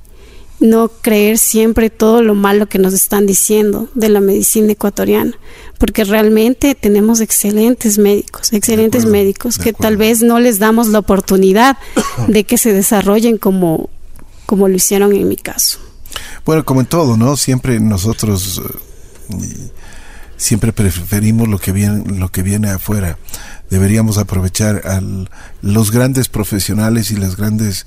no 0.59 0.89
creer 0.89 1.37
siempre 1.37 1.91
todo 1.91 2.23
lo 2.23 2.35
malo 2.35 2.67
que 2.67 2.79
nos 2.79 2.95
están 2.95 3.27
diciendo 3.27 3.91
de 3.95 4.09
la 4.09 4.21
medicina 4.21 4.73
ecuatoriana, 4.73 5.37
porque 5.77 6.05
realmente 6.05 6.75
tenemos 6.75 7.21
excelentes 7.21 7.99
médicos, 7.99 8.55
excelentes 8.55 9.05
médicos 9.05 9.59
que 9.59 9.75
tal 9.75 9.99
vez 9.99 10.23
no 10.23 10.41
les 10.41 10.59
damos 10.59 10.89
la 10.89 11.01
oportunidad 11.01 11.77
de 12.27 12.45
que 12.45 12.57
se 12.57 12.73
desarrollen 12.73 13.37
como, 13.37 13.91
como 14.47 14.67
lo 14.67 14.77
hicieron 14.77 15.15
en 15.15 15.29
mi 15.29 15.37
caso. 15.37 15.79
Bueno, 16.45 16.65
como 16.65 16.81
en 16.81 16.87
todo, 16.87 17.17
¿no? 17.17 17.37
Siempre 17.37 17.79
nosotros 17.79 18.61
eh, 19.31 19.71
siempre 20.37 20.73
preferimos 20.73 21.49
lo 21.49 21.59
que 21.59 21.73
viene, 21.73 22.05
lo 22.19 22.31
que 22.31 22.43
viene 22.43 22.71
afuera. 22.71 23.19
Deberíamos 23.71 24.19
aprovechar 24.19 24.83
a 24.87 25.01
los 25.63 25.91
grandes 25.91 26.29
profesionales 26.29 27.11
y 27.11 27.17
las 27.17 27.37
grandes 27.37 27.87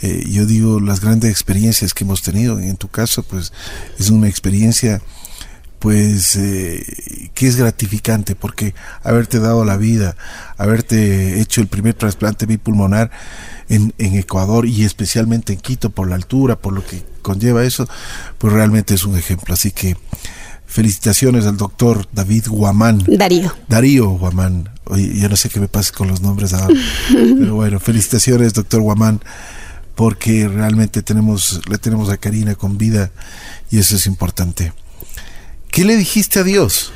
eh, 0.00 0.24
yo 0.30 0.46
digo, 0.46 0.78
las 0.78 1.00
grandes 1.00 1.30
experiencias 1.30 1.92
que 1.92 2.04
hemos 2.04 2.22
tenido. 2.22 2.58
En 2.60 2.76
tu 2.76 2.88
caso, 2.88 3.22
pues 3.22 3.52
es 3.98 4.10
una 4.10 4.28
experiencia 4.28 5.02
pues 5.78 6.34
eh, 6.34 7.30
que 7.34 7.46
es 7.46 7.56
gratificante 7.56 8.34
porque 8.34 8.74
haberte 9.04 9.38
dado 9.38 9.64
la 9.64 9.76
vida, 9.76 10.16
haberte 10.56 11.40
hecho 11.40 11.60
el 11.60 11.68
primer 11.68 11.94
trasplante 11.94 12.46
bipulmonar 12.46 13.12
en, 13.68 13.94
en 13.98 14.16
Ecuador 14.16 14.66
y 14.66 14.84
especialmente 14.84 15.52
en 15.52 15.60
Quito 15.60 15.90
por 15.90 16.08
la 16.08 16.16
altura, 16.16 16.56
por 16.56 16.72
lo 16.72 16.84
que 16.84 17.04
conlleva 17.28 17.64
eso, 17.64 17.88
pues 18.38 18.52
realmente 18.52 18.94
es 18.94 19.04
un 19.04 19.16
ejemplo. 19.16 19.54
Así 19.54 19.70
que 19.70 19.96
felicitaciones 20.66 21.46
al 21.46 21.56
doctor 21.56 22.08
David 22.12 22.46
Guamán. 22.48 23.04
Darío. 23.06 23.54
Darío 23.68 24.08
Guamán. 24.10 24.70
Oye, 24.84 25.12
yo 25.14 25.28
no 25.28 25.36
sé 25.36 25.50
qué 25.50 25.60
me 25.60 25.68
pasa 25.68 25.92
con 25.92 26.08
los 26.08 26.22
nombres 26.22 26.54
ahora. 26.54 26.74
Pero 27.12 27.54
bueno, 27.54 27.78
felicitaciones, 27.80 28.54
doctor 28.54 28.80
Guamán 28.80 29.20
porque 29.98 30.46
realmente 30.46 31.02
tenemos, 31.02 31.60
le 31.68 31.76
tenemos 31.76 32.08
a 32.08 32.18
Karina 32.18 32.54
con 32.54 32.78
vida 32.78 33.10
y 33.68 33.80
eso 33.80 33.96
es 33.96 34.06
importante. 34.06 34.72
¿Qué 35.72 35.84
le 35.84 35.96
dijiste 35.96 36.38
a 36.38 36.44
Dios? 36.44 36.92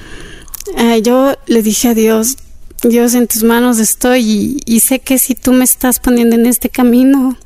yo 1.03 1.37
le 1.47 1.63
dije 1.63 1.89
a 1.89 1.95
Dios, 1.95 2.37
Dios 2.85 3.15
en 3.15 3.27
tus 3.27 3.43
manos 3.43 3.81
estoy 3.81 4.61
y, 4.65 4.81
sé 4.81 5.01
que 5.01 5.19
si 5.19 5.35
tú 5.35 5.53
me 5.53 5.65
estás 5.65 5.99
poniendo 5.99 6.37
en 6.37 6.47
este 6.47 6.71
camino 6.71 7.37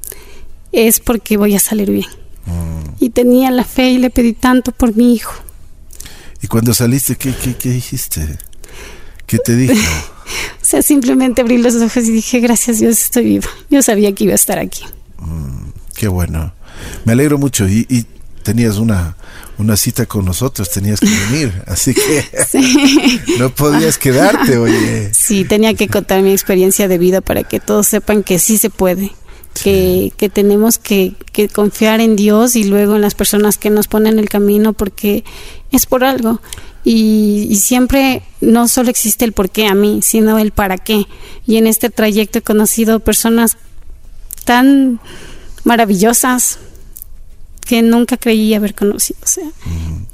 es 0.72 1.00
porque 1.00 1.38
voy 1.38 1.54
a 1.54 1.58
salir 1.58 1.90
bien. 1.90 2.08
Mm. 2.46 2.94
Y 2.98 3.10
tenía 3.10 3.50
la 3.50 3.64
fe 3.64 3.90
y 3.90 3.98
le 3.98 4.10
pedí 4.10 4.32
tanto 4.32 4.72
por 4.72 4.96
mi 4.96 5.14
hijo. 5.14 5.34
¿Y 6.42 6.46
cuando 6.46 6.74
saliste, 6.74 7.16
qué, 7.16 7.34
qué, 7.34 7.56
qué 7.56 7.70
dijiste? 7.70 8.38
¿Qué 9.26 9.38
te 9.38 9.56
dijo? 9.56 9.74
o 10.62 10.64
sea, 10.64 10.82
simplemente 10.82 11.42
abrí 11.42 11.58
los 11.58 11.74
ojos 11.76 12.04
y 12.04 12.12
dije, 12.12 12.40
gracias 12.40 12.78
Dios, 12.78 13.00
estoy 13.00 13.24
viva. 13.24 13.48
Yo 13.70 13.82
sabía 13.82 14.14
que 14.14 14.24
iba 14.24 14.32
a 14.32 14.36
estar 14.36 14.58
aquí. 14.58 14.84
Mm, 15.18 15.70
qué 15.96 16.08
bueno. 16.08 16.52
Me 17.04 17.12
alegro 17.12 17.38
mucho. 17.38 17.68
Y, 17.68 18.06
tenías 18.42 18.76
una, 18.76 19.16
una 19.58 19.76
cita 19.76 20.06
con 20.06 20.24
nosotros, 20.24 20.70
tenías 20.70 21.00
que 21.00 21.08
venir. 21.08 21.64
Así 21.66 21.94
que 21.94 22.24
no 23.40 23.52
podías 23.52 23.98
quedarte, 23.98 24.56
oye. 24.56 25.10
Sí, 25.12 25.44
tenía 25.44 25.74
que 25.74 25.88
contar 25.88 26.22
mi 26.22 26.30
experiencia 26.30 26.86
de 26.86 26.96
vida 26.96 27.20
para 27.20 27.42
que 27.42 27.58
todos 27.58 27.88
sepan 27.88 28.22
que 28.22 28.38
sí 28.38 28.56
se 28.56 28.70
puede. 28.70 29.10
Que, 29.62 30.12
que, 30.16 30.28
tenemos 30.28 30.78
que, 30.78 31.14
que, 31.32 31.48
confiar 31.48 32.00
en 32.00 32.16
Dios 32.16 32.56
y 32.56 32.64
luego 32.64 32.96
en 32.96 33.02
las 33.02 33.14
personas 33.14 33.58
que 33.58 33.70
nos 33.70 33.88
ponen 33.88 34.18
el 34.18 34.28
camino 34.28 34.72
porque 34.72 35.24
es 35.72 35.86
por 35.86 36.04
algo. 36.04 36.40
Y, 36.84 37.46
y, 37.50 37.56
siempre 37.56 38.22
no 38.40 38.68
solo 38.68 38.90
existe 38.90 39.24
el 39.24 39.32
por 39.32 39.50
qué 39.50 39.66
a 39.66 39.74
mí, 39.74 40.00
sino 40.02 40.38
el 40.38 40.52
para 40.52 40.78
qué. 40.78 41.06
Y 41.46 41.56
en 41.56 41.66
este 41.66 41.90
trayecto 41.90 42.38
he 42.38 42.42
conocido 42.42 43.00
personas 43.00 43.56
tan 44.44 45.00
maravillosas 45.64 46.58
que 47.66 47.82
nunca 47.82 48.16
creí 48.16 48.54
haber 48.54 48.74
conocido. 48.74 49.18
O 49.22 49.26
sea, 49.26 49.50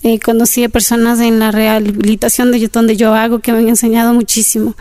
eh, 0.02 0.18
conocí 0.18 0.64
a 0.64 0.68
personas 0.68 1.20
en 1.20 1.38
la 1.38 1.52
rehabilitación 1.52 2.50
de 2.50 2.66
donde 2.68 2.96
yo 2.96 3.14
hago 3.14 3.38
que 3.38 3.52
me 3.52 3.58
han 3.58 3.68
enseñado 3.68 4.14
muchísimo, 4.14 4.74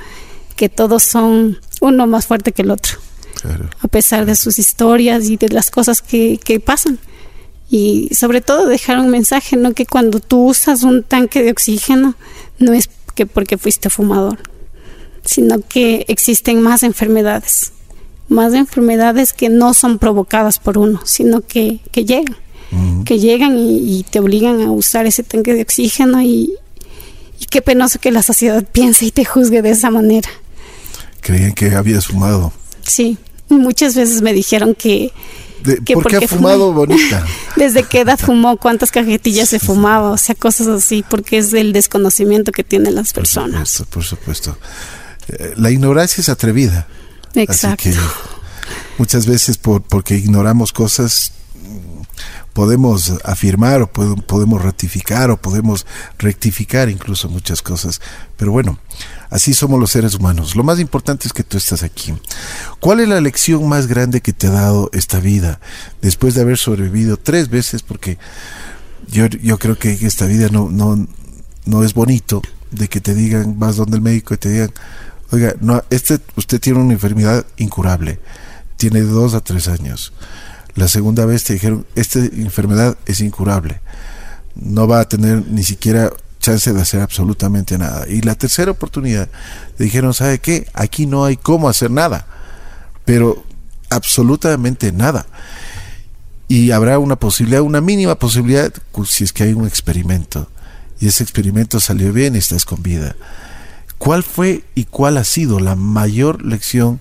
que 0.56 0.70
todos 0.70 1.04
son 1.04 1.60
uno 1.82 2.08
más 2.08 2.26
fuerte 2.26 2.54
que 2.54 2.62
el 2.62 2.72
otro, 2.72 2.98
a 3.82 3.88
pesar 3.88 4.26
de 4.26 4.36
sus 4.36 4.60
historias 4.60 5.30
y 5.30 5.38
de 5.38 5.50
las 5.50 5.72
cosas 5.72 6.02
que, 6.02 6.40
que 6.44 6.60
pasan. 6.60 7.00
Y 7.70 8.10
sobre 8.14 8.42
todo 8.42 8.68
dejar 8.68 9.00
un 9.00 9.10
mensaje, 9.10 9.56
no 9.56 9.74
que 9.74 9.86
cuando 9.86 10.20
tú 10.20 10.50
usas 10.50 10.84
un 10.84 11.04
tanque 11.04 11.42
de 11.42 11.52
oxígeno 11.52 12.16
no 12.60 12.74
es 12.74 12.90
que 13.16 13.26
porque 13.26 13.58
fuiste 13.58 13.90
fumador, 13.90 14.40
sino 15.24 15.62
que 15.62 16.06
existen 16.08 16.62
más 16.62 16.84
enfermedades 16.84 17.72
más 18.32 18.54
enfermedades 18.54 19.34
que 19.34 19.50
no 19.50 19.74
son 19.74 20.00
provocadas 20.00 20.58
por 20.58 20.78
uno, 20.78 21.02
sino 21.04 21.42
que, 21.42 21.80
que 21.92 22.06
llegan, 22.06 22.38
que 23.04 23.20
llegan 23.20 23.58
y, 23.58 24.04
te 24.10 24.20
obligan 24.20 24.62
a 24.62 24.72
usar 24.72 25.06
ese 25.06 25.22
tanque 25.22 25.54
de 25.54 25.62
oxígeno 25.62 26.22
y, 26.22 26.54
qué 27.50 27.62
penoso 27.62 28.00
que 28.00 28.12
la 28.12 28.24
sociedad 28.24 28.66
piense 28.72 29.06
y 29.06 29.12
te 29.12 29.26
juzgue 29.26 29.62
de 29.62 29.72
esa 29.72 29.90
manera. 29.90 30.30
Creían 31.20 31.52
que 31.52 31.76
habías 31.76 32.08
fumado. 32.08 32.54
Sí, 32.84 33.18
muchas 33.58 33.96
veces 33.96 34.22
me 34.22 34.34
dijeron 34.34 34.76
que... 34.76 35.12
¿Por 35.94 36.08
qué 36.08 36.18
ha 36.18 36.28
fumado 36.28 36.74
bonita? 36.74 37.24
Desde 37.56 37.84
qué 37.84 38.00
edad 38.00 38.20
fumó, 38.20 38.58
cuántas 38.58 38.90
cajetillas 38.90 39.50
se 39.50 39.60
fumaba, 39.60 40.10
o 40.10 40.18
sea, 40.18 40.34
cosas 40.34 40.68
así, 40.68 41.04
porque 41.08 41.38
es 41.38 41.52
del 41.52 41.72
desconocimiento 41.72 42.52
que 42.52 42.64
tienen 42.64 42.96
las 42.96 43.14
personas. 43.14 43.60
Por 43.60 43.68
supuesto, 43.68 43.94
por 43.94 44.04
supuesto. 44.04 44.58
Eh, 45.28 45.54
la 45.58 45.70
ignorancia 45.70 46.22
es 46.22 46.30
atrevida. 46.30 46.88
Exacto. 47.36 47.90
muchas 48.98 49.26
veces 49.26 49.58
por, 49.58 49.82
porque 49.84 50.16
ignoramos 50.16 50.74
cosas 50.74 51.32
podemos 52.54 53.14
afirmar 53.24 53.82
o 53.82 53.88
podemos 53.88 54.62
ratificar 54.62 55.32
o 55.32 55.38
podemos 55.38 55.86
rectificar 56.18 56.90
incluso 56.90 57.30
muchas 57.30 57.62
cosas. 57.62 58.02
Pero 58.38 58.52
bueno, 58.52 58.80
así 59.30 59.54
somos 59.54 59.80
los 59.80 59.92
seres 59.92 60.16
humanos. 60.16 60.56
Lo 60.56 60.64
más 60.64 60.80
importante 60.80 61.28
es 61.28 61.34
que 61.34 61.44
tú 61.44 61.58
estás 61.58 61.84
aquí. 61.84 62.14
¿Cuál 62.80 63.00
es 63.00 63.10
la 63.10 63.22
lección 63.22 63.68
más 63.68 63.88
grande 63.88 64.22
que 64.22 64.34
te 64.34 64.48
ha 64.48 64.52
dado 64.52 64.90
esta 64.94 65.20
vida 65.20 65.60
después 66.02 66.36
de 66.36 66.42
haber 66.42 66.58
sobrevivido 66.58 67.18
tres 67.18 67.50
veces? 67.50 67.84
Porque 67.84 68.18
yo, 69.08 69.28
yo 69.28 69.58
creo 69.58 69.78
que 69.78 69.92
esta 69.92 70.26
vida 70.26 70.50
no, 70.52 70.70
no, 70.70 71.08
no 71.66 71.84
es 71.84 71.94
bonito 71.94 72.42
de 72.72 72.88
que 72.88 73.02
te 73.02 73.14
digan, 73.14 73.60
vas 73.60 73.76
donde 73.76 73.98
el 73.98 74.02
médico 74.02 74.34
y 74.34 74.38
te 74.38 74.50
digan, 74.50 74.74
Oiga, 75.32 75.56
no, 75.62 75.82
este, 75.90 76.20
usted 76.36 76.60
tiene 76.60 76.80
una 76.80 76.92
enfermedad 76.92 77.46
incurable, 77.56 78.20
tiene 78.76 79.00
dos 79.02 79.34
a 79.34 79.40
tres 79.40 79.70
años. 79.70 80.12
La 80.76 80.88
segunda 80.88 81.26
vez 81.26 81.44
te 81.44 81.54
dijeron, 81.54 81.86
esta 81.96 82.20
enfermedad 82.20 82.98
es 83.06 83.20
incurable, 83.20 83.82
no 84.56 84.88
va 84.88 85.02
a 85.02 85.10
tener 85.10 85.46
ni 85.48 85.64
siquiera 85.64 86.12
chance 86.40 86.74
de 86.74 86.82
hacer 86.82 87.02
absolutamente 87.02 87.78
nada. 87.78 88.08
Y 88.08 88.22
la 88.22 88.36
tercera 88.36 88.72
oportunidad, 88.72 89.30
te 89.78 89.84
dijeron, 89.86 90.14
¿sabe 90.14 90.40
qué? 90.40 90.68
Aquí 90.74 91.06
no 91.06 91.24
hay 91.26 91.38
cómo 91.38 91.70
hacer 91.70 91.92
nada, 91.92 92.26
pero 93.06 93.44
absolutamente 93.90 94.92
nada. 94.92 95.26
Y 96.48 96.72
habrá 96.72 97.00
una 97.00 97.16
posibilidad, 97.16 97.62
una 97.62 97.80
mínima 97.80 98.16
posibilidad, 98.16 98.74
si 99.06 99.24
es 99.24 99.32
que 99.32 99.44
hay 99.44 99.54
un 99.54 99.68
experimento. 99.68 100.50
Y 101.00 101.08
ese 101.08 101.24
experimento 101.24 101.80
salió 101.80 102.12
bien 102.12 102.36
y 102.36 102.40
estás 102.40 102.66
con 102.66 102.84
vida. 102.84 103.16
¿Cuál 103.98 104.24
fue 104.24 104.64
y 104.76 104.86
cuál 104.86 105.18
ha 105.18 105.24
sido 105.24 105.60
la 105.60 105.76
mayor 105.76 106.44
lección 106.44 107.00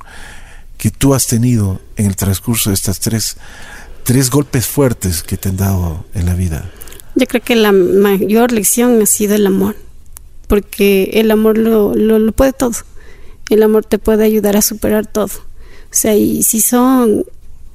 que 0.81 0.91
tú 0.91 1.13
has 1.13 1.27
tenido 1.27 1.79
en 1.97 2.07
el 2.07 2.17
transcurso 2.17 2.71
de 2.71 2.75
estas 2.75 3.01
tres, 3.01 3.37
tres 4.03 4.31
golpes 4.31 4.67
fuertes 4.67 5.23
que 5.23 5.37
te 5.37 5.51
han 5.51 5.59
dado 5.59 6.07
en 6.15 6.25
la 6.25 6.35
vida? 6.35 6.71
Yo 7.15 7.27
creo 7.27 7.43
que 7.43 7.55
la 7.55 7.71
mayor 7.71 8.51
lección 8.51 9.01
ha 9.03 9.07
sido 9.07 9.35
el 9.35 9.47
amor, 9.47 9.77
porque 10.49 11.11
el 11.13 11.31
amor 11.31 11.59
lo, 11.59 11.95
lo, 11.95 12.33
puede 12.33 12.55
todo. 12.55 12.73
El 13.51 13.63
amor 13.63 13.85
te 13.85 13.99
puede 13.99 14.25
ayudar 14.25 14.57
a 14.57 14.63
superar 14.63 15.07
todo. 15.07 15.27
O 15.27 15.93
sea, 15.93 16.17
y 16.17 16.45
si 16.45 16.63
son 16.63 17.25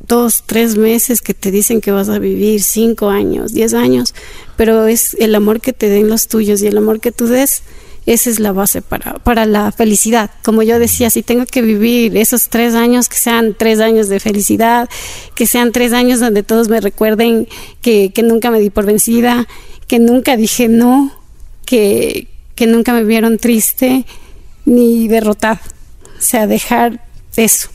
dos, 0.07 0.43
tres 0.43 0.75
meses 0.75 1.21
que 1.21 1.35
te 1.35 1.51
dicen 1.51 1.81
que 1.81 1.91
vas 1.91 2.09
a 2.09 2.17
vivir, 2.17 2.63
cinco 2.63 3.09
años, 3.09 3.53
diez 3.53 3.75
años, 3.75 4.15
pero 4.57 4.87
es 4.87 5.15
el 5.19 5.35
amor 5.35 5.61
que 5.61 5.73
te 5.73 5.89
den 5.89 6.09
los 6.09 6.27
tuyos 6.27 6.63
y 6.63 6.67
el 6.67 6.77
amor 6.77 6.99
que 6.99 7.11
tú 7.11 7.27
des 7.27 7.61
esa 8.05 8.29
es 8.29 8.39
la 8.39 8.51
base 8.51 8.81
para, 8.81 9.15
para 9.15 9.45
la 9.45 9.71
felicidad. 9.71 10.29
Como 10.43 10.61
yo 10.61 10.77
decía, 10.77 11.09
si 11.09 11.23
tengo 11.23 11.45
que 11.45 11.61
vivir 11.61 12.15
esos 12.17 12.49
tres 12.49 12.75
años, 12.75 13.09
que 13.09 13.17
sean 13.17 13.55
tres 13.57 13.79
años 13.79 14.09
de 14.09 14.19
felicidad, 14.19 14.89
que 15.33 15.47
sean 15.47 15.71
tres 15.71 15.91
años 15.91 16.19
donde 16.19 16.43
todos 16.43 16.69
me 16.69 16.79
recuerden 16.81 17.47
que, 17.81 18.11
que 18.13 18.21
nunca 18.21 18.51
me 18.51 18.59
di 18.59 18.69
por 18.69 18.85
vencida, 18.85 19.47
que 19.87 19.99
nunca 19.99 20.37
dije 20.37 20.67
no, 20.67 21.11
que, 21.65 22.27
que 22.53 22.67
nunca 22.67 22.93
me 22.93 23.03
vieron 23.03 23.39
triste 23.39 24.05
ni 24.65 25.07
derrotada. 25.07 25.61
O 26.17 26.21
sea, 26.21 26.45
dejar 26.45 27.03
eso. 27.35 27.69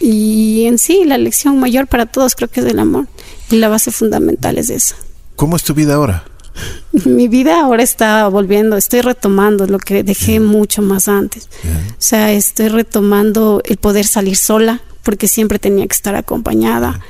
Y 0.00 0.64
en 0.66 0.78
sí, 0.78 1.04
la 1.04 1.18
lección 1.18 1.60
mayor 1.60 1.86
para 1.86 2.06
todos 2.06 2.34
creo 2.34 2.48
que 2.48 2.60
es 2.60 2.66
el 2.66 2.80
amor. 2.80 3.06
Y 3.50 3.56
la 3.58 3.68
base 3.68 3.92
fundamental 3.92 4.58
es 4.58 4.70
esa. 4.70 4.96
¿Cómo 5.36 5.54
es 5.54 5.62
tu 5.62 5.74
vida 5.74 5.94
ahora? 5.94 6.24
mi 7.04 7.28
vida 7.28 7.60
ahora 7.60 7.82
está 7.82 8.28
volviendo, 8.28 8.76
estoy 8.76 9.00
retomando 9.00 9.66
lo 9.66 9.78
que 9.78 10.02
dejé 10.02 10.40
mucho 10.40 10.82
más 10.82 11.08
antes. 11.08 11.48
O 11.64 11.94
sea, 11.98 12.32
estoy 12.32 12.68
retomando 12.68 13.62
el 13.64 13.76
poder 13.76 14.06
salir 14.06 14.36
sola, 14.36 14.82
porque 15.02 15.28
siempre 15.28 15.58
tenía 15.58 15.86
que 15.86 15.94
estar 15.94 16.14
acompañada, 16.14 17.00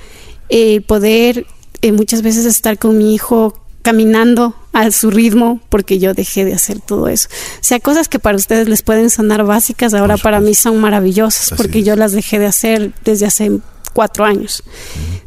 el 0.48 0.82
poder 0.82 1.46
eh, 1.80 1.92
muchas 1.92 2.22
veces 2.22 2.46
estar 2.46 2.78
con 2.78 2.98
mi 2.98 3.14
hijo 3.14 3.58
caminando 3.82 4.54
a 4.72 4.90
su 4.90 5.10
ritmo 5.10 5.60
porque 5.68 5.98
yo 5.98 6.14
dejé 6.14 6.44
de 6.44 6.54
hacer 6.54 6.80
todo 6.80 7.08
eso. 7.08 7.28
O 7.30 7.64
sea, 7.64 7.80
cosas 7.80 8.08
que 8.08 8.18
para 8.18 8.36
ustedes 8.36 8.68
les 8.68 8.82
pueden 8.82 9.10
sonar 9.10 9.44
básicas, 9.44 9.92
ahora 9.92 10.16
para 10.16 10.40
mí 10.40 10.54
son 10.54 10.78
maravillosas 10.80 11.52
porque 11.56 11.82
yo 11.82 11.96
las 11.96 12.12
dejé 12.12 12.38
de 12.38 12.46
hacer 12.46 12.92
desde 13.04 13.26
hace 13.26 13.60
cuatro 13.92 14.24
años. 14.24 14.62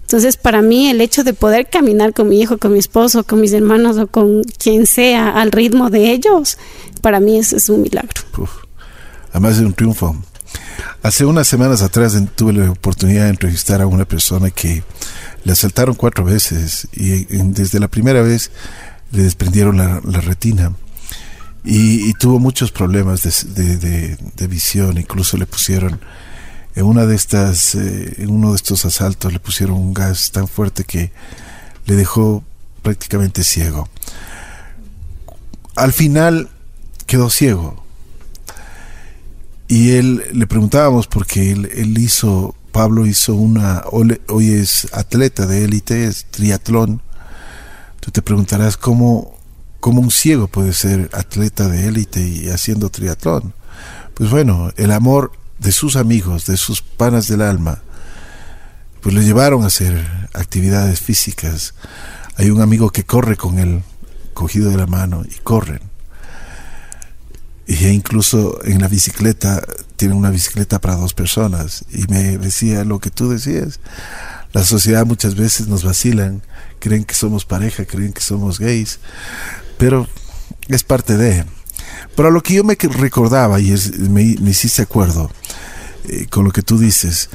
Entonces, 0.05 0.37
para 0.37 0.61
mí, 0.61 0.87
el 0.87 1.01
hecho 1.01 1.23
de 1.23 1.33
poder 1.33 1.67
caminar 1.67 2.13
con 2.13 2.29
mi 2.29 2.39
hijo, 2.39 2.59
con 2.59 2.73
mi 2.73 2.77
esposo, 2.77 3.23
con 3.23 3.41
mis 3.41 3.53
hermanos 3.53 3.97
o 3.97 4.05
con 4.05 4.43
quien 4.43 4.85
sea 4.85 5.31
al 5.31 5.51
ritmo 5.51 5.89
de 5.89 6.11
ellos, 6.11 6.59
para 7.01 7.19
mí 7.19 7.39
eso 7.39 7.57
es 7.57 7.69
un 7.69 7.81
milagro. 7.81 8.21
Además 9.31 9.57
de 9.57 9.65
un 9.65 9.73
triunfo. 9.73 10.15
Hace 11.01 11.25
unas 11.25 11.47
semanas 11.47 11.81
atrás 11.81 12.15
tuve 12.35 12.53
la 12.53 12.69
oportunidad 12.69 13.23
de 13.23 13.31
entrevistar 13.31 13.81
a 13.81 13.87
una 13.87 14.05
persona 14.05 14.51
que 14.51 14.83
le 15.43 15.51
asaltaron 15.51 15.95
cuatro 15.95 16.23
veces 16.23 16.87
y 16.93 17.25
desde 17.25 17.79
la 17.79 17.87
primera 17.87 18.21
vez 18.21 18.51
le 19.11 19.23
desprendieron 19.23 19.77
la, 19.77 20.21
retina 20.21 20.73
y, 21.63 22.13
tuvo 22.13 22.39
muchos 22.39 22.71
problemas 22.71 23.23
de, 23.55 24.47
visión, 24.47 24.99
incluso 24.99 25.35
le 25.37 25.47
pusieron 25.47 25.99
en 26.75 26.85
una 26.85 27.05
de 27.05 27.15
estas, 27.15 27.75
eh, 27.75 28.15
en 28.17 28.29
uno 28.29 28.51
de 28.51 28.57
estos 28.57 28.85
asaltos 28.85 29.33
le 29.33 29.39
pusieron 29.39 29.77
un 29.77 29.93
gas 29.93 30.31
tan 30.31 30.47
fuerte 30.47 30.83
que 30.83 31.11
le 31.85 31.95
dejó 31.95 32.43
prácticamente 32.81 33.43
ciego. 33.43 33.89
Al 35.75 35.93
final 35.93 36.49
quedó 37.05 37.29
ciego. 37.29 37.83
Y 39.67 39.91
él 39.91 40.23
le 40.31 40.45
preguntábamos 40.47 41.07
porque 41.07 41.51
él, 41.51 41.69
él 41.73 41.97
hizo 41.97 42.55
Pablo 42.75 43.05
hizo 43.05 43.35
una, 43.35 43.85
hoy 43.87 44.51
es 44.51 44.89
atleta 44.91 45.45
de 45.45 45.63
élite, 45.63 46.07
es 46.07 46.25
triatlón. 46.25 47.01
Tú 48.01 48.11
te 48.11 48.21
preguntarás 48.21 48.75
cómo, 48.75 49.39
cómo 49.79 50.01
un 50.01 50.11
ciego 50.11 50.49
puede 50.49 50.73
ser 50.73 51.09
atleta 51.13 51.69
de 51.69 51.87
élite 51.87 52.19
y 52.19 52.49
haciendo 52.49 52.89
triatlón. 52.89 53.53
Pues 54.13 54.29
bueno, 54.29 54.73
el 54.75 54.91
amor 54.91 55.31
de 55.59 55.71
sus 55.71 55.95
amigos, 55.95 56.45
de 56.45 56.57
sus 56.57 56.81
panas 56.81 57.27
del 57.27 57.41
alma, 57.41 57.81
pues 59.01 59.13
le 59.15 59.23
llevaron 59.23 59.63
a 59.63 59.67
hacer 59.67 60.29
actividades 60.33 60.99
físicas. 60.99 61.73
Hay 62.37 62.49
un 62.49 62.61
amigo 62.61 62.89
que 62.89 63.03
corre 63.03 63.37
con 63.37 63.59
él, 63.59 63.83
cogido 64.33 64.69
de 64.69 64.77
la 64.77 64.87
mano, 64.87 65.23
y 65.23 65.35
corren. 65.43 65.81
Y 67.67 67.87
incluso 67.87 68.59
en 68.63 68.81
la 68.81 68.87
bicicleta 68.87 69.61
tiene 69.95 70.13
una 70.13 70.29
bicicleta 70.29 70.79
para 70.79 70.95
dos 70.95 71.13
personas 71.13 71.85
y 71.91 72.05
me 72.11 72.37
decía 72.37 72.83
lo 72.83 72.99
que 72.99 73.09
tú 73.09 73.29
decías. 73.29 73.79
La 74.53 74.63
sociedad 74.63 75.05
muchas 75.05 75.35
veces 75.35 75.67
nos 75.67 75.83
vacilan, 75.83 76.43
creen 76.79 77.05
que 77.05 77.15
somos 77.15 77.45
pareja, 77.45 77.85
creen 77.85 78.13
que 78.13 78.21
somos 78.21 78.59
gays, 78.59 78.99
pero 79.77 80.07
es 80.67 80.83
parte 80.83 81.17
de. 81.17 81.45
Pero 82.15 82.31
lo 82.31 82.41
que 82.41 82.53
yo 82.53 82.63
me 82.63 82.75
recordaba 82.75 83.59
y 83.59 83.73
me, 84.09 84.23
hiciste 84.49 84.83
acuerdo 84.83 85.31
eh, 86.09 86.27
con 86.29 86.43
lo 86.43 86.51
que 86.51 86.61
tú 86.61 86.77
dices, 86.77 87.29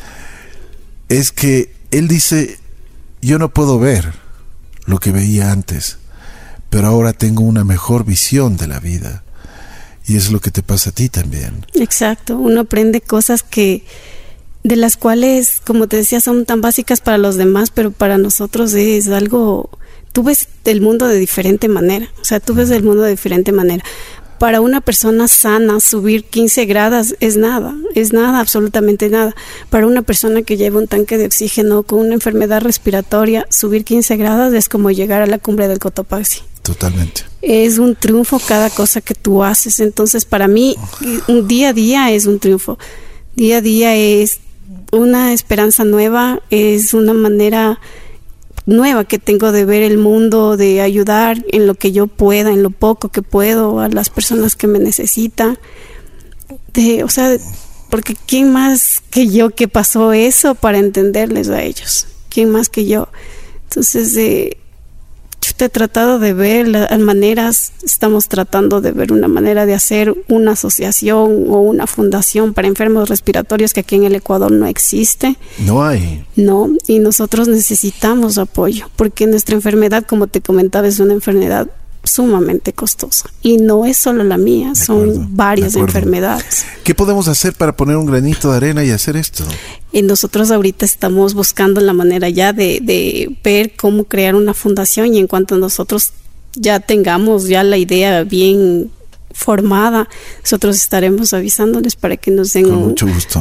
es 1.09 1.33
que 1.33 1.73
él 1.91 2.09
dice, 2.09 2.59
yo 3.21 3.39
no 3.39 3.51
puedo 3.53 3.79
ver 3.79 4.13
lo 4.87 4.99
que 4.99 5.13
veía 5.13 5.53
antes, 5.53 5.99
pero 6.71 6.87
ahora 6.87 7.13
tengo 7.13 7.43
una 7.43 7.65
mejor 7.65 8.05
visión 8.05 8.57
de 8.57 8.67
la 8.67 8.81
vida 8.81 9.25
y 10.07 10.17
es 10.17 10.31
lo 10.33 10.41
que 10.41 10.51
te 10.51 10.63
pasa 10.63 10.91
a 10.91 10.93
ti 10.93 11.09
también. 11.09 11.67
Exacto, 11.75 12.37
uno 12.37 12.63
aprende 12.63 13.01
cosas 13.01 13.43
que 13.43 13.85
de 14.63 14.77
las 14.77 14.97
cuales, 14.97 15.61
como 15.65 15.87
te 15.87 15.97
decía, 15.97 16.21
son 16.21 16.45
tan 16.45 16.61
básicas 16.61 17.01
para 17.01 17.19
los 17.19 17.37
demás, 17.37 17.71
pero 17.71 17.93
para 17.93 18.19
nosotros 18.19 18.75
es 18.75 19.09
algo, 19.09 19.71
tú 20.13 20.23
ves 20.23 20.49
el 20.65 20.81
mundo 20.81 21.07
de 21.07 21.19
diferente 21.19 21.69
manera, 21.69 22.09
o 22.21 22.25
sea, 22.25 22.41
tú 22.41 22.55
ves 22.55 22.71
el 22.71 22.83
mundo 22.83 23.03
de 23.03 23.11
diferente 23.11 23.53
manera. 23.53 23.85
Para 24.41 24.63
una 24.63 24.81
persona 24.81 25.29
sana, 25.29 25.81
subir 25.81 26.25
15 26.25 26.65
grados 26.65 27.15
es 27.21 27.37
nada, 27.37 27.77
es 27.95 28.15
nada, 28.15 28.41
absolutamente 28.41 29.11
nada. 29.11 29.37
Para 29.69 29.87
una 29.87 30.01
persona 30.01 30.41
que 30.41 30.57
lleva 30.57 30.79
un 30.79 30.89
tanque 30.89 31.19
de 31.19 31.27
oxígeno 31.27 31.83
con 31.83 31.99
una 31.99 32.15
enfermedad 32.15 32.63
respiratoria, 32.63 33.47
subir 33.51 33.85
15 33.85 34.17
grados 34.17 34.55
es 34.55 34.71
como 34.71 34.91
llegar 34.93 35.21
a 35.21 35.27
la 35.27 35.39
cumbre 35.39 35.69
del 35.69 35.79
Cotopaxi. 35.79 36.41
Totalmente. 36.63 37.25
Es 37.43 37.77
un 37.77 37.95
triunfo 37.95 38.39
cada 38.39 38.71
cosa 38.71 39.03
que 39.03 39.15
tú 39.15 39.45
haces. 39.45 39.79
Entonces, 39.79 40.25
para 40.25 40.49
mí, 40.49 40.75
un 41.29 41.47
día 41.47 41.69
a 41.69 41.73
día 41.75 42.11
es 42.11 42.25
un 42.25 42.39
triunfo. 42.39 42.79
Día 43.37 43.59
a 43.59 43.61
día 43.61 43.95
es 43.95 44.41
una 44.91 45.35
esperanza 45.35 45.85
nueva, 45.85 46.41
es 46.49 46.95
una 46.95 47.13
manera 47.13 47.79
nueva 48.67 49.05
que 49.05 49.19
tengo 49.19 49.53
de 49.53 49.65
ver 49.65 49.83
el 49.83 49.99
mundo, 49.99 50.57
de 50.57 50.81
ayudar 50.81 51.45
en 51.49 51.67
lo 51.67 51.75
que 51.75 51.93
yo 51.93 52.07
pueda, 52.07 52.51
en 52.51 52.63
lo 52.63 52.71
poco 52.71 53.09
que 53.09 53.23
puedo, 53.23 53.81
a 53.81 53.89
las 53.89 54.11
personas 54.11 54.57
que 54.57 54.67
me 54.67 54.79
necesitan. 54.79 55.59
De, 56.73 57.03
o 57.05 57.09
sea, 57.09 57.37
porque 57.89 58.17
¿quién 58.27 58.53
más 58.53 59.03
que 59.11 59.29
yo 59.29 59.51
que 59.51 59.69
pasó 59.69 60.13
eso 60.13 60.55
para 60.55 60.79
entenderles 60.79 61.49
a 61.49 61.63
ellos? 61.63 62.07
¿Quién 62.29 62.51
más 62.51 62.69
que 62.69 62.87
yo? 62.87 63.09
Entonces, 63.65 64.15
de 64.15 64.60
he 65.67 65.69
tratado 65.69 66.19
de 66.19 66.33
ver 66.33 66.69
las 66.69 66.99
maneras, 66.99 67.73
estamos 67.85 68.29
tratando 68.29 68.81
de 68.81 68.93
ver 68.93 69.13
una 69.13 69.29
manera 69.29 69.67
de 69.67 69.75
hacer 69.75 70.15
una 70.29 70.53
asociación 70.53 71.47
o 71.49 71.61
una 71.61 71.87
fundación 71.87 72.55
para 72.55 72.69
enfermos 72.69 73.09
respiratorios 73.09 73.73
que 73.73 73.81
aquí 73.81 73.97
en 73.97 74.05
el 74.05 74.15
Ecuador 74.15 74.53
no 74.53 74.67
existe. 74.67 75.37
No 75.59 75.85
hay. 75.85 76.25
No, 76.37 76.71
y 76.87 76.99
nosotros 76.99 77.49
necesitamos 77.49 78.39
apoyo, 78.39 78.89
porque 78.97 79.27
nuestra 79.27 79.55
enfermedad, 79.55 80.05
como 80.07 80.27
te 80.27 80.41
comentaba, 80.41 80.89
es 80.89 81.01
una 81.01 81.15
enfermedad 81.15 81.69
sumamente 82.11 82.73
costosa. 82.73 83.31
Y 83.43 83.59
no 83.59 83.85
es 83.85 83.97
solo 83.97 84.25
la 84.25 84.37
mía, 84.37 84.75
son 84.75 85.37
varias 85.37 85.77
enfermedades. 85.77 86.65
¿Qué 86.85 86.95
podemos 86.95 87.29
hacer 87.29 87.53
para 87.55 87.77
poner 87.77 87.97
un 87.97 88.07
granito 88.07 88.51
de 88.51 88.57
arena 88.57 88.85
y 88.85 88.91
hacer 88.91 89.17
esto? 89.17 89.45
Y 89.93 90.03
nosotros 90.03 90.51
ahorita 90.51 90.85
estamos 90.85 91.35
buscando 91.35 91.81
la 91.81 91.93
manera 91.93 92.29
ya 92.29 92.53
de, 92.53 92.81
de 92.81 93.37
ver 93.43 93.73
cómo 93.77 94.05
crear 94.05 94.35
una 94.35 94.55
fundación 94.55 95.15
y 95.15 95.19
en 95.19 95.27
cuanto 95.27 95.57
nosotros 95.57 96.13
ya 96.55 96.81
tengamos 96.81 97.49
ya 97.49 97.63
la 97.63 97.77
idea 97.77 98.25
bien 98.25 98.91
formada, 99.33 100.09
nosotros 100.43 100.77
estaremos 100.77 101.33
avisándoles 101.33 101.97
para 101.97 102.17
que 102.17 102.31
nos 102.31 102.53
den 102.53 102.67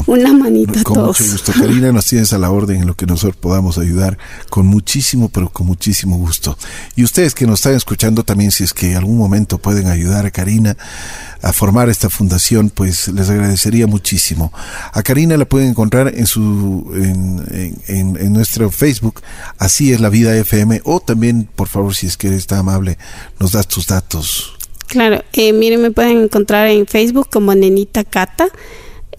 una 0.06 0.34
manita 0.34 0.84
con 0.84 1.06
mucho 1.06 1.24
gusto. 1.24 1.52
Karina, 1.54 1.92
nos 1.94 2.06
tienes 2.06 2.32
a 2.34 2.38
la 2.38 2.52
orden 2.52 2.82
en 2.82 2.88
lo 2.88 2.96
que 2.96 3.06
nosotros 3.06 3.38
podamos 3.38 3.78
ayudar 3.78 4.18
con 4.50 4.68
muchísimo, 4.68 5.30
pero 5.30 5.50
con 5.50 5.68
muchísimo 5.68 6.18
gusto. 6.18 6.58
Y 6.96 7.04
ustedes 7.04 7.34
que 7.34 7.46
nos 7.46 7.60
están 7.60 7.74
escuchando 7.74 8.24
también, 8.24 8.52
si 8.52 8.64
es 8.64 8.74
que 8.74 8.92
en 8.92 8.98
algún 8.98 9.18
momento 9.18 9.58
pueden 9.58 9.88
ayudar 9.88 10.26
a 10.26 10.32
Karina 10.32 10.78
a 11.42 11.54
formar 11.54 11.90
esta 11.90 12.10
fundación, 12.10 12.70
pues 12.70 13.08
les 13.08 13.30
agradecería 13.30 13.88
muchísimo. 13.88 14.52
A 14.94 15.02
Karina 15.04 15.38
la 15.38 15.46
pueden 15.46 15.70
encontrar 15.70 16.14
en 16.16 16.28
su 16.28 16.92
en, 16.94 17.78
en, 17.88 18.18
en 18.18 18.34
nuestro 18.34 18.70
Facebook, 18.72 19.22
así 19.58 19.94
es 19.94 20.02
la 20.02 20.10
vida 20.10 20.36
FM, 20.36 20.82
o 20.84 21.00
también, 21.00 21.50
por 21.56 21.68
favor, 21.68 21.96
si 21.96 22.08
es 22.08 22.18
que 22.18 22.28
eres 22.28 22.46
tan 22.46 22.60
amable, 22.60 22.98
nos 23.40 23.54
das 23.54 23.68
tus 23.68 23.88
datos 23.88 24.59
Claro, 24.90 25.24
eh, 25.34 25.54
miren, 25.54 25.82
me 25.82 25.92
pueden 25.92 26.24
encontrar 26.24 26.68
en 26.68 26.88
Facebook 26.88 27.30
como 27.30 27.56
Nenita 27.56 28.04
Cata. 28.04 28.50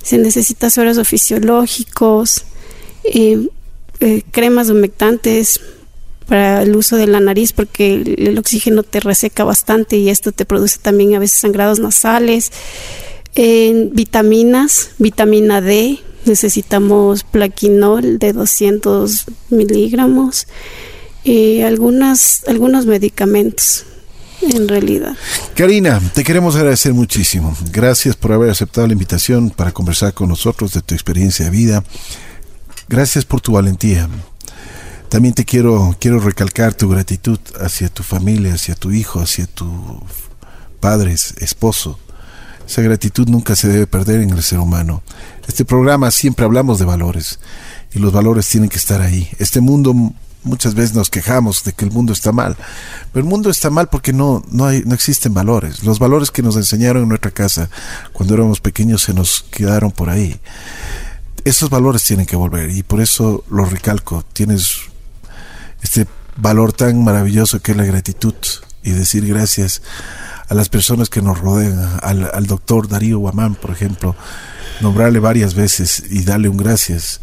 se 0.04 0.18
necesita 0.18 0.70
sueros 0.70 1.08
fisiológicos, 1.08 2.46
eh, 3.04 3.48
eh, 4.00 4.24
cremas 4.32 4.70
humectantes 4.70 5.62
para 6.28 6.62
el 6.64 6.76
uso 6.76 6.98
de 6.98 7.08
la 7.08 7.20
nariz 7.20 7.54
porque 7.54 8.16
el, 8.18 8.38
oxígeno 8.38 8.84
te 8.84 9.00
reseca 9.00 9.44
bastante 9.44 9.98
y 9.98 10.10
esto 10.10 10.32
te 10.32 10.46
produce 10.46 10.80
también 10.80 11.16
a 11.16 11.20
veces 11.20 11.40
sangrados 11.40 11.80
nasales. 11.80 12.52
vitaminas, 13.36 14.92
vitamina 14.98 15.62
D, 15.62 16.00
necesitamos 16.26 17.24
plaquinol 17.24 18.20
de 18.20 18.34
200 18.34 19.26
miligramos, 19.50 20.48
y 21.24 21.62
algunas, 21.62 22.44
algunos 22.48 22.86
medicamentos 22.86 23.86
en 24.42 24.68
realidad. 24.68 25.16
Karina, 25.56 26.02
te 26.14 26.24
queremos 26.24 26.56
agradecer 26.56 26.94
muchísimo. 26.94 27.56
Gracias 27.72 28.16
por 28.16 28.32
haber 28.32 28.50
aceptado 28.50 28.88
la 28.88 28.94
invitación 28.94 29.52
para 29.52 29.72
conversar 29.72 30.14
con 30.14 30.30
nosotros 30.30 30.74
de 30.74 30.82
tu 30.82 30.96
experiencia 30.96 31.46
de 31.46 31.52
vida. 31.52 31.84
Gracias 32.88 33.24
por 33.24 33.40
tu 33.40 33.54
valentía. 33.54 34.10
También 35.12 35.34
te 35.34 35.44
quiero, 35.44 35.94
quiero 36.00 36.22
recalcar 36.22 36.74
tu 36.74 36.88
gratitud 36.88 37.38
hacia 37.60 37.90
tu 37.90 38.02
familia, 38.02 38.54
hacia 38.54 38.76
tu 38.76 38.92
hijo, 38.92 39.20
hacia 39.20 39.46
tu 39.46 40.02
padre, 40.80 41.12
esposo. 41.12 42.00
Esa 42.66 42.82
gratitud 42.82 43.28
nunca 43.28 43.58
se 43.58 43.68
debe 43.68 43.88
perder 43.88 44.22
en 44.22 44.30
el 44.30 44.42
ser 44.42 44.60
humano. 44.60 45.04
Este 45.50 45.66
programa 45.66 46.12
siempre 46.12 46.46
hablamos 46.46 46.80
de 46.80 46.86
valores 46.86 47.42
y 47.92 48.00
los 48.00 48.14
valores 48.14 48.48
tienen 48.48 48.70
que 48.70 48.78
estar 48.78 49.02
ahí. 49.02 49.28
Este 49.38 49.60
mundo 49.60 49.94
muchas 50.44 50.76
veces 50.76 50.96
nos 50.96 51.10
quejamos 51.10 51.66
de 51.66 51.74
que 51.74 51.84
el 51.84 51.92
mundo 51.92 52.14
está 52.14 52.32
mal, 52.32 52.56
pero 53.12 53.26
el 53.26 53.30
mundo 53.30 53.50
está 53.50 53.70
mal 53.70 53.90
porque 53.90 54.14
no 54.14 54.46
no 54.50 54.64
hay 54.64 54.82
no 54.86 54.96
existen 54.96 55.34
valores. 55.34 55.84
Los 55.84 56.00
valores 56.00 56.32
que 56.32 56.42
nos 56.42 56.56
enseñaron 56.56 57.04
en 57.04 57.10
nuestra 57.10 57.32
casa 57.32 57.70
cuando 58.14 58.34
éramos 58.34 58.62
pequeños 58.62 59.02
se 59.02 59.14
nos 59.14 59.44
quedaron 59.52 59.92
por 59.92 60.10
ahí. 60.10 60.40
Esos 61.44 61.70
valores 61.70 62.02
tienen 62.06 62.26
que 62.26 62.38
volver 62.38 62.70
y 62.70 62.82
por 62.82 63.02
eso 63.02 63.44
lo 63.50 63.66
recalco. 63.66 64.24
Tienes 64.32 64.91
este 65.82 66.08
valor 66.38 66.74
tan 66.74 67.04
maravilloso 67.04 67.60
que 67.60 67.72
es 67.72 67.78
la 67.78 67.86
gratitud 67.86 68.36
y 68.84 68.92
decir 68.92 69.26
gracias 69.28 69.82
a 70.48 70.54
las 70.54 70.70
personas 70.70 71.10
que 71.10 71.22
nos 71.22 71.40
rodean, 71.40 72.00
al, 72.02 72.46
doctor 72.46 72.88
Darío 72.88 73.20
Guamán, 73.20 73.56
por 73.56 73.72
ejemplo, 73.72 74.16
nombrarle 74.82 75.20
varias 75.20 75.54
veces 75.54 76.04
y 76.10 76.24
darle 76.24 76.50
un 76.50 76.58
gracias 76.58 77.22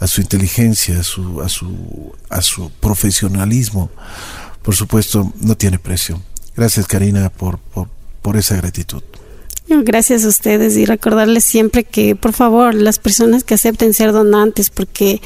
a 0.00 0.06
su 0.06 0.20
inteligencia, 0.20 1.00
a 1.00 1.02
su, 1.02 1.42
a 1.42 1.48
su, 1.48 2.14
a 2.30 2.40
su 2.40 2.70
profesionalismo, 2.70 3.90
por 4.62 4.74
supuesto, 4.74 5.32
no 5.40 5.56
tiene 5.56 5.78
precio. 5.78 6.22
Gracias, 6.56 6.86
Karina, 6.86 7.28
por, 7.30 7.58
por, 7.58 7.88
por 8.22 8.36
esa 8.36 8.56
gratitud. 8.56 9.02
Gracias 9.68 10.24
a 10.24 10.28
ustedes 10.28 10.76
y 10.76 10.84
recordarles 10.84 11.44
siempre 11.44 11.84
que, 11.84 12.14
por 12.14 12.32
favor, 12.32 12.74
las 12.74 12.98
personas 12.98 13.42
que 13.42 13.54
acepten 13.54 13.94
ser 13.94 14.12
donantes, 14.12 14.70
porque 14.70 15.22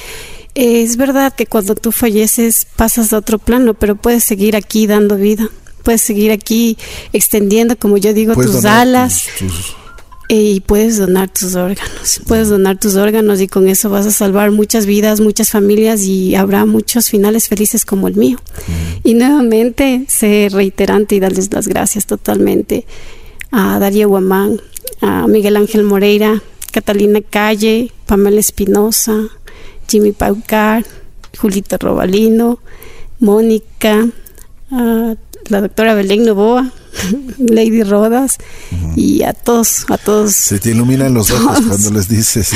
es 0.57 0.97
verdad 0.97 1.35
que 1.35 1.45
cuando 1.45 1.75
tú 1.75 1.93
falleces 1.93 2.67
pasas 2.77 3.13
a 3.13 3.19
otro 3.19 3.39
plano, 3.39 3.75
pero 3.75 3.95
puedes 3.95 4.25
seguir 4.25 4.57
aquí 4.57 4.87
dando 4.87 5.17
vida. 5.17 5.51
Puedes 5.83 6.01
seguir 6.01 6.33
aquí 6.33 6.79
extendiendo, 7.13 7.79
como 7.79 7.99
yo 7.99 8.15
digo, 8.15 8.35
tus 8.35 8.65
alas. 8.65 9.27
Y 10.29 10.61
puedes 10.61 10.97
donar 10.97 11.29
tus 11.29 11.55
órganos. 11.57 12.23
Puedes 12.27 12.49
donar 12.49 12.81
tus 12.81 12.97
órganos 12.97 13.43
y 13.43 13.49
con 13.49 13.69
eso 13.69 13.91
vas 13.91 14.07
a 14.07 14.11
salvar 14.11 14.51
muchas 14.51 14.87
vidas, 14.87 15.21
muchas 15.21 15.51
familias 15.51 16.05
y 16.05 16.35
habrá 16.35 16.65
muchos 16.65 17.11
finales 17.11 17.49
felices 17.49 17.85
como 17.85 18.09
el 18.09 18.17
mío. 18.17 18.39
Y 19.05 19.13
nuevamente, 19.13 20.07
sé 20.09 20.49
reiterante 20.51 21.17
y 21.17 21.21
darles 21.21 21.53
las 21.53 21.69
gracias 21.69 22.07
totalmente 22.07 22.87
a 23.51 23.79
Darío 23.79 24.09
Guamán, 24.09 24.63
a 25.03 25.27
Miguel 25.27 25.57
Ángel 25.57 25.83
Moreira, 25.83 26.43
Catalina 26.73 27.21
Calle, 27.21 27.93
Pamela 28.07 28.41
Espinosa, 28.41 29.29
Jimmy 29.89 30.13
Paucar, 30.13 30.85
Julito 31.39 31.77
Robalino, 31.79 32.61
Mónica, 33.21 34.07
la 34.71 35.61
doctora 35.61 35.95
Belén 35.95 36.25
Novoa, 36.25 36.73
Lady 37.39 37.83
Rodas 37.83 38.39
y 38.97 39.23
a 39.23 39.33
todos, 39.33 39.87
a 39.89 39.99
todos. 39.99 40.35
Se 40.35 40.59
te 40.59 40.71
iluminan 40.71 41.15
los 41.15 41.31
ojos 41.31 41.61
cuando 41.67 41.91
les 41.91 42.09
dices, 42.09 42.51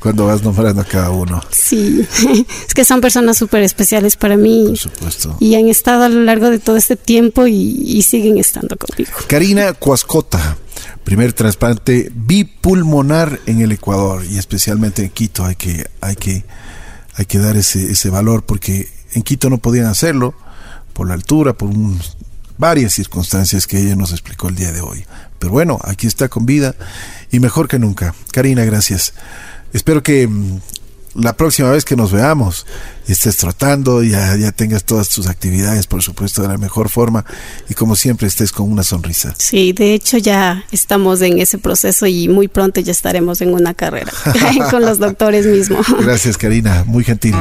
cuando 0.00 0.26
vas 0.26 0.42
nombrando 0.42 0.82
a 0.82 0.84
cada 0.84 1.10
uno. 1.10 1.40
Sí, 1.50 2.06
es 2.66 2.74
que 2.74 2.84
son 2.84 3.00
personas 3.00 3.38
súper 3.38 3.62
especiales 3.62 4.16
para 4.16 4.36
mí. 4.36 4.66
Por 4.68 4.78
supuesto. 4.78 5.36
Y 5.40 5.54
han 5.54 5.68
estado 5.68 6.04
a 6.04 6.08
lo 6.08 6.22
largo 6.22 6.50
de 6.50 6.58
todo 6.58 6.76
este 6.76 6.96
tiempo 6.96 7.46
y, 7.46 8.02
siguen 8.02 8.38
estando 8.38 8.76
conmigo. 8.76 9.10
Karina 9.26 9.72
Cuascota, 9.72 10.56
primer 11.02 11.32
trasplante 11.32 12.12
bipulmonar 12.14 13.40
en 13.46 13.60
el 13.60 13.72
Ecuador 13.72 14.24
y 14.24 14.38
especialmente 14.38 15.02
en 15.02 15.10
Quito 15.10 15.44
hay 15.44 15.56
que, 15.56 15.88
hay 16.00 16.14
que 16.14 16.44
hay 17.16 17.24
que 17.24 17.38
dar 17.38 17.56
ese, 17.56 17.90
ese 17.90 18.10
valor 18.10 18.44
porque 18.44 18.88
en 19.12 19.22
Quito 19.22 19.50
no 19.50 19.58
podían 19.58 19.86
hacerlo 19.86 20.34
por 20.92 21.08
la 21.08 21.14
altura, 21.14 21.54
por 21.54 21.70
varias 22.58 22.92
circunstancias 22.92 23.66
que 23.66 23.78
ella 23.78 23.96
nos 23.96 24.12
explicó 24.12 24.48
el 24.48 24.56
día 24.56 24.72
de 24.72 24.80
hoy. 24.80 25.04
Pero 25.38 25.52
bueno, 25.52 25.78
aquí 25.82 26.06
está 26.06 26.28
con 26.28 26.46
vida 26.46 26.74
y 27.30 27.40
mejor 27.40 27.68
que 27.68 27.78
nunca. 27.78 28.14
Karina, 28.32 28.64
gracias. 28.64 29.14
Espero 29.72 30.02
que 30.02 30.26
mm, 30.26 30.60
la 31.16 31.36
próxima 31.36 31.70
vez 31.70 31.84
que 31.84 31.96
nos 31.96 32.12
veamos 32.12 32.66
estés 33.08 33.36
tratando, 33.36 34.02
ya, 34.02 34.36
ya 34.36 34.52
tengas 34.52 34.84
todas 34.84 35.08
tus 35.08 35.28
actividades, 35.28 35.86
por 35.86 36.02
supuesto, 36.02 36.42
de 36.42 36.48
la 36.48 36.58
mejor 36.58 36.88
forma 36.88 37.24
y 37.68 37.74
como 37.74 37.96
siempre 37.96 38.26
estés 38.26 38.52
con 38.52 38.70
una 38.70 38.82
sonrisa. 38.82 39.34
Sí, 39.38 39.72
de 39.72 39.94
hecho 39.94 40.18
ya 40.18 40.64
estamos 40.72 41.22
en 41.22 41.38
ese 41.38 41.58
proceso 41.58 42.06
y 42.06 42.28
muy 42.28 42.48
pronto 42.48 42.80
ya 42.80 42.92
estaremos 42.92 43.40
en 43.40 43.54
una 43.54 43.74
carrera 43.74 44.12
con 44.70 44.82
los 44.82 44.98
doctores 44.98 45.46
mismos. 45.46 45.86
Gracias, 46.00 46.36
Karina, 46.36 46.84
muy 46.86 47.04
gentil. 47.04 47.34